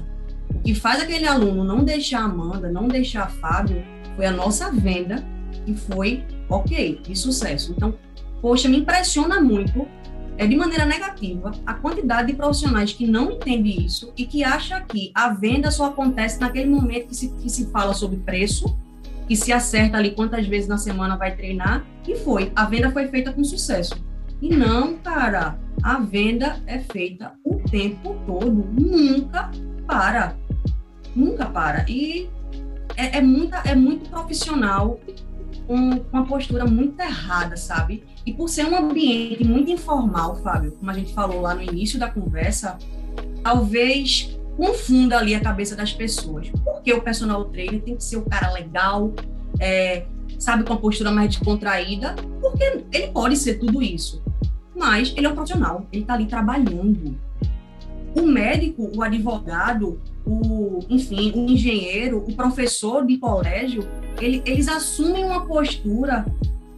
O 0.55 0.61
que 0.61 0.75
faz 0.75 1.03
aquele 1.03 1.27
aluno 1.27 1.63
não 1.63 1.85
deixar 1.85 2.23
a 2.23 2.25
Amanda, 2.25 2.73
não 2.73 2.89
deixar 2.89 3.25
a 3.25 3.29
Fábio, 3.29 3.85
foi 4.17 4.25
a 4.25 4.33
nossa 4.33 4.73
venda 4.73 5.23
que 5.67 5.75
foi 5.75 6.25
ok, 6.49 7.01
de 7.03 7.15
sucesso. 7.15 7.75
Então, 7.77 7.95
poxa, 8.41 8.69
me 8.69 8.79
impressiona 8.79 9.41
muito 9.41 9.87
é 10.41 10.47
de 10.47 10.57
maneira 10.57 10.87
negativa 10.87 11.53
a 11.67 11.75
quantidade 11.75 12.29
de 12.29 12.33
profissionais 12.33 12.95
que 12.95 13.07
não 13.07 13.31
entendem 13.31 13.85
isso 13.85 14.11
e 14.17 14.25
que 14.25 14.43
acha 14.43 14.81
que 14.81 15.13
a 15.15 15.35
venda 15.35 15.71
só 15.71 15.85
acontece 15.85 16.41
naquele 16.41 16.71
momento 16.71 17.09
que 17.09 17.15
se, 17.15 17.29
que 17.29 17.51
se 17.51 17.67
fala 17.67 17.93
sobre 17.93 18.17
preço, 18.21 18.75
que 19.29 19.37
se 19.37 19.53
acerta 19.53 19.99
ali 19.99 20.13
quantas 20.13 20.47
vezes 20.47 20.67
na 20.67 20.79
semana 20.79 21.15
vai 21.15 21.37
treinar, 21.37 21.85
e 22.09 22.17
foi. 22.17 22.51
A 22.57 22.65
venda 22.65 22.91
foi 22.91 23.07
feita 23.09 23.35
com 23.35 23.45
sucesso. 23.45 24.03
E 24.41 24.49
não, 24.49 24.97
cara, 24.97 25.59
a 25.83 25.99
venda 25.99 26.59
é 26.67 26.79
feita 26.79 27.33
o 27.45 27.57
tempo 27.57 28.17
todo, 28.27 28.67
nunca 28.73 29.51
para. 29.87 30.39
Nunca 31.15 31.45
para. 31.45 31.85
E 31.87 32.31
é, 32.97 33.19
é, 33.19 33.21
muita, 33.21 33.59
é 33.59 33.75
muito 33.75 34.09
profissional 34.09 34.99
com 35.67 36.03
uma 36.11 36.25
postura 36.25 36.65
muito 36.65 36.99
errada, 36.99 37.59
sabe? 37.59 38.05
E 38.31 38.33
por 38.33 38.49
ser 38.49 38.65
um 38.65 38.77
ambiente 38.77 39.43
muito 39.43 39.73
informal, 39.73 40.37
Fábio, 40.37 40.71
como 40.71 40.89
a 40.89 40.95
gente 40.95 41.13
falou 41.13 41.41
lá 41.41 41.53
no 41.53 41.63
início 41.63 41.99
da 41.99 42.09
conversa, 42.09 42.79
talvez 43.43 44.39
confunda 44.57 45.19
ali 45.19 45.35
a 45.35 45.41
cabeça 45.41 45.75
das 45.75 45.93
pessoas. 45.93 46.49
Porque 46.65 46.93
o 46.93 47.03
personal 47.03 47.47
trainer 47.47 47.83
tem 47.83 47.97
que 47.97 48.05
ser 48.05 48.19
o 48.19 48.23
cara 48.23 48.53
legal, 48.53 49.13
é, 49.59 50.07
sabe, 50.39 50.63
com 50.63 50.75
a 50.75 50.77
postura 50.77 51.11
mais 51.11 51.31
descontraída, 51.31 52.15
porque 52.41 52.85
ele 52.93 53.09
pode 53.09 53.37
ser 53.37 53.55
tudo 53.59 53.83
isso. 53.83 54.23
Mas 54.77 55.13
ele 55.17 55.27
é 55.27 55.29
um 55.29 55.35
profissional, 55.35 55.85
ele 55.93 56.03
está 56.03 56.15
ali 56.15 56.27
trabalhando. 56.27 57.19
O 58.15 58.23
médico, 58.23 58.93
o 58.95 59.03
advogado, 59.03 60.01
o, 60.25 60.79
enfim, 60.89 61.33
o 61.35 61.51
engenheiro, 61.51 62.25
o 62.29 62.33
professor 62.37 63.05
de 63.05 63.19
colégio, 63.19 63.83
ele, 64.21 64.41
eles 64.47 64.69
assumem 64.69 65.25
uma 65.25 65.45
postura 65.47 66.25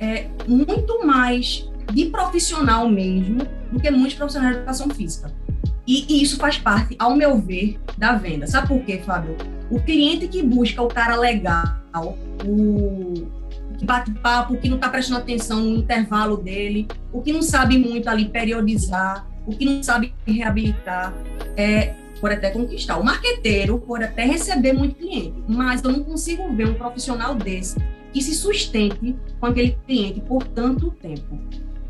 é, 0.03 0.27
muito 0.49 1.07
mais 1.07 1.71
de 1.93 2.07
profissional 2.07 2.89
mesmo 2.89 3.47
do 3.71 3.79
que 3.79 3.89
muitos 3.91 4.15
profissionais 4.15 4.55
de 4.55 4.59
educação 4.59 4.91
física. 4.91 5.33
E, 5.87 6.05
e, 6.09 6.23
isso 6.23 6.37
faz 6.37 6.59
parte, 6.59 6.97
ao 6.99 7.17
meu 7.17 7.39
ver, 7.39 7.79
da 7.97 8.15
venda. 8.15 8.47
Sabe 8.47 8.69
por 8.69 8.81
quê, 8.85 9.01
Fábio? 9.05 9.37
O 9.71 9.81
cliente 9.81 10.27
que 10.27 10.43
busca 10.43 10.83
o 10.83 10.89
cara 10.89 11.17
legal, 11.17 12.17
o 12.45 13.15
que 13.79 13.85
bate 13.85 14.11
papo, 14.13 14.55
o 14.55 14.57
que 14.59 14.69
não 14.69 14.77
está 14.77 14.89
prestando 14.89 15.21
atenção 15.21 15.61
no 15.61 15.77
intervalo 15.77 16.37
dele, 16.37 16.89
o 17.13 17.23
que 17.23 17.33
não 17.33 17.43
sabe 17.43 17.79
muito 17.79 18.09
ali 18.09 18.29
periodizar, 18.29 19.27
o 19.47 19.53
que 19.53 19.65
não 19.65 19.83
sabe 19.83 20.15
reabilitar, 20.27 21.15
é, 21.57 21.95
pode 22.21 22.35
até 22.35 22.51
conquistar. 22.51 22.97
O 22.99 23.05
marqueteiro 23.05 23.79
pode 23.79 24.05
até 24.05 24.25
receber 24.25 24.73
muito 24.73 24.97
cliente, 24.97 25.35
mas 25.49 25.83
eu 25.83 25.91
não 25.91 26.05
consigo 26.05 26.55
ver 26.55 26.69
um 26.69 26.75
profissional 26.75 27.35
desse 27.35 27.77
que 28.13 28.23
se 28.23 28.35
sustente 28.35 29.17
com 29.41 29.47
aquele 29.47 29.77
cliente 29.87 30.21
por 30.21 30.45
tanto 30.45 30.91
tempo. 30.91 31.39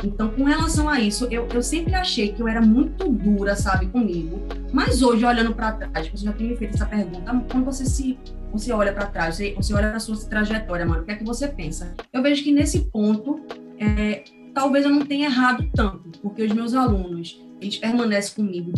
Então, 0.05 0.31
com 0.31 0.45
relação 0.45 0.89
a 0.89 1.01
isso, 1.01 1.27
eu, 1.31 1.47
eu 1.55 1.63
sempre 1.63 1.95
achei 1.95 2.33
que 2.33 2.43
eu 2.43 2.49
era 2.49 2.61
muito 2.61 3.09
dura, 3.09 3.55
sabe, 3.55 3.87
comigo. 3.87 4.41
Mas 4.73 5.01
hoje, 5.03 5.25
olhando 5.25 5.55
para 5.55 5.73
trás, 5.73 6.09
você 6.09 6.25
já 6.25 6.33
tem 6.33 6.49
me 6.49 6.57
feito 6.57 6.75
essa 6.75 6.87
pergunta, 6.87 7.45
quando 7.51 7.65
você 7.65 7.85
se 7.87 8.19
você 8.53 8.73
olha 8.73 8.93
para 8.93 9.07
trás, 9.07 9.37
você, 9.37 9.55
você 9.55 9.73
olha 9.73 9.91
para 9.91 10.01
sua 10.01 10.17
trajetória, 10.17 10.85
mano, 10.85 11.03
o 11.03 11.05
que 11.05 11.13
é 11.13 11.15
que 11.15 11.25
você 11.25 11.49
pensa? 11.49 11.95
Eu 12.13 12.23
vejo 12.23 12.43
que 12.43 12.53
nesse 12.53 12.81
ponto, 12.81 13.41
é, 13.79 14.25
talvez 14.53 14.85
eu 14.85 14.91
não 14.91 15.07
tenha 15.07 15.27
errado 15.27 15.67
tanto, 15.75 16.19
porque 16.21 16.43
os 16.43 16.53
meus 16.53 16.75
alunos, 16.75 17.41
eles 17.61 17.79
permanecem 17.79 18.35
comigo 18.35 18.73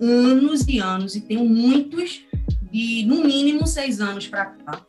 anos 0.00 0.66
e 0.68 0.78
anos, 0.78 1.16
e 1.16 1.20
tenho 1.22 1.44
muitos 1.44 2.24
de, 2.70 3.04
no 3.06 3.24
mínimo, 3.24 3.66
seis 3.66 4.00
anos 4.00 4.28
para 4.28 4.46
cá. 4.46 4.86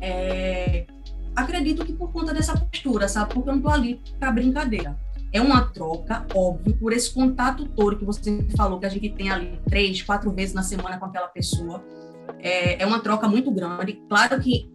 É, 0.00 0.86
acredito 1.34 1.84
que 1.84 1.92
por 1.92 2.12
conta 2.12 2.32
dessa 2.32 2.56
postura, 2.56 3.08
sabe? 3.08 3.34
Porque 3.34 3.48
eu 3.48 3.52
não 3.52 3.60
estou 3.60 3.72
ali 3.72 4.00
para 4.18 4.30
brincadeira. 4.30 4.98
É 5.32 5.40
uma 5.40 5.62
troca, 5.64 6.26
óbvio, 6.34 6.76
por 6.76 6.92
esse 6.92 7.12
contato 7.12 7.66
todo 7.68 7.96
que 7.96 8.04
você 8.04 8.46
falou, 8.54 8.78
que 8.78 8.86
a 8.86 8.90
gente 8.90 9.08
tem 9.10 9.30
ali 9.30 9.58
três, 9.68 10.02
quatro 10.02 10.30
vezes 10.30 10.54
na 10.54 10.62
semana 10.62 10.98
com 10.98 11.06
aquela 11.06 11.28
pessoa. 11.28 11.82
É, 12.38 12.82
é 12.82 12.86
uma 12.86 13.00
troca 13.00 13.26
muito 13.26 13.50
grande. 13.50 13.94
Claro 14.08 14.38
que 14.40 14.70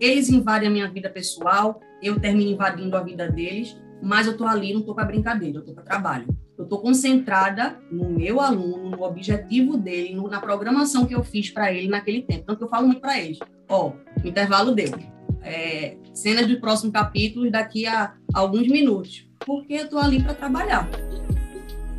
eles 0.00 0.28
invadem 0.28 0.68
a 0.68 0.70
minha 0.70 0.90
vida 0.90 1.08
pessoal, 1.08 1.80
eu 2.02 2.20
termino 2.20 2.50
invadindo 2.50 2.94
a 2.96 3.02
vida 3.02 3.30
deles, 3.30 3.76
mas 4.02 4.26
eu 4.26 4.32
estou 4.32 4.46
ali, 4.46 4.72
não 4.72 4.80
estou 4.80 4.94
para 4.94 5.06
brincadeira, 5.06 5.56
eu 5.56 5.60
estou 5.60 5.74
para 5.74 5.84
trabalho. 5.84 6.26
Eu 6.58 6.64
estou 6.64 6.78
concentrada 6.80 7.78
no 7.90 8.08
meu 8.10 8.40
aluno, 8.40 8.90
no 8.90 9.02
objetivo 9.02 9.76
dele, 9.76 10.14
no, 10.14 10.28
na 10.28 10.40
programação 10.40 11.06
que 11.06 11.14
eu 11.14 11.22
fiz 11.22 11.50
para 11.50 11.72
ele 11.72 11.88
naquele 11.88 12.22
tempo. 12.22 12.54
Que 12.54 12.64
eu 12.64 12.68
falo 12.68 12.86
muito 12.86 13.00
para 13.00 13.18
eles: 13.18 13.38
ó, 13.68 13.92
o 14.22 14.26
intervalo 14.26 14.74
deu 14.74 15.15
é, 15.46 15.96
cenas 16.12 16.46
do 16.46 16.60
próximo 16.60 16.92
capítulo 16.92 17.50
daqui 17.50 17.86
a 17.86 18.12
alguns 18.34 18.66
minutos, 18.66 19.26
porque 19.38 19.74
eu 19.74 19.84
estou 19.84 20.00
ali 20.00 20.20
para 20.22 20.34
trabalhar. 20.34 20.88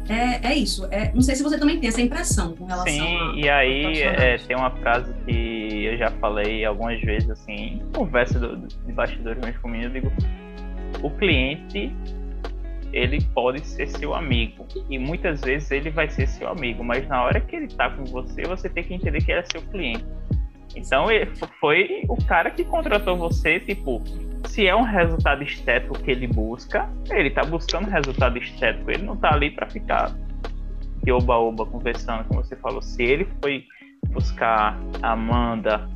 É, 0.09 0.51
é 0.51 0.55
isso. 0.55 0.85
É, 0.91 1.11
não 1.13 1.21
sei 1.21 1.35
se 1.35 1.43
você 1.43 1.57
também 1.57 1.79
tem 1.79 1.89
essa 1.89 2.01
impressão 2.01 2.55
com 2.55 2.65
relação 2.65 2.93
Sim, 2.93 3.17
a, 3.17 3.35
e 3.35 3.49
aí 3.49 4.01
é, 4.01 4.37
tem 4.37 4.55
uma 4.55 4.71
frase 4.71 5.13
que 5.25 5.85
eu 5.85 5.97
já 5.97 6.11
falei 6.11 6.63
algumas 6.65 6.99
vezes, 7.01 7.29
assim, 7.29 7.81
em 7.81 7.91
conversa 7.93 8.39
do, 8.39 8.55
de 8.67 8.93
bastidores 8.93 9.41
mesmo 9.43 9.61
comigo, 9.61 9.85
eu 9.85 9.89
digo, 9.89 10.11
o 11.01 11.09
cliente, 11.11 11.93
ele 12.93 13.21
pode 13.33 13.65
ser 13.67 13.87
seu 13.87 14.13
amigo, 14.13 14.65
e 14.89 14.97
muitas 14.97 15.41
vezes 15.41 15.69
ele 15.71 15.89
vai 15.89 16.09
ser 16.09 16.27
seu 16.27 16.47
amigo, 16.47 16.83
mas 16.83 17.05
na 17.07 17.23
hora 17.23 17.41
que 17.41 17.55
ele 17.55 17.65
está 17.65 17.89
com 17.89 18.05
você, 18.05 18.43
você 18.43 18.69
tem 18.69 18.83
que 18.83 18.93
entender 18.93 19.21
que 19.21 19.31
ele 19.31 19.41
é 19.41 19.45
seu 19.51 19.61
cliente. 19.61 20.05
Então 20.78 21.07
foi 21.59 22.03
o 22.07 22.15
cara 22.25 22.51
que 22.51 22.63
contratou 22.63 23.17
você, 23.17 23.59
tipo, 23.59 24.01
se 24.45 24.67
é 24.67 24.75
um 24.75 24.84
resultado 24.84 25.43
estético 25.43 25.97
que 25.97 26.11
ele 26.11 26.28
busca, 26.28 26.88
ele 27.09 27.32
tá 27.32 27.43
buscando 27.43 27.89
resultado 27.89 28.38
estético, 28.38 28.91
ele 28.91 29.03
não 29.03 29.17
tá 29.17 29.34
ali 29.34 29.49
para 29.49 29.67
ficar 29.67 30.11
de 31.03 31.11
oba-oba 31.11 31.65
conversando, 31.65 32.25
como 32.25 32.43
você 32.43 32.55
falou. 32.55 32.82
Se 32.82 33.01
ele 33.01 33.28
foi 33.41 33.65
buscar 34.09 34.78
a 35.01 35.13
Amanda 35.13 35.89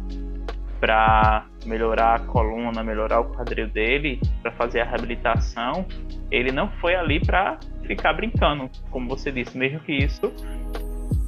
para 0.79 1.45
melhorar 1.65 2.15
a 2.15 2.19
coluna, 2.19 2.83
melhorar 2.83 3.19
o 3.19 3.25
quadril 3.25 3.67
dele, 3.67 4.19
para 4.41 4.51
fazer 4.53 4.81
a 4.81 4.85
reabilitação, 4.85 5.85
ele 6.31 6.51
não 6.51 6.69
foi 6.79 6.95
ali 6.95 7.19
para 7.19 7.59
ficar 7.85 8.13
brincando, 8.13 8.67
como 8.89 9.07
você 9.07 9.31
disse, 9.31 9.55
mesmo 9.55 9.79
que 9.81 9.93
isso 9.93 10.33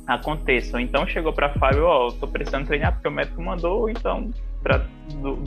aconteçam. 0.08 0.80
Então 0.80 1.08
chegou 1.08 1.34
para 1.34 1.50
Fábio, 1.54 1.86
ó, 1.86 2.08
oh, 2.08 2.12
tô 2.12 2.28
precisando 2.28 2.68
treinar 2.68 2.94
porque 2.94 3.08
o 3.08 3.12
médico 3.12 3.42
mandou, 3.42 3.90
então 3.90 4.30
para 4.62 4.86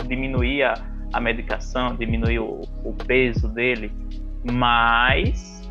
diminuir 0.06 0.62
a, 0.62 0.74
a 1.12 1.20
medicação, 1.20 1.94
diminuir 1.96 2.38
o, 2.38 2.62
o, 2.84 2.92
peso 3.06 3.48
dele, 3.48 3.90
mas 4.44 5.68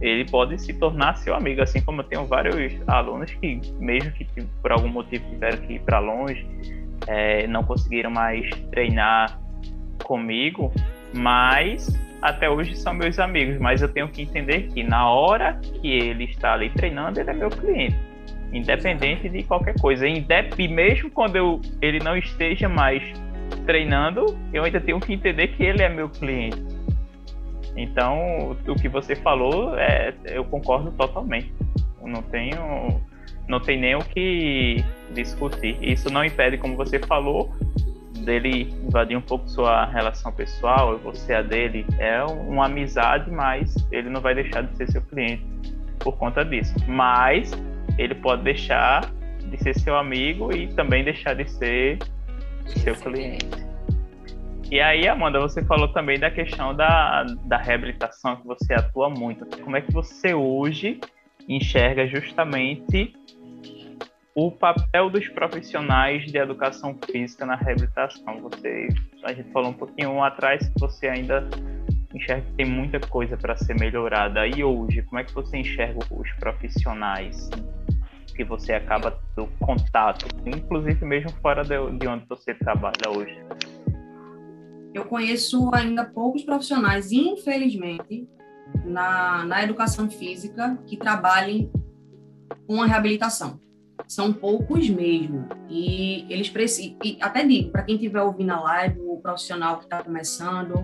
ele 0.00 0.24
pode 0.30 0.58
se 0.60 0.72
tornar 0.74 1.16
seu 1.16 1.34
amigo, 1.34 1.62
assim 1.62 1.80
como 1.80 2.02
eu 2.02 2.04
tenho 2.04 2.26
vários 2.26 2.74
alunos 2.86 3.30
que, 3.32 3.60
mesmo 3.78 4.12
que 4.12 4.26
por 4.62 4.72
algum 4.72 4.88
motivo 4.88 5.24
tiveram 5.30 5.58
que 5.58 5.74
ir 5.74 5.80
para 5.80 5.98
longe, 5.98 6.46
é, 7.06 7.46
não 7.46 7.64
conseguiram 7.64 8.10
mais 8.10 8.48
treinar 8.70 9.40
comigo, 10.04 10.72
mas 11.14 11.88
até 12.20 12.50
hoje 12.50 12.76
são 12.76 12.92
meus 12.94 13.18
amigos, 13.18 13.58
mas 13.58 13.80
eu 13.80 13.88
tenho 13.88 14.08
que 14.08 14.22
entender 14.22 14.68
que 14.68 14.82
na 14.82 15.08
hora 15.08 15.54
que 15.54 15.88
ele 15.88 16.24
está 16.24 16.54
ali 16.54 16.70
treinando, 16.70 17.20
ele 17.20 17.30
é 17.30 17.32
meu 17.32 17.48
cliente, 17.48 17.96
independente 18.52 19.28
de 19.28 19.42
qualquer 19.44 19.78
coisa. 19.80 20.06
E 20.06 20.68
mesmo 20.68 21.10
quando 21.10 21.36
eu, 21.36 21.60
ele 21.80 21.98
não 22.00 22.16
esteja 22.16 22.68
mais 22.68 23.02
treinando, 23.64 24.36
eu 24.52 24.64
ainda 24.64 24.80
tenho 24.80 24.98
que 24.98 25.12
entender 25.12 25.48
que 25.48 25.62
ele 25.62 25.82
é 25.82 25.88
meu 25.88 26.08
cliente. 26.08 26.60
Então, 27.76 28.56
o 28.66 28.74
que 28.74 28.88
você 28.88 29.14
falou, 29.14 29.78
é, 29.78 30.12
eu 30.26 30.44
concordo 30.44 30.90
totalmente. 30.90 31.52
Eu 32.02 32.08
não 32.08 32.22
tenho, 32.22 33.00
não 33.46 33.60
tem 33.60 33.78
nem 33.78 33.94
o 33.94 34.00
que 34.00 34.84
discutir. 35.14 35.78
Isso 35.80 36.10
não 36.10 36.24
impede, 36.24 36.58
como 36.58 36.76
você 36.76 36.98
falou, 36.98 37.54
dele 38.28 38.70
invadir 38.86 39.16
um 39.16 39.22
pouco 39.22 39.48
sua 39.48 39.86
relação 39.86 40.30
pessoal, 40.30 40.98
você 40.98 41.32
a 41.32 41.40
dele, 41.40 41.86
é 41.98 42.22
uma 42.22 42.66
amizade, 42.66 43.30
mas 43.30 43.74
ele 43.90 44.10
não 44.10 44.20
vai 44.20 44.34
deixar 44.34 44.62
de 44.62 44.76
ser 44.76 44.90
seu 44.90 45.00
cliente 45.00 45.42
por 45.98 46.14
conta 46.18 46.44
disso. 46.44 46.74
Mas 46.86 47.50
ele 47.96 48.14
pode 48.14 48.42
deixar 48.42 49.10
de 49.50 49.56
ser 49.62 49.74
seu 49.78 49.96
amigo 49.96 50.54
e 50.54 50.68
também 50.74 51.02
deixar 51.02 51.34
de 51.34 51.50
ser 51.50 51.98
seu 52.66 52.94
cliente. 52.94 53.66
E 54.70 54.78
aí, 54.78 55.08
Amanda, 55.08 55.40
você 55.40 55.64
falou 55.64 55.88
também 55.88 56.18
da 56.18 56.30
questão 56.30 56.74
da, 56.74 57.24
da 57.46 57.56
reabilitação, 57.56 58.36
que 58.36 58.46
você 58.46 58.74
atua 58.74 59.08
muito. 59.08 59.46
Como 59.62 59.74
é 59.74 59.80
que 59.80 59.90
você 59.90 60.34
hoje 60.34 61.00
enxerga 61.48 62.06
justamente 62.06 63.14
o 64.34 64.50
papel 64.50 65.10
dos 65.10 65.28
profissionais 65.28 66.24
de 66.26 66.38
educação 66.38 66.96
física 67.10 67.44
na 67.44 67.56
reabilitação. 67.56 68.40
Você, 68.42 68.88
a 69.24 69.32
gente 69.32 69.50
falou 69.50 69.70
um 69.70 69.74
pouquinho 69.74 70.22
atrás 70.22 70.68
que 70.68 70.78
você 70.78 71.08
ainda 71.08 71.48
enxerga 72.14 72.42
que 72.42 72.52
tem 72.52 72.66
muita 72.66 73.00
coisa 73.00 73.36
para 73.36 73.56
ser 73.56 73.74
melhorada. 73.74 74.46
E 74.46 74.62
hoje, 74.62 75.02
como 75.02 75.18
é 75.18 75.24
que 75.24 75.34
você 75.34 75.58
enxerga 75.58 76.00
os 76.10 76.30
profissionais 76.32 77.50
que 78.34 78.44
você 78.44 78.74
acaba 78.74 79.18
do 79.34 79.48
contato, 79.58 80.26
inclusive 80.46 81.04
mesmo 81.04 81.32
fora 81.42 81.62
de, 81.62 81.98
de 81.98 82.06
onde 82.06 82.24
você 82.28 82.54
trabalha 82.54 83.10
hoje? 83.10 83.36
Eu 84.94 85.04
conheço 85.04 85.70
ainda 85.74 86.04
poucos 86.04 86.44
profissionais, 86.44 87.10
infelizmente, 87.10 88.28
na, 88.84 89.44
na 89.44 89.62
educação 89.64 90.08
física 90.08 90.78
que 90.86 90.96
trabalhem 90.96 91.70
com 92.66 92.80
a 92.80 92.86
reabilitação 92.86 93.58
são 94.06 94.32
poucos 94.32 94.88
mesmo. 94.88 95.46
E 95.68 96.26
eles 96.28 96.48
precisam. 96.48 96.96
E 97.04 97.18
até 97.20 97.44
digo, 97.44 97.70
para 97.70 97.82
quem 97.82 97.96
estiver 97.96 98.22
ouvindo 98.22 98.52
a 98.52 98.60
live, 98.60 99.00
o 99.00 99.16
profissional 99.18 99.78
que 99.78 99.84
está 99.84 100.02
começando, 100.02 100.74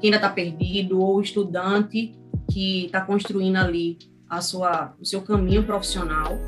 quem 0.00 0.08
ainda 0.08 0.16
está 0.16 0.30
perdido, 0.30 1.00
ou 1.00 1.16
o 1.16 1.20
estudante 1.20 2.14
que 2.50 2.86
está 2.86 3.00
construindo 3.00 3.56
ali 3.56 3.98
a 4.28 4.40
sua, 4.40 4.94
o 5.00 5.04
seu 5.04 5.22
caminho 5.22 5.64
profissional, 5.64 6.38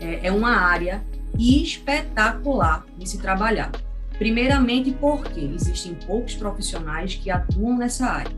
é, 0.00 0.26
é 0.26 0.32
uma 0.32 0.50
área 0.50 1.02
espetacular 1.38 2.84
de 2.98 3.08
se 3.08 3.18
trabalhar. 3.18 3.72
Primeiramente, 4.18 4.92
porque 4.92 5.40
existem 5.40 5.94
poucos 6.06 6.34
profissionais 6.34 7.14
que 7.14 7.30
atuam 7.30 7.76
nessa 7.76 8.06
área. 8.06 8.32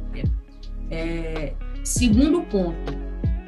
É, 0.91 1.55
segundo 1.83 2.43
ponto, 2.43 2.93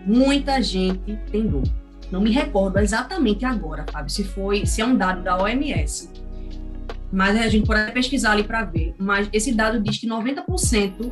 muita 0.05 0.61
gente 0.61 1.17
tem 1.31 1.47
dor 1.47 1.63
não 2.11 2.21
me 2.21 2.31
recordo 2.31 2.79
exatamente 2.79 3.45
agora, 3.45 3.85
Fábio, 3.91 4.11
se 4.11 4.25
foi, 4.25 4.65
se 4.65 4.81
é 4.81 4.87
um 4.87 4.97
dado 4.97 5.23
da 5.23 5.41
OMS. 5.41 6.11
Mas 7.13 7.37
a 7.37 7.49
gente 7.49 7.67
pode 7.67 7.93
pesquisar 7.93 8.33
ali 8.33 8.45
para 8.45 8.65
ver. 8.65 8.95
Mas 8.99 9.29
esse 9.33 9.53
dado 9.53 9.81
diz 9.81 9.99
que 9.99 10.07
90% 10.07 11.11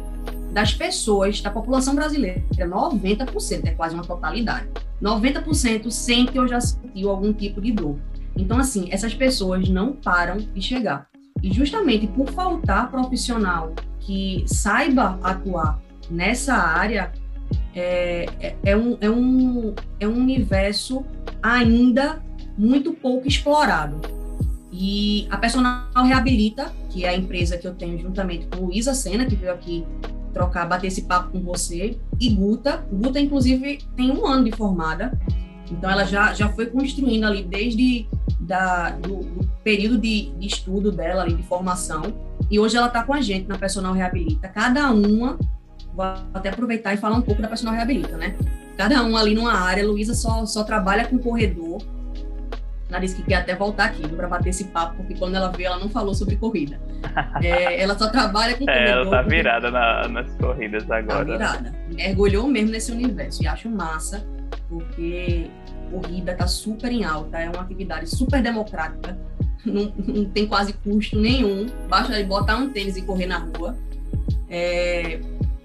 das 0.52 0.72
pessoas 0.72 1.40
da 1.40 1.50
população 1.50 1.94
brasileira, 1.94 2.42
90%, 2.56 3.66
é 3.66 3.70
quase 3.72 3.94
uma 3.94 4.04
totalidade, 4.04 4.68
90% 5.02 5.90
sente 5.90 6.38
ou 6.38 6.46
já 6.46 6.60
sentiu 6.60 7.10
algum 7.10 7.32
tipo 7.32 7.60
de 7.60 7.72
dor. 7.72 7.98
Então, 8.36 8.58
assim, 8.58 8.88
essas 8.90 9.14
pessoas 9.14 9.68
não 9.68 9.92
param 9.92 10.36
de 10.36 10.62
chegar. 10.62 11.08
E 11.42 11.52
justamente 11.52 12.06
por 12.06 12.30
faltar 12.30 12.90
profissional 12.90 13.74
que 14.00 14.44
saiba 14.46 15.18
atuar 15.22 15.80
nessa 16.10 16.54
área, 16.54 17.12
é, 17.74 18.26
é, 18.40 18.56
é, 18.64 18.76
um, 18.76 18.96
é, 19.00 19.10
um, 19.10 19.74
é 20.00 20.08
um 20.08 20.16
universo 20.16 21.04
ainda 21.42 22.22
muito 22.56 22.92
pouco 22.92 23.26
explorado. 23.26 24.00
E 24.72 25.26
a 25.30 25.36
Personal 25.36 25.86
Reabilita, 26.04 26.72
que 26.90 27.04
é 27.04 27.10
a 27.10 27.16
empresa 27.16 27.56
que 27.56 27.66
eu 27.66 27.74
tenho 27.74 27.98
juntamente 27.98 28.46
com 28.46 28.66
Luísa 28.66 28.94
Sena, 28.94 29.24
que 29.24 29.36
veio 29.36 29.52
aqui 29.52 29.84
trocar, 30.32 30.66
bater 30.66 30.88
esse 30.88 31.02
papo 31.02 31.30
com 31.30 31.40
você, 31.40 31.96
e 32.20 32.28
Guta. 32.30 32.84
Guta, 32.92 33.20
inclusive, 33.20 33.78
tem 33.96 34.10
um 34.10 34.26
ano 34.26 34.44
de 34.44 34.52
formada, 34.52 35.16
então 35.70 35.88
ela 35.88 36.04
já, 36.04 36.34
já 36.34 36.48
foi 36.48 36.66
construindo 36.66 37.24
ali 37.24 37.44
desde 37.44 38.06
da, 38.40 38.90
do, 38.90 39.18
do 39.18 39.48
período 39.62 39.96
de, 39.98 40.30
de, 40.32 40.46
estudo 40.46 40.92
dela, 40.92 41.22
ali, 41.22 41.34
de 41.34 41.42
formação, 41.44 42.02
e 42.50 42.58
hoje 42.58 42.76
ela 42.76 42.88
está 42.88 43.02
com 43.02 43.14
a 43.14 43.20
gente 43.20 43.48
na 43.48 43.56
Personal 43.56 43.94
Reabilita. 43.94 44.48
Cada 44.48 44.90
uma, 44.90 45.38
vou 45.94 46.04
até 46.32 46.48
aproveitar 46.48 46.92
e 46.94 46.96
falar 46.96 47.16
um 47.16 47.22
pouco 47.22 47.40
da 47.40 47.48
Personal 47.48 47.74
Reabilita, 47.74 48.16
né? 48.16 48.34
Cada 48.76 49.02
um 49.02 49.16
ali 49.16 49.34
numa 49.34 49.52
área, 49.52 49.86
Luísa 49.86 50.14
só, 50.14 50.44
só 50.46 50.64
trabalha 50.64 51.06
com 51.06 51.18
corredor, 51.18 51.80
ela 52.94 53.00
disse 53.00 53.16
que 53.16 53.22
quer 53.22 53.36
até 53.36 53.54
voltar 53.54 53.86
aqui 53.86 54.06
para 54.08 54.28
bater 54.28 54.50
esse 54.50 54.64
papo, 54.64 54.96
porque 54.96 55.14
quando 55.14 55.34
ela 55.34 55.48
veio, 55.48 55.66
ela 55.66 55.78
não 55.78 55.88
falou 55.88 56.14
sobre 56.14 56.36
corrida. 56.36 56.78
É, 57.42 57.80
ela 57.80 57.98
só 57.98 58.08
trabalha 58.08 58.56
com 58.56 58.64
é, 58.70 58.90
Ela 58.90 59.10
tá 59.10 59.22
virada 59.22 59.70
na, 59.70 60.08
nas 60.08 60.32
corridas 60.34 60.84
tá 60.84 60.98
agora. 60.98 61.24
Tá 61.24 61.32
virada. 61.32 61.74
Mergulhou 61.92 62.46
mesmo 62.46 62.70
nesse 62.70 62.92
universo. 62.92 63.42
E 63.42 63.46
acho 63.46 63.68
massa, 63.68 64.24
porque 64.68 65.50
corrida 65.90 66.34
tá 66.34 66.46
super 66.46 66.92
em 66.92 67.04
alta, 67.04 67.38
é 67.38 67.48
uma 67.48 67.62
atividade 67.62 68.08
super 68.08 68.42
democrática, 68.42 69.16
não, 69.64 69.92
não 69.96 70.24
tem 70.26 70.46
quase 70.46 70.72
custo 70.72 71.18
nenhum, 71.18 71.66
basta 71.88 72.22
botar 72.24 72.56
um 72.56 72.68
tênis 72.68 72.96
e 72.96 73.02
correr 73.02 73.26
na 73.26 73.38
rua. 73.38 73.76
É, 74.48 75.20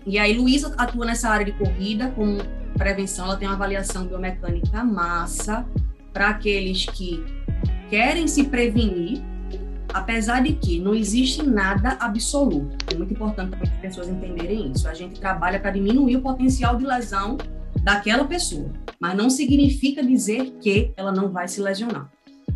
e 0.06 0.18
aí, 0.18 0.38
Luísa 0.38 0.74
atua 0.78 1.06
nessa 1.06 1.30
área 1.30 1.46
de 1.46 1.52
corrida 1.54 2.12
como 2.12 2.38
prevenção, 2.78 3.26
ela 3.26 3.38
tem 3.38 3.48
uma 3.48 3.56
avaliação 3.56 4.06
biomecânica 4.06 4.84
massa, 4.84 5.66
para 6.14 6.30
aqueles 6.30 6.86
que 6.86 7.24
querem 7.90 8.28
se 8.28 8.46
prevenir, 8.46 9.22
apesar 9.94 10.42
de 10.42 10.54
que 10.54 10.80
não 10.80 10.94
existe 10.94 11.44
nada 11.44 11.98
absoluto. 12.00 12.76
É 12.92 12.98
muito 12.98 13.14
importante 13.14 13.52
para 13.52 13.64
as 13.64 13.78
pessoas 13.78 14.08
entenderem 14.08 14.72
isso. 14.72 14.88
A 14.88 14.94
gente 14.94 15.20
trabalha 15.20 15.60
para 15.60 15.72
diminuir 15.72 16.18
o 16.18 16.22
potencial 16.22 16.76
de 16.76 16.86
lesão 16.86 17.38
daquela 17.84 18.26
pessoa, 18.26 18.72
mas 19.00 19.16
não 19.16 19.30
significa 19.30 20.04
dizer 20.04 20.52
que 20.62 20.92
ela 20.98 21.12
não 21.12 21.32
vai 21.32 21.48
se 21.48 21.62
lesionar. 21.62 22.12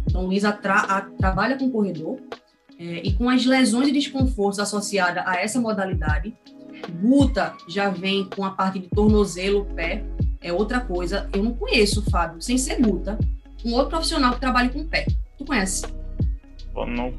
Então, 0.07 0.25
Luísa 0.25 0.51
tra 0.51 1.09
trabalha 1.17 1.57
com 1.57 1.71
corredor 1.71 2.19
é, 2.77 3.01
e 3.03 3.13
com 3.13 3.29
as 3.29 3.45
lesões 3.45 3.87
e 3.87 3.91
desconfortos 3.91 4.59
associadas 4.59 5.23
a 5.25 5.37
essa 5.37 5.59
modalidade. 5.59 6.35
Guta 6.91 7.53
já 7.67 7.89
vem 7.89 8.25
com 8.25 8.43
a 8.45 8.51
parte 8.51 8.79
de 8.79 8.87
tornozelo, 8.89 9.65
pé, 9.75 10.03
é 10.41 10.51
outra 10.51 10.79
coisa. 10.79 11.29
Eu 11.33 11.43
não 11.43 11.53
conheço, 11.53 12.09
Fábio, 12.09 12.41
sem 12.41 12.57
ser 12.57 12.81
Guta, 12.81 13.17
um 13.65 13.73
outro 13.73 13.89
profissional 13.89 14.33
que 14.33 14.39
trabalha 14.39 14.69
com 14.69 14.85
pé. 14.87 15.05
Tu 15.37 15.45
conhece? 15.45 15.85
Bom, 16.73 16.85
não. 16.85 17.13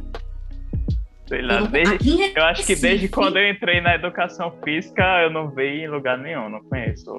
Sei 1.27 1.41
lá, 1.41 1.61
eu, 1.61 1.67
desde, 1.69 2.33
eu 2.37 2.45
acho 2.45 2.67
que 2.67 2.77
desde 2.77 3.09
quando 3.09 3.39
eu 3.39 3.51
entrei 3.51 3.81
na 3.81 3.95
educação 3.95 4.53
física, 4.63 5.23
eu 5.23 5.31
não 5.31 5.51
vejo 5.51 5.85
em 5.85 5.89
lugar 5.89 6.19
nenhum, 6.19 6.51
não 6.51 6.63
conheço. 6.65 7.11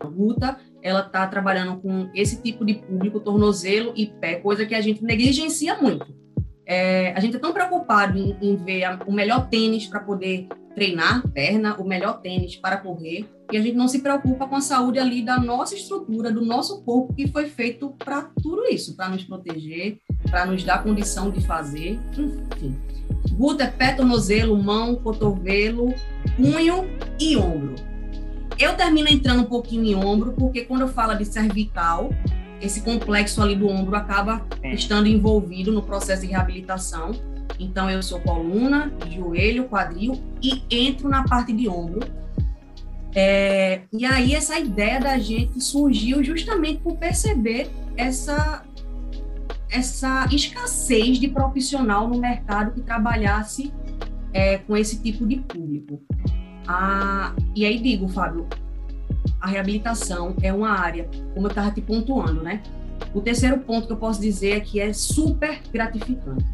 A 0.00 0.06
Ruta, 0.06 0.58
ela 0.82 1.00
está 1.00 1.26
trabalhando 1.28 1.80
com 1.80 2.10
esse 2.12 2.42
tipo 2.42 2.64
de 2.64 2.74
público, 2.74 3.20
tornozelo 3.20 3.92
e 3.94 4.06
pé, 4.06 4.34
coisa 4.36 4.66
que 4.66 4.74
a 4.74 4.80
gente 4.80 5.04
negligencia 5.04 5.76
muito. 5.80 6.21
É, 6.72 7.12
a 7.14 7.20
gente 7.20 7.36
é 7.36 7.38
tão 7.38 7.52
preocupado 7.52 8.16
em, 8.16 8.34
em 8.40 8.56
ver 8.56 8.84
a, 8.84 8.98
o 9.06 9.12
melhor 9.12 9.50
tênis 9.50 9.86
para 9.86 10.00
poder 10.00 10.48
treinar 10.74 11.22
perna, 11.28 11.76
o 11.78 11.84
melhor 11.84 12.22
tênis 12.22 12.56
para 12.56 12.78
correr, 12.78 13.28
e 13.52 13.58
a 13.58 13.60
gente 13.60 13.76
não 13.76 13.86
se 13.86 13.98
preocupa 13.98 14.46
com 14.46 14.56
a 14.56 14.60
saúde 14.62 14.98
ali 14.98 15.22
da 15.22 15.38
nossa 15.38 15.74
estrutura, 15.74 16.32
do 16.32 16.40
nosso 16.40 16.82
corpo, 16.82 17.12
que 17.12 17.28
foi 17.28 17.46
feito 17.46 17.90
para 17.98 18.22
tudo 18.42 18.64
isso, 18.64 18.96
para 18.96 19.10
nos 19.10 19.22
proteger, 19.22 19.98
para 20.30 20.46
nos 20.46 20.64
dar 20.64 20.82
condição 20.82 21.30
de 21.30 21.46
fazer, 21.46 22.00
enfim. 22.16 22.74
Guta 23.34 23.64
é 23.64 23.70
pé, 23.70 23.92
tornozelo, 23.92 24.56
mão, 24.56 24.96
cotovelo, 24.96 25.94
punho 26.38 26.88
e 27.20 27.36
ombro. 27.36 27.74
Eu 28.58 28.74
termino 28.78 29.08
entrando 29.08 29.42
um 29.42 29.46
pouquinho 29.46 29.84
em 29.84 29.94
ombro, 29.94 30.32
porque 30.32 30.64
quando 30.64 30.82
eu 30.82 30.88
falo 30.88 31.14
de 31.14 31.26
cervical, 31.26 32.08
esse 32.62 32.80
complexo 32.80 33.42
ali 33.42 33.56
do 33.56 33.68
ombro 33.68 33.96
acaba 33.96 34.46
estando 34.62 35.08
envolvido 35.08 35.72
no 35.72 35.82
processo 35.82 36.22
de 36.22 36.28
reabilitação. 36.28 37.10
Então, 37.58 37.90
eu 37.90 38.02
sou 38.02 38.20
coluna, 38.20 38.92
joelho, 39.10 39.64
quadril 39.64 40.18
e 40.40 40.62
entro 40.70 41.08
na 41.08 41.24
parte 41.24 41.52
de 41.52 41.68
ombro. 41.68 42.00
É, 43.14 43.82
e 43.92 44.06
aí, 44.06 44.34
essa 44.34 44.58
ideia 44.58 45.00
da 45.00 45.18
gente 45.18 45.60
surgiu 45.60 46.22
justamente 46.22 46.80
por 46.80 46.96
perceber 46.96 47.68
essa, 47.96 48.64
essa 49.68 50.26
escassez 50.30 51.18
de 51.18 51.28
profissional 51.28 52.08
no 52.08 52.18
mercado 52.18 52.72
que 52.72 52.80
trabalhasse 52.80 53.72
é, 54.32 54.58
com 54.58 54.76
esse 54.76 55.02
tipo 55.02 55.26
de 55.26 55.36
público. 55.36 56.00
Ah, 56.66 57.34
e 57.56 57.66
aí 57.66 57.78
digo, 57.80 58.08
Fábio, 58.08 58.46
a 59.42 59.48
reabilitação 59.48 60.34
é 60.40 60.52
uma 60.52 60.70
área, 60.70 61.08
como 61.34 61.46
eu 61.46 61.50
estava 61.50 61.70
te 61.72 61.80
pontuando, 61.80 62.42
né? 62.42 62.62
O 63.12 63.20
terceiro 63.20 63.58
ponto 63.58 63.88
que 63.88 63.92
eu 63.92 63.96
posso 63.96 64.20
dizer 64.20 64.52
é 64.52 64.60
que 64.60 64.80
é 64.80 64.92
super 64.92 65.60
gratificante 65.72 66.46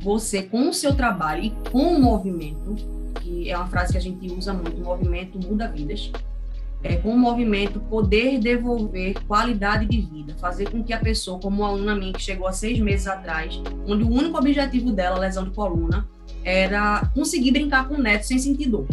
você, 0.00 0.42
com 0.42 0.68
o 0.68 0.72
seu 0.72 0.94
trabalho 0.94 1.44
e 1.44 1.50
com 1.70 1.94
o 1.94 2.00
movimento, 2.00 2.74
que 3.20 3.50
é 3.50 3.56
uma 3.56 3.66
frase 3.66 3.92
que 3.92 3.98
a 3.98 4.00
gente 4.00 4.32
usa 4.32 4.52
muito, 4.52 4.80
o 4.80 4.84
movimento 4.84 5.38
muda 5.38 5.68
vidas, 5.68 6.10
é, 6.82 6.96
com 6.96 7.10
o 7.10 7.18
movimento 7.18 7.78
poder 7.80 8.38
devolver 8.38 9.14
qualidade 9.26 9.84
de 9.84 10.00
vida, 10.00 10.34
fazer 10.38 10.70
com 10.70 10.82
que 10.82 10.94
a 10.94 10.98
pessoa, 10.98 11.38
como 11.38 11.62
uma 11.62 11.68
aluna 11.68 11.94
minha 11.94 12.12
que 12.14 12.22
chegou 12.22 12.46
há 12.46 12.52
seis 12.52 12.80
meses 12.80 13.06
atrás, 13.06 13.60
onde 13.86 14.02
o 14.02 14.08
único 14.08 14.38
objetivo 14.38 14.90
dela, 14.90 15.18
lesão 15.18 15.44
de 15.44 15.50
coluna, 15.50 16.08
era 16.42 17.10
conseguir 17.14 17.50
brincar 17.50 17.86
com 17.86 17.96
o 17.96 18.02
neto 18.02 18.22
sem 18.22 18.38
sentir 18.38 18.70
dor. 18.70 18.86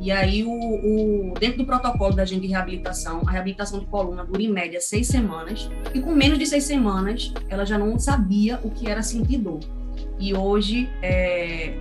E 0.00 0.10
aí, 0.10 0.44
o, 0.44 0.50
o, 0.50 1.34
dentro 1.38 1.58
do 1.58 1.66
protocolo 1.66 2.14
da 2.14 2.24
gente 2.24 2.42
de 2.42 2.48
reabilitação, 2.48 3.22
a 3.26 3.30
reabilitação 3.30 3.80
de 3.80 3.86
coluna 3.86 4.24
dura 4.24 4.42
em 4.42 4.50
média 4.50 4.80
seis 4.80 5.06
semanas, 5.06 5.70
e 5.94 6.00
com 6.00 6.12
menos 6.12 6.38
de 6.38 6.46
seis 6.46 6.64
semanas, 6.64 7.32
ela 7.48 7.64
já 7.66 7.78
não 7.78 7.98
sabia 7.98 8.58
o 8.62 8.70
que 8.70 8.88
era 8.88 9.02
sentir 9.02 9.38
dor 9.38 9.60
e 10.20 10.34
hoje 10.34 10.88
é, 11.02 11.74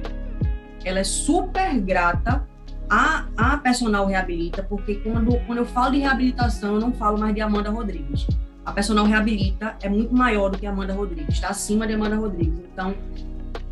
ela 0.86 1.00
é 1.00 1.04
super 1.04 1.78
grata 1.82 2.48
à, 2.90 3.26
à 3.38 3.58
personal 3.58 4.08
reabilita, 4.08 4.64
porque 4.64 4.96
quando, 4.96 5.38
quando 5.46 5.58
eu 5.60 5.66
falo 5.66 5.92
de 5.92 6.00
reabilitação, 6.00 6.76
eu 6.76 6.80
não 6.80 6.94
falo 6.94 7.20
mais 7.20 7.36
de 7.36 7.42
Amanda 7.42 7.70
Rodrigues. 7.70 8.26
A 8.66 8.72
personal 8.72 9.06
reabilita 9.06 9.76
é 9.82 9.90
muito 9.90 10.16
maior 10.16 10.50
do 10.50 10.58
que 10.58 10.66
Amanda 10.66 10.94
Rodrigues, 10.94 11.36
está 11.36 11.50
acima 11.50 11.86
de 11.86 11.94
Amanda 11.94 12.16
Rodrigues. 12.16 12.60
Então, 12.72 12.96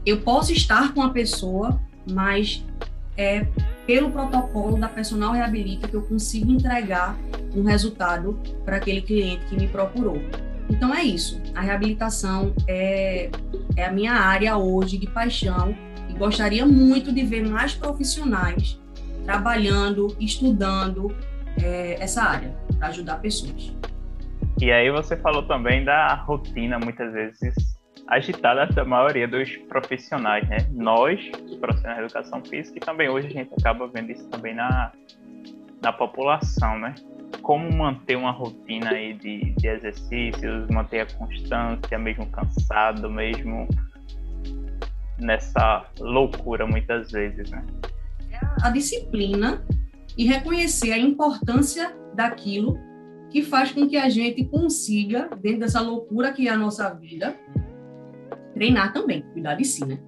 eu 0.05 0.19
posso 0.21 0.51
estar 0.51 0.93
com 0.93 1.01
a 1.01 1.09
pessoa, 1.09 1.79
mas 2.09 2.65
é 3.15 3.47
pelo 3.87 4.11
protocolo 4.11 4.77
da 4.77 4.89
personal 4.89 5.31
reabilita 5.31 5.87
que 5.87 5.95
eu 5.95 6.01
consigo 6.01 6.51
entregar 6.51 7.17
um 7.55 7.63
resultado 7.63 8.37
para 8.65 8.75
aquele 8.75 9.01
cliente 9.01 9.45
que 9.45 9.55
me 9.55 9.67
procurou. 9.69 10.21
Então 10.69 10.93
é 10.93 11.01
isso. 11.01 11.41
A 11.55 11.61
reabilitação 11.61 12.53
é, 12.67 13.31
é 13.77 13.85
a 13.85 13.91
minha 13.91 14.11
área 14.11 14.57
hoje 14.57 14.97
de 14.97 15.07
paixão 15.07 15.73
e 16.09 16.13
gostaria 16.13 16.65
muito 16.65 17.13
de 17.13 17.23
ver 17.23 17.47
mais 17.47 17.73
profissionais 17.73 18.77
trabalhando, 19.23 20.15
estudando 20.19 21.15
é, 21.63 21.95
essa 22.03 22.23
área 22.23 22.53
para 22.77 22.89
ajudar 22.89 23.15
pessoas. 23.21 23.73
E 24.59 24.69
aí 24.69 24.91
você 24.91 25.15
falou 25.15 25.43
também 25.43 25.85
da 25.85 26.13
rotina 26.13 26.77
muitas 26.77 27.13
vezes 27.13 27.76
agitada 28.07 28.65
da 28.67 28.85
maioria 28.85 29.27
dos 29.27 29.55
profissionais, 29.69 30.47
né? 30.47 30.57
Nós, 30.71 31.19
profissionais 31.59 31.99
de 31.99 32.05
educação 32.05 32.43
física, 32.43 32.77
e 32.77 32.79
também 32.79 33.09
hoje 33.09 33.27
a 33.27 33.31
gente 33.31 33.51
acaba 33.59 33.87
vendo 33.87 34.11
isso 34.11 34.27
também 34.29 34.55
na, 34.55 34.91
na 35.81 35.91
população, 35.91 36.79
né? 36.79 36.95
como 37.41 37.73
manter 37.75 38.15
uma 38.15 38.31
rotina 38.31 38.91
aí 38.91 39.13
de, 39.13 39.53
de 39.55 39.67
exercícios, 39.67 40.67
manter 40.69 41.01
a 41.01 41.05
constância, 41.05 41.97
mesmo 41.97 42.25
cansado, 42.27 43.09
mesmo 43.09 43.67
nessa 45.19 45.85
loucura 45.99 46.67
muitas 46.67 47.11
vezes, 47.11 47.49
né? 47.49 47.65
A 48.61 48.69
disciplina 48.69 49.65
e 50.17 50.25
reconhecer 50.25 50.91
a 50.91 50.97
importância 50.97 51.95
daquilo 52.13 52.77
que 53.29 53.41
faz 53.41 53.71
com 53.71 53.87
que 53.87 53.97
a 53.97 54.09
gente 54.09 54.43
consiga, 54.45 55.29
dentro 55.41 55.59
dessa 55.59 55.81
loucura 55.81 56.31
que 56.31 56.47
é 56.47 56.51
a 56.51 56.57
nossa 56.57 56.93
vida, 56.93 57.35
treinar 58.57 58.93
também, 58.93 59.21
cuidar 59.33 59.55
de 59.55 59.65
si, 59.65 59.85
né? 59.85 59.99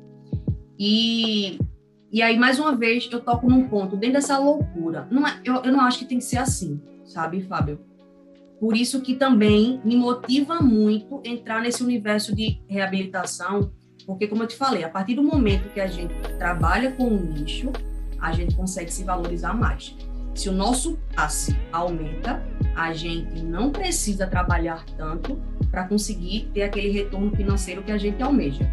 E, 0.78 1.60
e 2.12 2.22
aí, 2.22 2.38
mais 2.38 2.60
uma 2.60 2.76
vez, 2.76 3.08
eu 3.12 3.22
toco 3.22 3.50
num 3.50 3.68
ponto, 3.68 3.96
dentro 3.96 4.16
dessa 4.16 4.38
loucura. 4.38 5.08
Não 5.12 5.28
é, 5.28 5.40
eu, 5.44 5.56
eu 5.56 5.72
não 5.72 5.82
acho 5.82 6.00
que 6.00 6.06
tem 6.06 6.18
que 6.18 6.24
ser 6.24 6.38
assim 6.38 6.82
sabe, 7.10 7.42
Fábio? 7.42 7.80
Por 8.60 8.76
isso 8.76 9.02
que 9.02 9.16
também 9.16 9.82
me 9.84 9.96
motiva 9.96 10.60
muito 10.62 11.22
entrar 11.26 11.62
nesse 11.62 11.84
universo 11.84 12.36
de 12.36 12.62
reabilitação, 12.68 13.72
porque 14.06 14.28
como 14.28 14.44
eu 14.44 14.48
te 14.48 14.56
falei, 14.56 14.84
a 14.84 14.90
partir 14.90 15.16
do 15.16 15.24
momento 15.24 15.74
que 15.74 15.80
a 15.80 15.88
gente 15.88 16.14
trabalha 16.38 16.92
com 16.92 17.08
o 17.08 17.24
nicho, 17.24 17.72
a 18.20 18.32
gente 18.32 18.56
consegue 18.56 18.92
se 18.92 19.04
valorizar 19.04 19.54
mais. 19.54 19.96
Se 20.40 20.48
o 20.48 20.54
nosso 20.54 20.98
classe 21.14 21.54
aumenta, 21.70 22.42
a 22.74 22.94
gente 22.94 23.44
não 23.44 23.72
precisa 23.72 24.26
trabalhar 24.26 24.86
tanto 24.96 25.38
para 25.70 25.84
conseguir 25.84 26.50
ter 26.54 26.62
aquele 26.62 26.90
retorno 26.92 27.30
financeiro 27.36 27.84
que 27.84 27.92
a 27.92 27.98
gente 27.98 28.24
almeja. 28.24 28.66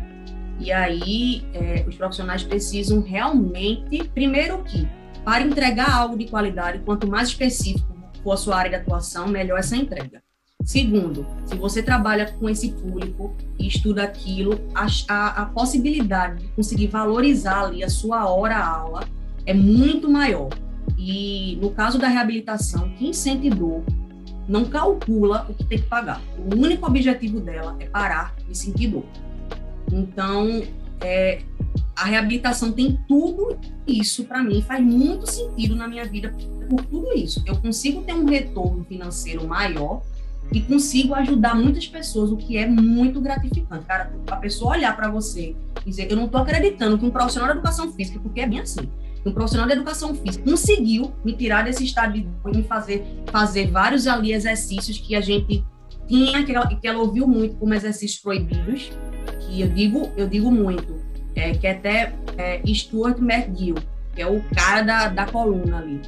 E 0.60 0.70
aí, 0.70 1.44
é, 1.52 1.84
os 1.88 1.96
profissionais 1.96 2.44
precisam 2.44 3.00
realmente, 3.00 4.04
primeiro 4.14 4.62
que, 4.62 4.88
para 5.24 5.42
entregar 5.42 5.90
algo 5.90 6.16
de 6.16 6.28
qualidade, 6.28 6.78
quanto 6.84 7.08
mais 7.08 7.30
específico 7.30 7.96
for 8.22 8.34
a 8.34 8.36
sua 8.36 8.58
área 8.58 8.70
de 8.70 8.76
atuação, 8.76 9.26
melhor 9.26 9.58
essa 9.58 9.76
entrega. 9.76 10.22
Segundo, 10.62 11.26
se 11.46 11.56
você 11.56 11.82
trabalha 11.82 12.30
com 12.30 12.48
esse 12.48 12.70
público 12.74 13.34
e 13.58 13.66
estuda 13.66 14.04
aquilo, 14.04 14.60
a, 14.72 14.86
a, 15.08 15.42
a 15.42 15.46
possibilidade 15.46 16.44
de 16.44 16.48
conseguir 16.52 16.86
valorizar 16.86 17.64
ali 17.64 17.82
a 17.82 17.90
sua 17.90 18.30
hora-aula 18.30 19.02
é 19.44 19.52
muito 19.52 20.08
maior. 20.08 20.48
E 20.96 21.58
no 21.60 21.70
caso 21.70 21.98
da 21.98 22.08
reabilitação, 22.08 22.90
quem 22.98 23.12
sente 23.12 23.50
dor 23.50 23.82
não 24.48 24.64
calcula 24.64 25.46
o 25.48 25.54
que 25.54 25.64
tem 25.64 25.78
que 25.78 25.86
pagar. 25.86 26.20
O 26.38 26.54
único 26.54 26.86
objetivo 26.86 27.40
dela 27.40 27.76
é 27.78 27.86
parar 27.86 28.34
de 28.48 28.56
sentir 28.56 28.88
dor. 28.88 29.04
Então, 29.92 30.62
é, 31.00 31.42
a 31.94 32.04
reabilitação 32.04 32.72
tem 32.72 32.98
tudo 33.08 33.58
isso 33.86 34.24
para 34.24 34.42
mim, 34.42 34.62
faz 34.62 34.84
muito 34.84 35.26
sentido 35.26 35.74
na 35.74 35.88
minha 35.88 36.04
vida 36.04 36.34
por 36.68 36.84
tudo 36.84 37.12
isso. 37.12 37.42
Eu 37.46 37.56
consigo 37.56 38.02
ter 38.02 38.14
um 38.14 38.24
retorno 38.24 38.84
financeiro 38.84 39.46
maior 39.46 40.02
e 40.52 40.60
consigo 40.60 41.14
ajudar 41.14 41.54
muitas 41.54 41.86
pessoas, 41.86 42.30
o 42.30 42.36
que 42.36 42.56
é 42.56 42.66
muito 42.66 43.20
gratificante. 43.20 43.84
Cara, 43.84 44.12
a 44.30 44.36
pessoa 44.36 44.72
olhar 44.72 44.94
para 44.96 45.10
você 45.10 45.56
e 45.84 45.90
dizer, 45.90 46.10
eu 46.10 46.16
não 46.16 46.26
estou 46.26 46.40
acreditando 46.40 46.98
que 46.98 47.04
um 47.04 47.10
profissional 47.10 47.48
de 47.50 47.58
educação 47.58 47.92
física, 47.92 48.20
porque 48.20 48.40
é 48.40 48.46
bem 48.46 48.60
assim, 48.60 48.88
um 49.26 49.32
profissional 49.32 49.66
de 49.66 49.72
educação 49.72 50.14
física 50.14 50.48
conseguiu 50.48 51.12
me 51.24 51.32
tirar 51.32 51.64
desse 51.64 51.84
estado 51.84 52.14
de 52.14 52.20
dor 52.20 52.54
e 52.54 52.58
me 52.58 52.62
fazer 52.62 53.04
fazer 53.30 53.70
vários 53.70 54.06
ali 54.06 54.32
exercícios 54.32 54.98
que 54.98 55.14
a 55.16 55.20
gente 55.20 55.64
tinha, 56.06 56.44
que 56.44 56.54
ela, 56.54 56.66
que 56.66 56.86
ela 56.86 57.00
ouviu 57.00 57.26
muito 57.26 57.56
como 57.56 57.74
exercícios 57.74 58.20
proibidos, 58.20 58.90
que 59.40 59.60
eu 59.60 59.68
digo, 59.68 60.12
eu 60.16 60.28
digo 60.28 60.50
muito, 60.50 60.96
é, 61.34 61.52
que 61.52 61.66
até 61.66 62.14
é, 62.38 62.62
Stuart 62.72 63.18
McGill, 63.18 63.74
que 64.14 64.22
é 64.22 64.26
o 64.26 64.42
cara 64.54 64.82
da, 64.82 65.08
da 65.08 65.26
coluna 65.26 65.78
ali. 65.78 66.00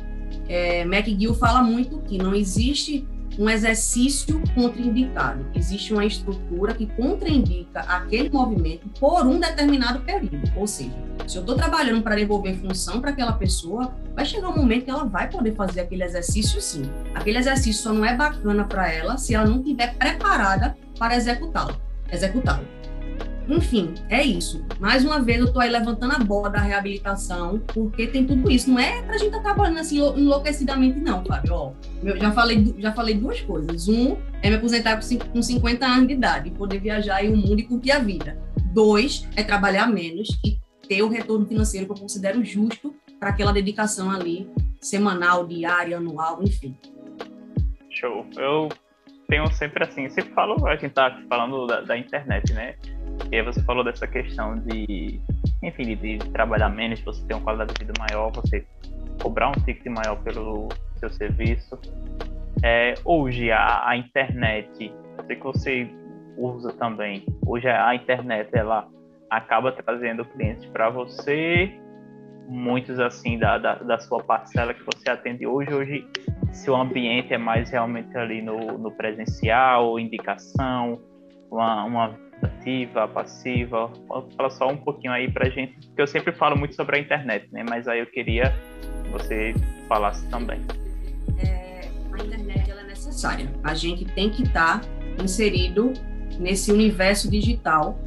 É, 0.48 0.82
McGill 0.82 1.34
fala 1.34 1.62
muito 1.62 1.98
que 2.02 2.16
não 2.16 2.34
existe 2.34 3.06
um 3.38 3.48
exercício 3.48 4.42
contraindicado. 4.54 5.46
Existe 5.54 5.92
uma 5.92 6.04
estrutura 6.04 6.74
que 6.74 6.86
contraindica 6.86 7.80
aquele 7.80 8.28
movimento 8.28 8.88
por 8.98 9.24
um 9.24 9.38
determinado 9.38 10.00
período. 10.00 10.50
Ou 10.56 10.66
seja, 10.66 10.90
se 11.26 11.36
eu 11.36 11.42
estou 11.42 11.54
trabalhando 11.54 12.02
para 12.02 12.16
devolver 12.16 12.56
função 12.56 13.00
para 13.00 13.10
aquela 13.10 13.32
pessoa, 13.32 13.94
vai 14.14 14.24
chegar 14.24 14.48
um 14.48 14.56
momento 14.56 14.84
que 14.84 14.90
ela 14.90 15.04
vai 15.04 15.30
poder 15.30 15.54
fazer 15.54 15.82
aquele 15.82 16.02
exercício 16.02 16.60
sim. 16.60 16.82
Aquele 17.14 17.38
exercício 17.38 17.82
só 17.82 17.92
não 17.92 18.04
é 18.04 18.16
bacana 18.16 18.64
para 18.64 18.90
ela 18.92 19.16
se 19.16 19.34
ela 19.34 19.46
não 19.46 19.58
estiver 19.60 19.94
preparada 19.94 20.76
para 20.98 21.14
executá-lo. 21.14 21.80
Executá-lo. 22.10 22.77
Enfim, 23.48 23.94
é 24.10 24.22
isso. 24.22 24.62
Mais 24.78 25.04
uma 25.04 25.20
vez, 25.20 25.38
eu 25.38 25.46
estou 25.46 25.62
aí 25.62 25.70
levantando 25.70 26.12
a 26.14 26.18
bola 26.18 26.50
da 26.50 26.58
reabilitação, 26.58 27.58
porque 27.68 28.06
tem 28.06 28.26
tudo 28.26 28.50
isso. 28.50 28.70
Não 28.70 28.78
é 28.78 29.00
para 29.02 29.14
a 29.14 29.18
gente 29.18 29.28
estar 29.28 29.38
tá 29.38 29.44
trabalhando 29.44 29.78
assim 29.78 29.98
enlouquecidamente, 29.98 31.00
não, 31.00 31.24
Fábio. 31.24 31.54
Ó, 31.54 31.72
eu 32.02 32.18
já 32.18 32.30
falei, 32.30 32.74
já 32.78 32.92
falei 32.92 33.14
duas 33.14 33.40
coisas. 33.40 33.88
Um 33.88 34.16
é 34.42 34.50
me 34.50 34.56
aposentar 34.56 35.00
com 35.32 35.42
50 35.42 35.86
anos 35.86 36.08
de 36.08 36.12
idade, 36.12 36.50
poder 36.50 36.78
viajar 36.78 37.24
o 37.24 37.36
mundo 37.36 37.58
e 37.58 37.62
curtir 37.62 37.92
a 37.92 37.98
vida. 37.98 38.38
Dois 38.74 39.26
é 39.34 39.42
trabalhar 39.42 39.86
menos 39.86 40.28
e 40.44 40.58
ter 40.86 41.02
o 41.02 41.08
retorno 41.08 41.46
financeiro 41.46 41.86
que 41.86 41.92
eu 41.92 41.96
considero 41.96 42.44
justo 42.44 42.94
para 43.18 43.30
aquela 43.30 43.52
dedicação 43.52 44.10
ali, 44.10 44.48
semanal, 44.80 45.46
diária, 45.46 45.96
anual, 45.96 46.42
enfim. 46.42 46.76
Show. 47.90 48.26
Eu 48.36 48.68
tenho 49.26 49.46
sempre 49.52 49.84
assim, 49.84 50.08
sempre 50.10 50.32
falo, 50.32 50.66
a 50.66 50.76
gente 50.76 50.92
tá 50.92 51.20
falando 51.28 51.66
da, 51.66 51.80
da 51.80 51.98
internet, 51.98 52.52
né? 52.52 52.76
E 53.30 53.36
aí 53.36 53.42
você 53.42 53.62
falou 53.62 53.84
dessa 53.84 54.06
questão 54.06 54.54
de, 54.56 55.20
enfim, 55.62 55.96
de, 55.96 56.18
trabalhar 56.32 56.68
menos, 56.68 57.00
você 57.00 57.24
ter 57.26 57.34
uma 57.34 57.42
qualidade 57.42 57.74
de 57.74 57.84
vida 57.84 57.92
maior, 57.98 58.30
você 58.32 58.66
cobrar 59.22 59.48
um 59.48 59.52
ticket 59.52 59.86
maior 59.86 60.16
pelo 60.22 60.68
seu 60.96 61.10
serviço. 61.10 61.78
É, 62.62 62.94
hoje 63.04 63.50
a, 63.50 63.88
a 63.88 63.96
internet, 63.96 64.92
eu 65.18 65.24
sei 65.24 65.36
que 65.36 65.42
você 65.42 65.90
usa 66.36 66.72
também. 66.72 67.26
Hoje 67.46 67.68
a 67.68 67.94
internet 67.94 68.48
ela 68.52 68.88
acaba 69.30 69.72
trazendo 69.72 70.24
clientes 70.24 70.64
para 70.66 70.88
você, 70.88 71.70
muitos 72.48 72.98
assim 72.98 73.38
da, 73.38 73.58
da, 73.58 73.74
da, 73.74 73.98
sua 73.98 74.22
parcela 74.22 74.72
que 74.72 74.82
você 74.82 75.10
atende 75.10 75.46
hoje. 75.46 75.74
Hoje, 75.74 76.08
se 76.50 76.70
o 76.70 76.76
ambiente 76.76 77.34
é 77.34 77.38
mais 77.38 77.70
realmente 77.70 78.16
ali 78.16 78.40
no, 78.40 78.78
no 78.78 78.90
presencial, 78.90 79.98
indicação, 79.98 81.00
uma, 81.50 81.84
uma 81.84 82.27
ativa, 82.46 83.08
passiva? 83.08 83.90
Fala 84.36 84.50
só 84.50 84.68
um 84.68 84.76
pouquinho 84.76 85.12
aí 85.12 85.30
pra 85.30 85.48
gente, 85.48 85.74
porque 85.86 86.02
eu 86.02 86.06
sempre 86.06 86.32
falo 86.32 86.56
muito 86.56 86.74
sobre 86.74 86.96
a 86.96 87.00
internet, 87.00 87.48
né? 87.52 87.64
Mas 87.68 87.88
aí 87.88 88.00
eu 88.00 88.06
queria 88.06 88.54
que 89.04 89.10
você 89.10 89.54
falasse 89.88 90.26
também. 90.28 90.60
É, 91.38 91.88
a 92.12 92.22
internet 92.22 92.70
ela 92.70 92.80
é 92.80 92.84
necessária. 92.84 93.50
A 93.64 93.74
gente 93.74 94.04
tem 94.04 94.30
que 94.30 94.42
estar 94.42 94.80
tá 94.80 94.88
inserido 95.22 95.92
nesse 96.38 96.70
universo 96.72 97.30
digital. 97.30 97.98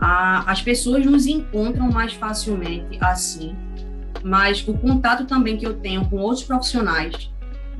A, 0.00 0.50
as 0.50 0.62
pessoas 0.62 1.04
nos 1.04 1.26
encontram 1.26 1.90
mais 1.90 2.14
facilmente 2.14 2.98
assim, 3.00 3.54
mas 4.22 4.66
o 4.66 4.74
contato 4.74 5.26
também 5.26 5.56
que 5.56 5.66
eu 5.66 5.74
tenho 5.74 6.08
com 6.08 6.16
outros 6.16 6.44
profissionais 6.44 7.30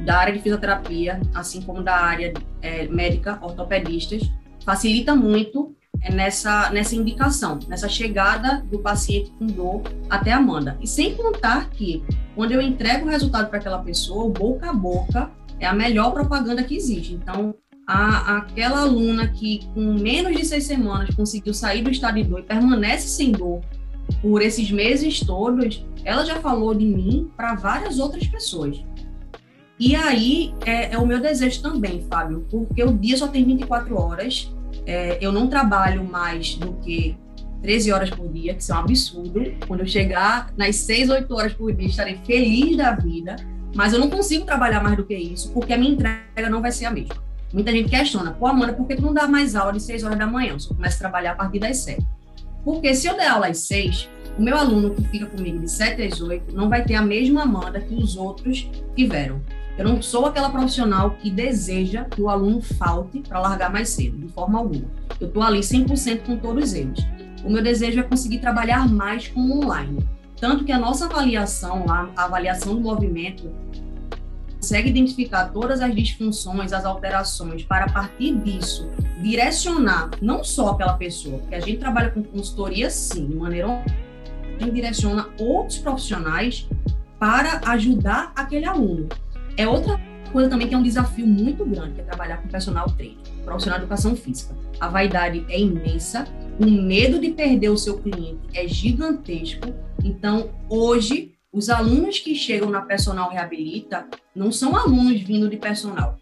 da 0.05 0.19
área 0.19 0.33
de 0.33 0.41
fisioterapia, 0.41 1.21
assim 1.35 1.63
como 1.63 1.83
da 1.83 1.97
área 1.97 2.35
é, 2.61 2.87
médica, 2.89 3.39
ortopedistas, 3.41 4.23
facilita 4.65 5.15
muito 5.15 5.75
nessa, 6.13 6.71
nessa 6.71 6.95
indicação, 6.95 7.59
nessa 7.69 7.89
chegada 7.89 8.65
do 8.71 8.79
paciente 8.79 9.33
com 9.39 9.47
dor 9.47 9.83
até 10.09 10.33
a 10.33 10.37
Amanda. 10.37 10.77
E 10.81 10.87
sem 10.87 11.15
contar 11.15 11.71
que, 11.71 12.03
quando 12.35 12.53
eu 12.53 12.61
entrego 12.61 13.07
o 13.07 13.11
resultado 13.11 13.49
para 13.49 13.59
aquela 13.59 13.79
pessoa, 13.79 14.31
boca 14.31 14.71
a 14.71 14.73
boca 14.73 15.31
é 15.59 15.67
a 15.67 15.73
melhor 15.73 16.13
propaganda 16.13 16.63
que 16.63 16.77
existe. 16.77 17.15
Então, 17.15 17.55
a, 17.87 18.39
aquela 18.39 18.81
aluna 18.81 19.29
que, 19.29 19.67
com 19.75 19.95
menos 19.95 20.37
de 20.37 20.45
seis 20.45 20.65
semanas, 20.65 21.15
conseguiu 21.15 21.55
sair 21.55 21.83
do 21.83 21.91
estado 21.91 22.15
de 22.15 22.25
dor 22.25 22.41
e 22.41 22.43
permanece 22.43 23.09
sem 23.09 23.33
dor 23.33 23.61
por 24.21 24.43
esses 24.43 24.71
meses 24.71 25.21
todos, 25.21 25.85
ela 26.05 26.25
já 26.25 26.37
falou 26.37 26.75
de 26.75 26.85
mim 26.85 27.31
para 27.37 27.55
várias 27.55 27.99
outras 27.99 28.27
pessoas. 28.27 28.83
E 29.79 29.97
aí 29.97 30.55
é, 30.65 30.95
é, 30.95 30.99
o 30.99 31.07
meu 31.07 31.21
desejo 31.21 31.63
também, 31.63 32.03
Fábio, 32.09 32.47
porque 32.51 32.83
o 32.83 32.97
dia 32.97 33.17
só 33.17 33.29
tem 33.29 33.45
24 33.45 33.99
horas 33.99 34.53
é, 34.87 35.18
eu 35.20 35.32
não 35.32 35.49
trabalho 35.49 36.05
mais 36.05 36.55
do 36.55 36.72
que 36.74 37.16
13 37.62 37.93
horas 37.93 38.11
por 38.11 38.28
dia, 38.28 38.55
que 38.55 38.62
isso 38.62 38.72
é 38.72 38.74
um 38.74 38.78
absurdo. 38.78 39.55
Quando 39.66 39.80
eu 39.80 39.87
chegar 39.87 40.53
nas 40.57 40.76
6, 40.76 41.11
8 41.11 41.35
horas 41.35 41.53
por 41.55 41.72
dia, 41.72 41.89
estarei 41.89 42.20
feliz 42.24 42.76
da 42.76 42.93
vida, 42.93 43.37
mas 43.74 43.93
eu 43.93 43.99
não 43.99 44.11
consigo 44.11 44.45
trabalhar 44.45 44.82
mais 44.82 44.97
do 44.97 45.05
que 45.05 45.14
isso, 45.14 45.51
porque 45.53 45.72
a 45.72 45.78
minha 45.78 45.93
entrega 45.93 46.51
não 46.51 46.61
vai 46.61 46.70
ser 46.70 46.85
a 46.85 46.91
mesma. 46.91 47.16
Muita 47.53 47.70
gente 47.70 47.89
questiona, 47.89 48.32
pô, 48.32 48.47
Amanda, 48.47 48.72
por 48.72 48.87
que 48.87 48.97
tu 48.97 49.03
não 49.03 49.14
dá 49.14 49.26
mais 49.26 49.55
aula 49.55 49.72
de 49.72 49.80
6 49.80 50.03
horas 50.03 50.18
da 50.18 50.26
manhã? 50.26 50.53
Eu 50.53 50.61
só 50.61 50.74
começo 50.74 50.97
a 50.97 50.99
trabalhar 50.99 51.32
a 51.32 51.35
partir 51.37 51.61
das 51.61 51.78
7. 51.78 52.05
Porque 52.64 52.95
se 52.95 53.07
eu 53.07 53.16
der 53.16 53.28
aula 53.28 53.47
às 53.47 53.59
6, 53.59 54.09
o 54.37 54.43
meu 54.43 54.57
aluno 54.57 54.95
que 54.95 55.03
fica 55.05 55.26
comigo 55.26 55.61
de 55.61 55.70
7 55.70 56.03
às 56.03 56.20
8 56.20 56.55
não 56.55 56.68
vai 56.68 56.85
ter 56.85 56.97
a 56.97 57.03
mesma 57.03 57.43
Amanda 57.43 57.80
que 57.80 57.95
os 57.95 58.16
outros 58.16 58.68
tiveram. 58.97 59.41
Eu 59.77 59.85
não 59.85 60.01
sou 60.01 60.27
aquela 60.27 60.51
profissional 60.51 61.11
que 61.11 61.31
deseja 61.31 62.05
que 62.05 62.22
o 62.22 62.29
aluno 62.29 62.62
falte 62.62 63.20
para 63.20 63.41
largar 63.41 63.72
mais 63.72 63.89
cedo, 63.89 64.16
de 64.16 64.33
forma 64.33 64.59
alguma. 64.59 64.85
Eu 65.20 65.27
estou 65.27 65.43
ali 65.43 65.61
100% 65.61 66.27
com 66.27 66.37
todos 66.37 66.75
eles. 66.75 67.05
O 67.45 67.51
meu 67.51 67.62
desejo 67.62 67.99
é 67.99 68.03
conseguir 68.03 68.39
trabalhar 68.39 68.89
mais 68.89 69.29
com 69.29 69.41
o 69.41 69.64
online. 69.64 70.07
Tanto 70.41 70.64
que 70.64 70.72
a 70.72 70.79
nossa 70.79 71.07
avaliação 71.07 71.87
a 71.89 72.09
avaliação 72.16 72.75
do 72.75 72.81
movimento, 72.81 73.51
consegue 74.64 74.89
identificar 74.89 75.47
todas 75.49 75.81
as 75.83 75.95
disfunções, 75.95 76.72
as 76.72 76.85
alterações, 76.85 77.64
para 77.64 77.85
a 77.85 77.93
partir 77.93 78.35
disso 78.37 78.89
direcionar 79.20 80.11
não 80.22 80.43
só 80.43 80.70
aquela 80.70 80.95
pessoa, 80.95 81.39
porque 81.39 81.55
a 81.55 81.61
gente 81.61 81.79
trabalha 81.79 82.11
com 82.11 82.22
consultoria 82.22 82.89
sim, 82.89 83.27
de 83.27 83.35
maneira 83.35 83.68
a 83.68 84.62
gente 84.62 84.70
direciona 84.70 85.29
outros 85.39 85.79
profissionais 85.79 86.68
para 87.18 87.61
ajudar 87.66 88.33
aquele 88.37 88.64
aluno. 88.64 89.09
É 89.57 89.69
outra 89.69 90.01
coisa 90.33 90.51
também 90.51 90.67
que 90.67 90.75
é 90.75 90.79
um 90.79 90.83
desafio 90.83 91.27
muito 91.27 91.65
grande, 91.65 91.95
que 91.95 92.01
é 92.01 92.05
trabalhar 92.05 92.39
com 92.39 92.49
personal 92.49 92.87
trainer, 92.91 93.17
profissional 93.45 93.79
de 93.79 93.85
educação 93.85 94.17
física. 94.17 94.55
A 94.81 94.89
vaidade 94.89 95.45
é 95.49 95.61
imensa, 95.61 96.27
o 96.59 96.69
medo 96.69 97.21
de 97.21 97.31
perder 97.31 97.69
o 97.69 97.79
seu 97.79 97.99
cliente 97.99 98.41
é 98.53 98.67
gigantesco. 98.67 99.73
Então, 100.03 100.51
hoje, 100.69 101.35
os 101.53 101.71
alunos 101.71 102.19
que 102.19 102.35
chegam 102.35 102.69
na 102.69 102.83
Personal 102.83 103.31
Reabilita 103.31 104.09
não 104.35 104.51
são 104.51 104.75
alunos 104.75 105.21
vindo 105.21 105.49
de 105.49 105.57
personal. 105.57 106.19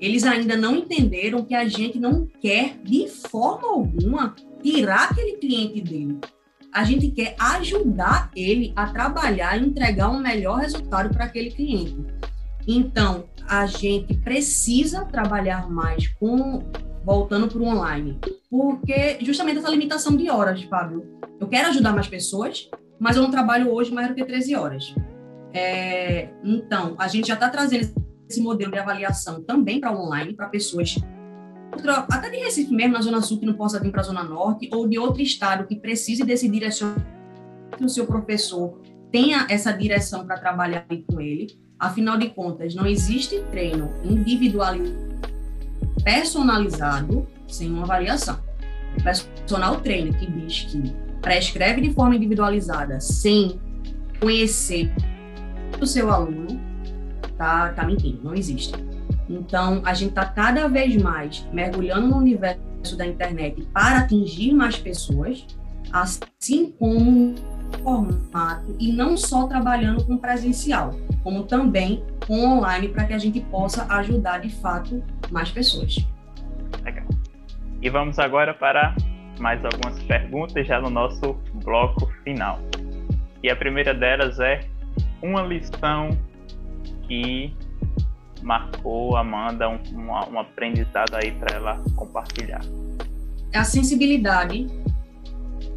Eles 0.00 0.24
ainda 0.24 0.56
não 0.56 0.74
entenderam 0.74 1.44
que 1.44 1.54
a 1.54 1.68
gente 1.68 2.00
não 2.00 2.26
quer, 2.40 2.76
de 2.82 3.06
forma 3.08 3.68
alguma, 3.68 4.34
tirar 4.60 5.10
aquele 5.10 5.36
cliente 5.36 5.80
dele. 5.80 6.18
A 6.72 6.82
gente 6.82 7.10
quer 7.12 7.36
ajudar 7.38 8.30
ele 8.34 8.72
a 8.74 8.88
trabalhar 8.88 9.56
e 9.56 9.66
entregar 9.66 10.10
um 10.10 10.18
melhor 10.18 10.58
resultado 10.58 11.14
para 11.14 11.26
aquele 11.26 11.50
cliente. 11.52 11.96
Então, 12.66 13.24
a 13.48 13.66
gente 13.66 14.14
precisa 14.18 15.04
trabalhar 15.04 15.70
mais 15.70 16.08
com 16.08 16.64
voltando 17.04 17.46
para 17.46 17.58
o 17.60 17.64
online, 17.64 18.18
porque 18.50 19.18
justamente 19.20 19.58
essa 19.58 19.70
limitação 19.70 20.16
de 20.16 20.28
horas, 20.28 20.62
Fábio. 20.64 21.06
Eu 21.38 21.46
quero 21.46 21.68
ajudar 21.68 21.92
mais 21.92 22.08
pessoas, 22.08 22.68
mas 22.98 23.16
eu 23.16 23.22
não 23.22 23.30
trabalho 23.30 23.72
hoje 23.72 23.94
mais 23.94 24.08
do 24.08 24.14
que 24.14 24.24
13 24.24 24.56
horas. 24.56 24.94
É, 25.54 26.30
então, 26.42 26.96
a 26.98 27.06
gente 27.06 27.28
já 27.28 27.34
está 27.34 27.48
trazendo 27.48 27.88
esse 28.28 28.40
modelo 28.40 28.72
de 28.72 28.78
avaliação 28.78 29.40
também 29.42 29.80
para 29.80 29.96
online, 29.96 30.34
para 30.34 30.48
pessoas 30.48 30.96
até 32.08 32.30
de 32.30 32.38
Recife 32.38 32.72
mesmo, 32.74 32.94
na 32.94 33.00
Zona 33.00 33.20
Sul, 33.20 33.38
que 33.38 33.46
não 33.46 33.54
possa 33.54 33.78
vir 33.78 33.90
para 33.90 34.00
a 34.00 34.04
Zona 34.04 34.24
Norte, 34.24 34.68
ou 34.72 34.88
de 34.88 34.98
outro 34.98 35.20
estado 35.22 35.66
que 35.66 35.76
precise 35.76 36.24
desse 36.24 36.48
direcionamento, 36.48 37.06
que 37.76 37.84
o 37.84 37.88
seu 37.88 38.06
professor 38.06 38.80
tenha 39.10 39.46
essa 39.50 39.72
direção 39.72 40.26
para 40.26 40.38
trabalhar 40.38 40.86
com 41.06 41.20
ele. 41.20 41.58
Afinal 41.78 42.16
de 42.16 42.30
contas, 42.30 42.74
não 42.74 42.86
existe 42.86 43.38
treino 43.50 43.90
individualizado, 44.02 45.06
personalizado, 46.02 47.26
sem 47.46 47.70
uma 47.70 47.82
avaliação. 47.82 48.38
O 48.98 49.02
personal 49.02 49.80
trainer 49.80 50.18
que 50.18 50.30
diz 50.30 50.62
que 50.62 50.94
prescreve 51.20 51.82
de 51.82 51.92
forma 51.92 52.16
individualizada, 52.16 52.98
sem 53.00 53.60
conhecer 54.18 54.90
o 55.80 55.86
seu 55.86 56.10
aluno, 56.10 56.58
tá, 57.36 57.70
tá 57.70 57.84
mentindo, 57.84 58.20
não 58.22 58.34
existe. 58.34 58.72
Então, 59.28 59.82
a 59.84 59.92
gente 59.92 60.10
está 60.10 60.24
cada 60.24 60.68
vez 60.68 60.96
mais 61.02 61.46
mergulhando 61.52 62.08
no 62.08 62.16
universo 62.16 62.96
da 62.96 63.06
internet 63.06 63.66
para 63.72 63.98
atingir 63.98 64.52
mais 64.52 64.78
pessoas, 64.78 65.44
assim 65.92 66.70
como 66.78 67.34
formato 67.82 68.76
e 68.78 68.92
não 68.92 69.16
só 69.16 69.46
trabalhando 69.46 70.04
com 70.04 70.16
presencial, 70.16 70.94
como 71.22 71.44
também 71.44 72.04
com 72.26 72.44
online 72.44 72.88
para 72.88 73.04
que 73.04 73.12
a 73.12 73.18
gente 73.18 73.40
possa 73.40 73.86
ajudar 73.94 74.38
de 74.38 74.50
fato 74.50 75.02
mais 75.30 75.50
pessoas. 75.50 75.96
Legal. 76.84 77.06
E 77.80 77.90
vamos 77.90 78.18
agora 78.18 78.54
para 78.54 78.94
mais 79.38 79.64
algumas 79.64 80.02
perguntas 80.04 80.66
já 80.66 80.80
no 80.80 80.90
nosso 80.90 81.34
bloco 81.64 82.06
final. 82.24 82.58
E 83.42 83.50
a 83.50 83.56
primeira 83.56 83.94
delas 83.94 84.40
é 84.40 84.60
uma 85.22 85.42
lição 85.42 86.10
que 87.06 87.54
marcou 88.42 89.16
Amanda 89.16 89.68
um, 89.68 89.78
um, 89.92 90.06
um 90.08 90.40
aprendizado 90.40 91.14
aí 91.14 91.32
para 91.32 91.56
ela 91.56 91.82
compartilhar? 91.96 92.60
A 93.54 93.64
sensibilidade, 93.64 94.66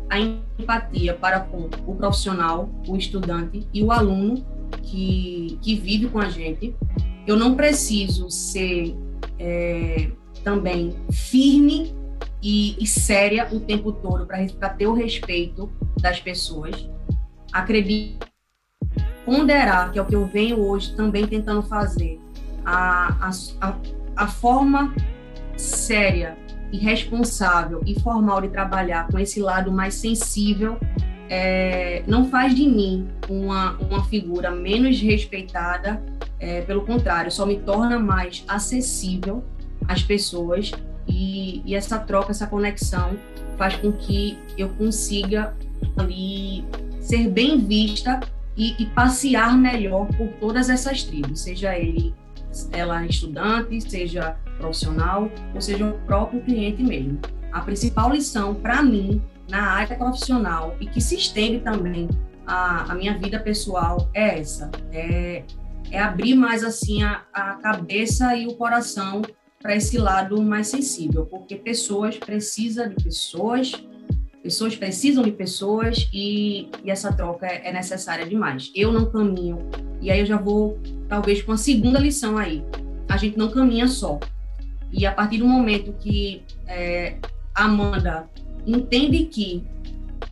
a 0.10 0.20
empatia 0.20 1.14
para 1.14 1.40
com 1.42 1.70
o 1.86 1.96
profissional, 1.96 2.70
o 2.88 2.96
estudante 2.96 3.68
e 3.74 3.84
o 3.84 3.92
aluno 3.92 4.46
que, 4.84 5.58
que 5.62 5.76
vive 5.76 6.08
com 6.08 6.20
a 6.20 6.30
gente. 6.30 6.76
Eu 7.28 7.38
não 7.38 7.56
preciso 7.56 8.30
ser 8.30 8.96
é, 9.38 10.10
também 10.44 10.96
firme 11.12 11.94
e, 12.42 12.82
e, 12.82 12.88
séria 12.88 13.48
o 13.52 13.60
tempo 13.60 13.92
todo 13.92 14.26
para 14.26 14.70
ter 14.70 14.88
o 14.88 14.94
respeito 14.94 15.70
das 16.02 16.20
pessoas. 16.20 16.90
Acredito 17.52 18.28
ponderar, 19.26 19.92
que 19.92 20.00
é 20.00 20.02
o 20.02 20.06
que 20.06 20.16
eu 20.16 20.26
venho 20.26 20.60
hoje 20.60 20.96
também 20.96 21.28
tentando 21.28 21.62
fazer, 21.62 22.20
a, 22.66 23.30
a, 23.62 23.76
a 24.16 24.28
forma 24.28 24.96
séria 25.56 26.38
e 26.72 26.78
responsável 26.78 27.82
e 27.86 28.00
formal 28.00 28.42
de 28.42 28.50
trabalhar 28.50 29.08
com 29.08 29.18
esse 29.18 29.42
lado 29.42 29.72
mais 29.72 29.96
sensível 29.96 30.78
é, 31.30 32.04
não 32.08 32.26
faz 32.26 32.56
de 32.56 32.68
mim 32.68 33.08
uma, 33.30 33.74
uma 33.74 34.04
figura 34.06 34.50
menos 34.50 35.00
respeitada, 35.00 36.04
é, 36.40 36.62
pelo 36.62 36.82
contrário, 36.86 37.32
só 37.32 37.46
me 37.46 37.60
torna 37.60 38.00
mais 38.00 38.44
acessível 38.48 39.44
às 39.88 40.02
pessoas 40.02 40.72
e, 41.08 41.62
e, 41.64 41.76
essa 41.76 42.00
troca, 42.00 42.32
essa 42.32 42.48
conexão 42.48 43.16
faz 43.58 43.76
com 43.76 43.92
que 43.92 44.38
eu 44.58 44.70
consiga 44.70 45.56
ali 45.98 46.66
ser 47.00 47.30
bem 47.30 47.60
vista 47.60 48.20
e, 48.58 48.76
e 48.82 48.86
passear 48.88 49.56
melhor 49.58 50.08
por 50.18 50.28
todas 50.40 50.70
essas 50.70 51.04
tribos, 51.04 51.42
seja 51.42 51.78
ele 51.78 52.14
ela 52.72 53.06
estudante, 53.06 53.80
seja 53.82 54.36
profissional, 54.60 55.32
ou 55.56 55.62
seja 55.62 55.88
o 55.88 55.94
próprio 56.02 56.42
cliente 56.42 56.84
mesmo. 56.84 57.20
A 57.52 57.62
principal 57.62 58.12
lição 58.12 58.54
para 58.54 58.84
mim 58.84 59.22
na 59.50 59.72
área 59.72 59.96
profissional 59.96 60.76
e 60.80 60.86
que 60.86 61.02
se 61.02 61.16
estende 61.16 61.60
também 61.62 62.08
à, 62.46 62.92
à 62.92 62.96
minha 62.96 63.18
vida 63.18 63.40
pessoal 63.40 64.10
é 64.14 64.40
essa, 64.40 64.70
é, 64.92 65.44
é 65.90 66.00
abrir 66.00 66.36
mais 66.36 66.64
assim 66.64 67.02
a, 67.02 67.24
a 67.34 67.56
cabeça 67.56 68.36
e 68.36 68.46
o 68.46 68.56
coração 68.56 69.24
para 69.62 69.76
esse 69.76 69.98
lado 69.98 70.42
mais 70.42 70.68
sensível, 70.68 71.26
porque 71.26 71.56
pessoas 71.56 72.18
precisam 72.18 72.88
de 72.88 73.04
pessoas, 73.04 73.74
pessoas 74.42 74.76
precisam 74.76 75.24
de 75.24 75.32
pessoas 75.32 76.08
e, 76.14 76.70
e 76.84 76.90
essa 76.90 77.12
troca 77.12 77.46
é, 77.46 77.68
é 77.68 77.74
necessária 77.74 78.26
demais. 78.26 78.72
Eu 78.74 78.94
não 78.94 79.12
caminho, 79.12 79.60
e 80.02 80.10
aí 80.10 80.22
eu 80.22 80.26
já 80.26 80.38
vou 80.38 80.80
talvez 81.10 81.42
com 81.42 81.52
a 81.52 81.58
segunda 81.58 82.00
lição 82.00 82.38
aí. 82.38 82.64
A 83.10 83.18
gente 83.18 83.38
não 83.38 83.50
caminha 83.50 83.88
só. 83.88 84.20
E 84.92 85.06
a 85.06 85.12
partir 85.12 85.38
do 85.38 85.48
momento 85.48 85.94
que 85.94 86.44
é, 86.68 87.18
Amanda 87.54 88.30
entende 88.66 89.26
que 89.26 89.66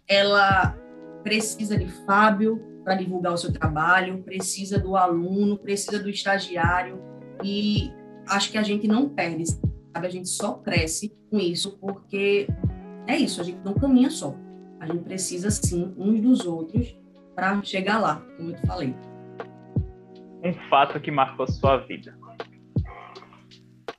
ela 0.07 0.75
precisa 1.23 1.77
de 1.77 1.87
Fábio 2.05 2.61
para 2.83 2.95
divulgar 2.95 3.33
o 3.33 3.37
seu 3.37 3.51
trabalho, 3.51 4.23
precisa 4.23 4.79
do 4.79 4.95
aluno, 4.95 5.57
precisa 5.57 5.99
do 6.01 6.09
estagiário, 6.09 6.99
e 7.43 7.91
acho 8.27 8.51
que 8.51 8.57
a 8.57 8.63
gente 8.63 8.87
não 8.87 9.09
perde, 9.09 9.45
sabe? 9.45 10.07
A 10.07 10.09
gente 10.09 10.29
só 10.29 10.53
cresce 10.53 11.13
com 11.29 11.37
isso, 11.37 11.77
porque 11.79 12.47
é 13.05 13.17
isso, 13.17 13.41
a 13.41 13.43
gente 13.43 13.59
não 13.63 13.73
caminha 13.73 14.09
só. 14.09 14.33
A 14.79 14.85
gente 14.85 15.03
precisa, 15.03 15.51
sim, 15.51 15.93
uns 15.97 16.21
dos 16.21 16.45
outros 16.45 16.95
para 17.35 17.61
chegar 17.61 17.99
lá, 17.99 18.23
como 18.37 18.51
eu 18.51 18.55
te 18.55 18.65
falei 18.65 18.95
um 20.43 20.53
fato 20.69 20.99
que 20.99 21.11
marcou 21.11 21.47
sua 21.47 21.77
vida? 21.77 22.17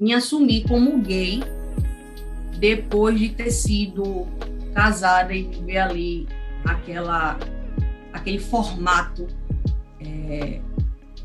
Me 0.01 0.15
assumi 0.15 0.63
como 0.63 0.97
gay 1.01 1.43
depois 2.61 3.19
de 3.19 3.31
ter 3.31 3.51
sido 3.51 4.29
casada 4.73 5.35
e 5.35 5.43
ver 5.43 5.79
ali 5.79 6.29
aquela, 6.65 7.37
aquele 8.13 8.39
formato 8.39 9.27
é, 10.01 10.61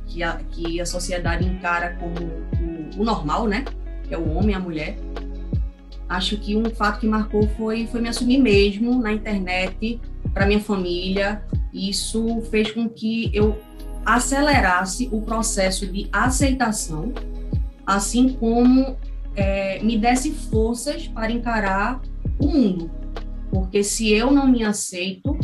que, 0.08 0.24
a, 0.24 0.38
que 0.50 0.82
a 0.82 0.88
sociedade 0.88 1.46
encara 1.46 1.96
como 2.00 2.16
o, 2.18 3.02
o 3.02 3.04
normal, 3.04 3.46
né? 3.48 3.64
Que 4.08 4.16
é 4.16 4.18
o 4.18 4.28
homem 4.32 4.54
e 4.54 4.56
a 4.56 4.60
mulher. 4.60 4.98
Acho 6.10 6.36
que 6.38 6.56
um 6.56 6.66
fato 6.72 7.00
que 7.00 7.06
marcou 7.06 7.48
foi, 7.50 7.86
foi 7.86 8.02
me 8.02 8.10
assumir 8.10 8.40
mesmo 8.40 9.00
na 9.00 9.14
internet 9.14 10.02
para 10.34 10.48
minha 10.48 10.60
família. 10.60 11.44
Isso 11.72 12.42
fez 12.50 12.72
com 12.72 12.90
que 12.90 13.30
eu 13.36 13.56
acelerasse 14.04 15.10
o 15.12 15.22
processo 15.22 15.86
de 15.86 16.10
aceitação, 16.12 17.14
assim 17.86 18.30
como 18.34 18.98
é, 19.36 19.82
me 19.84 19.98
desse 19.98 20.32
forças 20.32 21.08
para 21.08 21.32
encarar 21.32 22.02
o 22.40 22.48
mundo. 22.48 22.92
Porque 23.52 23.84
se 23.84 24.12
eu 24.12 24.32
não 24.32 24.48
me 24.48 24.64
aceito, 24.64 25.38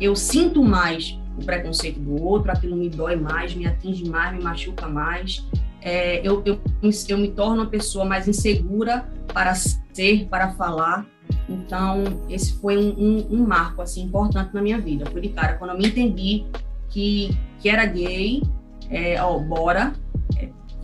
eu 0.00 0.14
sinto 0.14 0.62
mais 0.62 1.18
o 1.38 1.44
preconceito 1.44 2.00
do 2.00 2.22
outro, 2.22 2.50
aquilo 2.50 2.76
me 2.76 2.88
dói 2.88 3.16
mais, 3.16 3.54
me 3.54 3.66
atinge 3.66 4.08
mais, 4.08 4.34
me 4.34 4.42
machuca 4.42 4.88
mais. 4.88 5.46
É, 5.82 6.26
eu, 6.26 6.42
eu, 6.44 6.60
eu 7.08 7.18
me 7.18 7.28
torno 7.28 7.62
uma 7.62 7.66
pessoa 7.66 8.04
mais 8.04 8.26
insegura 8.26 9.08
para 9.32 9.54
ser, 9.54 10.26
para 10.28 10.52
falar. 10.52 11.06
Então, 11.48 12.02
esse 12.28 12.54
foi 12.60 12.76
um, 12.76 12.94
um, 12.98 13.26
um 13.30 13.46
marco 13.46 13.82
assim 13.82 14.02
importante 14.02 14.54
na 14.54 14.62
minha 14.62 14.80
vida. 14.80 15.06
Foi 15.06 15.20
de 15.20 15.28
cara, 15.28 15.54
quando 15.54 15.70
eu 15.70 15.78
me 15.78 15.86
entendi 15.86 16.44
que, 16.88 17.36
que 17.60 17.68
era 17.68 17.84
gay, 17.84 18.42
é, 18.90 19.22
ó, 19.22 19.38
bora. 19.38 19.92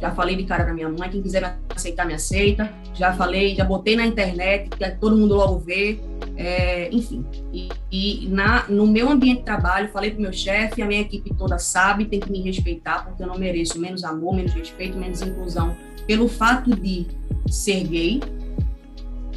Já 0.02 0.10
falei 0.10 0.34
de 0.34 0.42
cara 0.42 0.64
pra 0.64 0.74
minha 0.74 0.88
mãe, 0.88 1.08
quem 1.08 1.22
quiser 1.22 1.40
me 1.40 1.48
aceitar, 1.76 2.04
me 2.04 2.12
aceita. 2.12 2.68
Já 2.92 3.12
falei, 3.12 3.54
já 3.54 3.64
botei 3.64 3.94
na 3.94 4.04
internet, 4.04 4.68
que 4.68 4.90
todo 4.96 5.16
mundo 5.16 5.36
logo 5.36 5.60
vê. 5.60 6.00
É, 6.36 6.88
enfim, 6.92 7.24
e, 7.52 7.68
e, 7.92 8.28
na, 8.28 8.66
no 8.68 8.84
meu 8.84 9.08
ambiente 9.08 9.38
de 9.38 9.44
trabalho, 9.44 9.88
falei 9.90 10.10
pro 10.10 10.20
meu 10.20 10.32
chefe, 10.32 10.82
a 10.82 10.86
minha 10.86 11.02
equipe 11.02 11.32
toda 11.34 11.56
sabe, 11.56 12.06
tem 12.06 12.18
que 12.18 12.32
me 12.32 12.40
respeitar, 12.40 13.04
porque 13.04 13.22
eu 13.22 13.28
não 13.28 13.38
mereço 13.38 13.78
menos 13.78 14.02
amor, 14.02 14.34
menos 14.34 14.52
respeito, 14.52 14.98
menos 14.98 15.22
inclusão, 15.22 15.76
pelo 16.04 16.26
fato 16.26 16.74
de 16.74 17.06
ser 17.48 17.84
gay. 17.84 18.20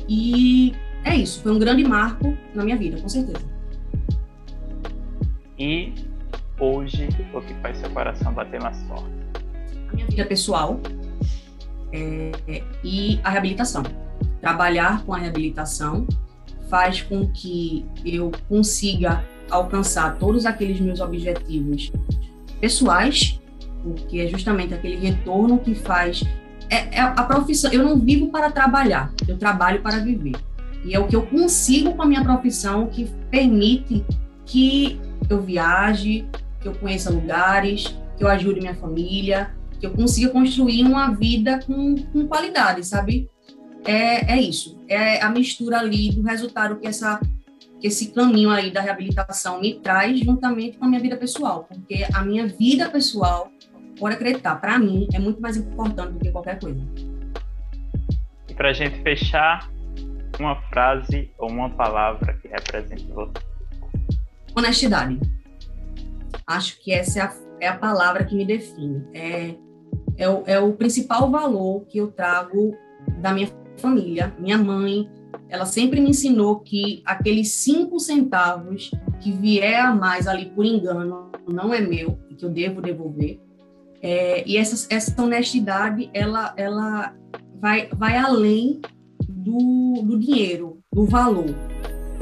E 0.09 0.73
é 1.03 1.15
isso, 1.15 1.43
foi 1.43 1.51
um 1.51 1.59
grande 1.59 1.83
marco 1.83 2.35
na 2.55 2.63
minha 2.63 2.77
vida, 2.77 2.99
com 2.99 3.07
certeza. 3.07 3.45
E 5.59 5.93
hoje 6.59 7.07
o 7.35 7.41
que 7.41 7.53
faz 7.55 7.77
seu 7.77 7.89
coração 7.91 8.33
bater 8.33 8.59
mais 8.59 8.81
forte? 8.83 9.24
Minha 9.95 10.07
vida 10.07 10.25
pessoal 10.25 10.79
é, 11.91 12.31
e 12.83 13.19
a 13.23 13.29
reabilitação. 13.29 13.83
Trabalhar 14.39 15.03
com 15.03 15.13
a 15.13 15.17
reabilitação 15.17 16.05
faz 16.69 17.01
com 17.01 17.27
que 17.31 17.85
eu 18.05 18.31
consiga 18.47 19.23
alcançar 19.49 20.17
todos 20.17 20.45
aqueles 20.45 20.79
meus 20.79 20.99
objetivos 20.99 21.91
pessoais 22.59 23.39
porque 23.85 24.19
é 24.19 24.27
justamente 24.27 24.73
aquele 24.73 24.95
retorno 24.95 25.59
que 25.59 25.75
faz. 25.75 26.23
É, 26.69 26.97
é 26.97 27.01
a 27.01 27.23
profissão. 27.23 27.71
Eu 27.71 27.83
não 27.83 27.99
vivo 27.99 28.29
para 28.29 28.49
trabalhar, 28.49 29.13
eu 29.27 29.37
trabalho 29.37 29.81
para 29.81 29.99
viver. 29.99 30.35
E 30.83 30.95
é 30.95 30.99
o 30.99 31.07
que 31.07 31.15
eu 31.15 31.21
consigo 31.21 31.93
com 31.93 32.01
a 32.01 32.05
minha 32.05 32.23
profissão 32.23 32.87
que 32.87 33.05
permite 33.29 34.03
que 34.45 34.99
eu 35.29 35.41
viaje, 35.41 36.27
que 36.59 36.67
eu 36.67 36.73
conheça 36.73 37.09
lugares, 37.11 37.95
que 38.17 38.23
eu 38.23 38.27
ajude 38.27 38.59
minha 38.59 38.75
família, 38.75 39.51
que 39.79 39.85
eu 39.85 39.91
consiga 39.91 40.29
construir 40.29 40.83
uma 40.83 41.09
vida 41.11 41.59
com, 41.65 41.95
com 41.95 42.27
qualidade, 42.27 42.85
sabe? 42.85 43.29
É, 43.85 44.33
é 44.33 44.41
isso. 44.41 44.79
É 44.87 45.21
a 45.21 45.29
mistura 45.29 45.79
ali 45.79 46.11
do 46.11 46.21
resultado 46.23 46.77
que 46.77 46.87
essa 46.87 47.19
que 47.79 47.87
esse 47.87 48.11
caminho 48.13 48.49
aí 48.49 48.71
da 48.71 48.81
reabilitação 48.81 49.59
me 49.59 49.75
traz 49.75 50.19
juntamente 50.19 50.77
com 50.77 50.85
a 50.85 50.87
minha 50.87 51.01
vida 51.01 51.17
pessoal, 51.17 51.65
porque 51.67 52.05
a 52.13 52.23
minha 52.23 52.47
vida 52.47 52.89
pessoal, 52.89 53.51
pode 53.99 54.15
acreditar, 54.15 54.55
para 54.55 54.79
mim 54.79 55.07
é 55.13 55.19
muito 55.19 55.41
mais 55.41 55.57
importante 55.57 56.13
do 56.13 56.19
que 56.19 56.31
qualquer 56.31 56.59
coisa. 56.59 56.79
E 58.47 58.53
para 58.53 58.69
a 58.69 58.73
gente 58.73 59.01
fechar, 59.01 59.69
uma 60.39 60.55
frase 60.69 61.31
ou 61.37 61.49
uma 61.49 61.69
palavra 61.69 62.33
que 62.33 62.47
represente 62.47 63.07
você. 63.07 63.33
Honestidade. 64.55 65.19
Acho 66.47 66.81
que 66.81 66.91
essa 66.91 67.19
é 67.19 67.21
a, 67.21 67.33
é 67.61 67.67
a 67.67 67.77
palavra 67.77 68.23
que 68.23 68.35
me 68.35 68.45
define. 68.45 69.05
É, 69.13 69.55
é, 70.17 70.29
o, 70.29 70.43
é 70.45 70.59
o 70.59 70.73
principal 70.73 71.29
valor 71.29 71.85
que 71.87 71.97
eu 71.97 72.11
trago 72.11 72.75
da 73.21 73.33
minha 73.33 73.49
família. 73.77 74.33
Minha 74.39 74.57
mãe, 74.57 75.09
ela 75.49 75.65
sempre 75.65 75.99
me 75.99 76.09
ensinou 76.09 76.59
que 76.59 77.01
aqueles 77.05 77.51
cinco 77.51 77.99
centavos 77.99 78.91
que 79.19 79.31
vier 79.31 79.79
a 79.79 79.93
mais 79.93 80.27
ali 80.27 80.47
por 80.47 80.65
engano 80.65 81.31
não 81.47 81.73
é 81.73 81.81
meu 81.81 82.17
e 82.29 82.35
que 82.35 82.45
eu 82.45 82.49
devo 82.49 82.81
devolver. 82.81 83.39
É, 84.01 84.47
e 84.47 84.57
essa, 84.57 84.87
essa 84.93 85.19
honestidade, 85.21 86.09
ela, 86.13 86.53
ela 86.57 87.13
vai, 87.59 87.89
vai 87.95 88.17
além 88.17 88.81
do, 89.27 90.03
do 90.03 90.19
dinheiro, 90.19 90.79
do 90.93 91.05
valor. 91.05 91.49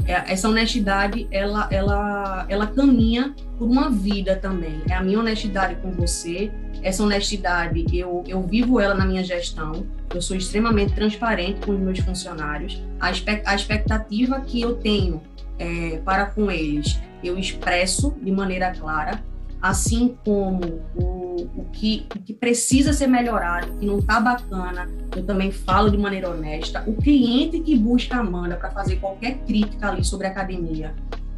É, 0.06 0.32
essa 0.32 0.50
honestidade, 0.50 1.28
ela, 1.32 1.68
ela, 1.72 2.46
ela 2.50 2.68
caminha 2.68 3.36
por 3.58 3.70
uma 3.70 3.90
vida 3.90 4.36
também. 4.36 4.82
É 4.90 4.94
a 4.94 5.04
minha 5.04 5.20
honestidade 5.20 5.76
com 5.82 5.92
você, 5.92 6.52
essa 6.84 7.02
honestidade, 7.02 7.86
eu, 7.92 8.24
eu 8.28 8.44
vivo 8.44 8.80
ela 8.80 8.94
na 8.94 9.06
minha 9.06 9.24
gestão, 9.24 9.86
eu 10.14 10.22
sou 10.22 10.36
extremamente 10.36 10.94
transparente 10.94 11.66
com 11.66 11.72
os 11.72 11.80
meus 11.80 12.00
funcionários, 12.00 12.82
a, 13.00 13.08
a 13.08 13.56
expectativa 13.56 14.42
que 14.42 14.62
eu 14.62 14.76
tenho 14.76 15.22
é, 15.58 16.02
para 16.04 16.26
com 16.28 16.52
eles, 16.52 17.00
eu 17.24 17.40
expresso 17.40 18.14
de 18.22 18.32
maneira 18.32 18.72
clara, 18.72 19.24
assim 19.62 20.18
como 20.26 20.82
o, 20.94 21.48
o, 21.56 21.66
que, 21.72 22.06
o 22.14 22.20
que 22.20 22.34
precisa 22.34 22.92
ser 22.92 23.08
melhorado, 23.08 23.72
que 23.78 23.86
não 23.86 24.00
está 24.00 24.20
bacana, 24.20 24.90
eu 25.16 25.24
também 25.24 25.52
falo 25.52 25.90
de 25.90 25.98
maneira 25.98 26.30
honesta. 26.30 26.84
O 26.86 26.96
cliente 26.96 27.62
que 27.62 27.78
busca 27.78 28.18
a 28.18 28.20
Amanda 28.20 28.58
para 28.58 28.72
fazer 28.72 28.98
qualquer 28.98 29.38
crítica 29.46 29.90
ali 29.90 30.04
sobre 30.04 30.28
a 30.28 30.32
academia, 30.32 30.94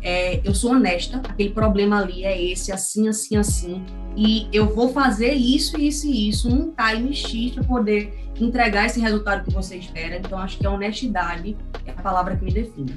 é, 0.05 0.39
eu 0.47 0.53
sou 0.53 0.73
honesta, 0.73 1.17
aquele 1.17 1.49
problema 1.49 1.99
ali 1.99 2.23
é 2.23 2.39
esse, 2.39 2.71
assim, 2.71 3.09
assim, 3.09 3.37
assim, 3.37 3.83
e 4.15 4.47
eu 4.53 4.67
vou 4.67 4.93
fazer 4.93 5.33
isso, 5.33 5.81
isso 5.81 6.05
e 6.05 6.29
isso, 6.29 6.47
num 6.47 6.71
time 6.75 7.11
X 7.11 7.53
para 7.55 7.63
poder 7.63 8.13
entregar 8.39 8.85
esse 8.85 9.01
resultado 9.01 9.43
que 9.43 9.51
você 9.51 9.77
espera. 9.77 10.17
Então, 10.17 10.37
acho 10.37 10.59
que 10.59 10.67
a 10.67 10.69
honestidade 10.69 11.57
é 11.87 11.91
a 11.91 11.95
palavra 11.95 12.35
que 12.35 12.45
me 12.45 12.53
define. 12.53 12.95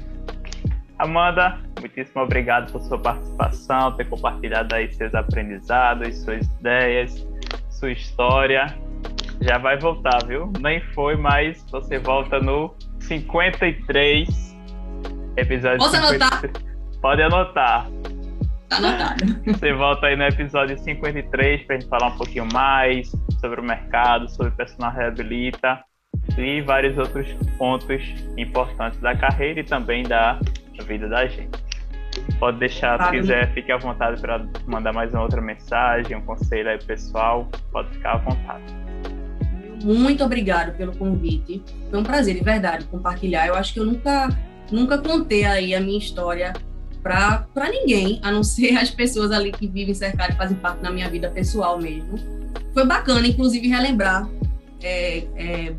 Amanda, 0.99 1.57
muitíssimo 1.79 2.21
obrigado 2.21 2.71
por 2.71 2.81
sua 2.83 2.99
participação, 2.99 3.91
ter 3.93 4.07
compartilhado 4.07 4.75
aí 4.75 4.93
seus 4.93 5.15
aprendizados, 5.15 6.15
suas 6.19 6.45
ideias, 6.59 7.25
sua 7.71 7.91
história. 7.91 8.67
Já 9.41 9.57
vai 9.57 9.79
voltar, 9.79 10.23
viu? 10.27 10.53
Nem 10.59 10.79
foi, 10.93 11.15
mas 11.15 11.65
você 11.71 11.97
volta 11.97 12.39
no 12.39 12.75
53 12.99 14.55
episódio. 15.37 15.79
Posso 15.79 15.95
53. 15.95 16.21
anotar? 16.21 16.68
Pode 17.01 17.21
anotar. 17.21 17.89
Tá 18.67 18.77
anotado. 18.77 19.23
Você 19.45 19.73
volta 19.73 20.07
aí 20.07 20.17
no 20.17 20.23
episódio 20.23 20.77
53 20.77 21.63
para 21.63 21.75
a 21.75 21.79
gente 21.79 21.89
falar 21.89 22.07
um 22.07 22.17
pouquinho 22.17 22.47
mais 22.51 23.09
sobre 23.39 23.61
o 23.61 23.63
mercado, 23.63 24.29
sobre 24.29 24.51
personal 24.51 24.91
reabilita 24.91 25.81
e 26.37 26.61
vários 26.61 26.97
outros 26.97 27.31
pontos 27.57 28.03
importantes 28.37 28.99
da 28.99 29.15
carreira 29.15 29.61
e 29.61 29.63
também 29.63 30.03
da 30.03 30.39
vida 30.85 31.07
da 31.07 31.25
gente. 31.25 31.57
Pode 32.37 32.59
deixar, 32.59 33.01
se 33.01 33.11
quiser, 33.11 33.53
fique 33.53 33.71
à 33.71 33.77
vontade 33.77 34.19
para 34.19 34.45
mandar 34.65 34.91
mais 34.91 35.11
uma 35.13 35.21
outra 35.21 35.41
mensagem, 35.41 36.17
um 36.17 36.21
conselho 36.21 36.69
aí 36.69 36.79
pessoal, 36.83 37.47
pode 37.71 37.89
ficar 37.91 38.13
à 38.13 38.17
vontade. 38.17 38.63
Muito 39.83 40.23
obrigado 40.23 40.75
pelo 40.75 40.95
convite. 40.97 41.63
Foi 41.89 41.99
um 41.99 42.03
prazer, 42.03 42.35
de 42.35 42.43
verdade, 42.43 42.85
compartilhar. 42.85 43.47
Eu 43.47 43.55
acho 43.55 43.73
que 43.73 43.79
eu 43.79 43.85
nunca, 43.85 44.27
nunca 44.69 44.97
contei 44.97 45.45
aí 45.45 45.73
a 45.73 45.79
minha 45.79 45.97
história 45.97 46.53
para 47.53 47.69
ninguém, 47.69 48.19
a 48.21 48.31
não 48.31 48.43
ser 48.43 48.77
as 48.77 48.89
pessoas 48.89 49.31
ali 49.31 49.51
que 49.51 49.67
vivem 49.67 49.93
cercadas 49.93 50.37
fazem 50.37 50.57
parte 50.57 50.81
da 50.81 50.91
minha 50.91 51.09
vida 51.09 51.29
pessoal 51.29 51.79
mesmo. 51.79 52.17
Foi 52.73 52.85
bacana, 52.85 53.27
inclusive, 53.27 53.67
relembrar 53.67 54.29
é, 54.81 55.25
é, 55.35 55.75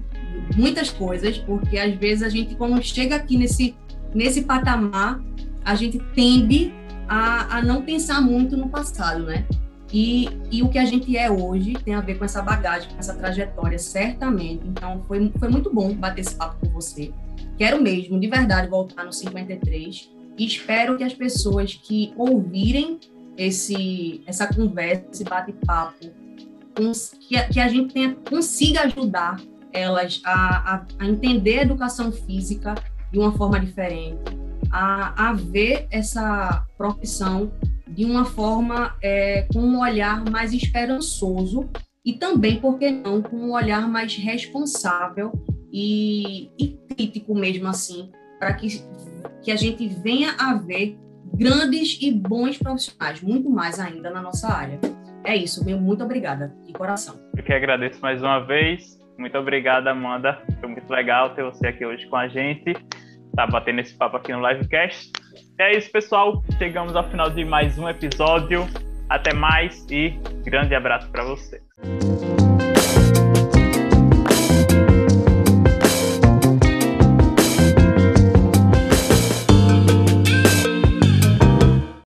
muitas 0.57 0.91
coisas, 0.91 1.39
porque 1.39 1.79
às 1.79 1.95
vezes 1.95 2.23
a 2.23 2.29
gente, 2.29 2.55
quando 2.55 2.83
chega 2.83 3.17
aqui 3.17 3.37
nesse, 3.37 3.75
nesse 4.15 4.43
patamar, 4.43 5.21
a 5.65 5.75
gente 5.75 5.99
tende 6.15 6.73
a, 7.09 7.59
a 7.59 7.63
não 7.63 7.83
pensar 7.83 8.21
muito 8.21 8.57
no 8.57 8.69
passado, 8.69 9.25
né? 9.25 9.45
E, 9.93 10.29
e 10.51 10.63
o 10.63 10.69
que 10.69 10.79
a 10.79 10.85
gente 10.85 11.17
é 11.17 11.31
hoje 11.31 11.75
tem 11.85 11.95
a 11.95 12.01
ver 12.01 12.17
com 12.17 12.25
essa 12.25 12.41
bagagem, 12.41 12.91
com 12.91 12.99
essa 12.99 13.15
trajetória, 13.15 13.79
certamente. 13.79 14.63
Então, 14.67 15.03
foi, 15.07 15.33
foi 15.39 15.49
muito 15.49 15.73
bom 15.73 15.93
bater 15.95 16.21
esse 16.21 16.35
papo 16.35 16.57
com 16.65 16.73
você. 16.73 17.13
Quero 17.59 17.83
mesmo, 17.83 18.19
de 18.19 18.29
verdade, 18.29 18.69
voltar 18.69 19.05
no 19.05 19.13
53 19.13 20.20
espero 20.47 20.97
que 20.97 21.05
as 21.05 21.15
pessoas 21.15 21.75
que 21.75 22.13
ouvirem 22.17 22.99
esse, 23.37 24.23
essa 24.27 24.47
conversa, 24.47 25.07
esse 25.13 25.25
bate-papo, 25.25 26.07
que, 27.21 27.43
que 27.53 27.61
a 27.61 27.69
gente 27.69 27.93
tenha, 27.93 28.15
consiga 28.29 28.83
ajudar 28.83 29.41
elas 29.73 30.21
a, 30.25 30.75
a, 30.75 30.87
a, 30.99 31.07
entender 31.07 31.61
a 31.61 31.63
educação 31.63 32.11
física 32.11 32.75
de 33.13 33.19
uma 33.19 33.33
forma 33.33 33.61
diferente, 33.61 34.19
a, 34.71 35.31
a 35.31 35.33
ver 35.33 35.87
essa 35.91 36.65
profissão 36.77 37.53
de 37.89 38.05
uma 38.05 38.25
forma 38.25 38.95
é, 39.03 39.47
com 39.53 39.61
um 39.61 39.81
olhar 39.81 40.25
mais 40.31 40.53
esperançoso 40.53 41.69
e 42.05 42.15
também, 42.15 42.61
por 42.61 42.79
que 42.79 42.91
não, 42.91 43.21
com 43.21 43.37
um 43.37 43.53
olhar 43.53 43.89
mais 43.89 44.17
responsável 44.17 45.33
e, 45.73 46.51
e 46.59 46.79
crítico 46.89 47.35
mesmo 47.35 47.69
assim, 47.69 48.11
para 48.39 48.55
que 48.55 48.83
que 49.43 49.51
a 49.51 49.57
gente 49.57 49.87
venha 49.89 50.35
a 50.39 50.55
ver 50.55 50.99
grandes 51.35 51.99
e 52.01 52.11
bons 52.11 52.59
profissionais, 52.59 53.23
muito 53.23 53.49
mais 53.49 53.79
ainda 53.79 54.11
na 54.11 54.21
nossa 54.21 54.49
área. 54.53 54.79
É 55.25 55.37
isso, 55.37 55.65
meu 55.65 55.79
muito 55.79 56.03
obrigada, 56.03 56.55
de 56.67 56.73
coração. 56.73 57.15
Eu 57.37 57.43
que 57.43 57.53
agradeço 57.53 58.01
mais 58.01 58.23
uma 58.23 58.41
vez. 58.41 58.99
Muito 59.19 59.37
obrigada, 59.37 59.91
Amanda. 59.91 60.41
Foi 60.61 60.69
muito 60.69 60.91
legal 60.91 61.35
ter 61.35 61.45
você 61.45 61.69
aqui 61.69 61.85
hoje 61.85 62.07
com 62.07 62.17
a 62.17 62.27
gente. 62.27 62.75
Tá 63.37 63.47
batendo 63.47 63.81
esse 63.81 63.95
papo 63.95 64.17
aqui 64.17 64.33
no 64.33 64.47
livecast. 64.47 65.13
É 65.59 65.77
isso, 65.77 65.93
pessoal. 65.93 66.43
Chegamos 66.57 66.97
ao 66.97 67.09
final 67.11 67.31
de 67.31 67.45
mais 67.45 67.79
um 67.79 67.89
episódio. 67.89 68.67
Até 69.09 69.35
mais 69.35 69.87
e 69.91 70.19
grande 70.45 70.75
abraço 70.75 71.11
para 71.11 71.25
você. 71.25 71.61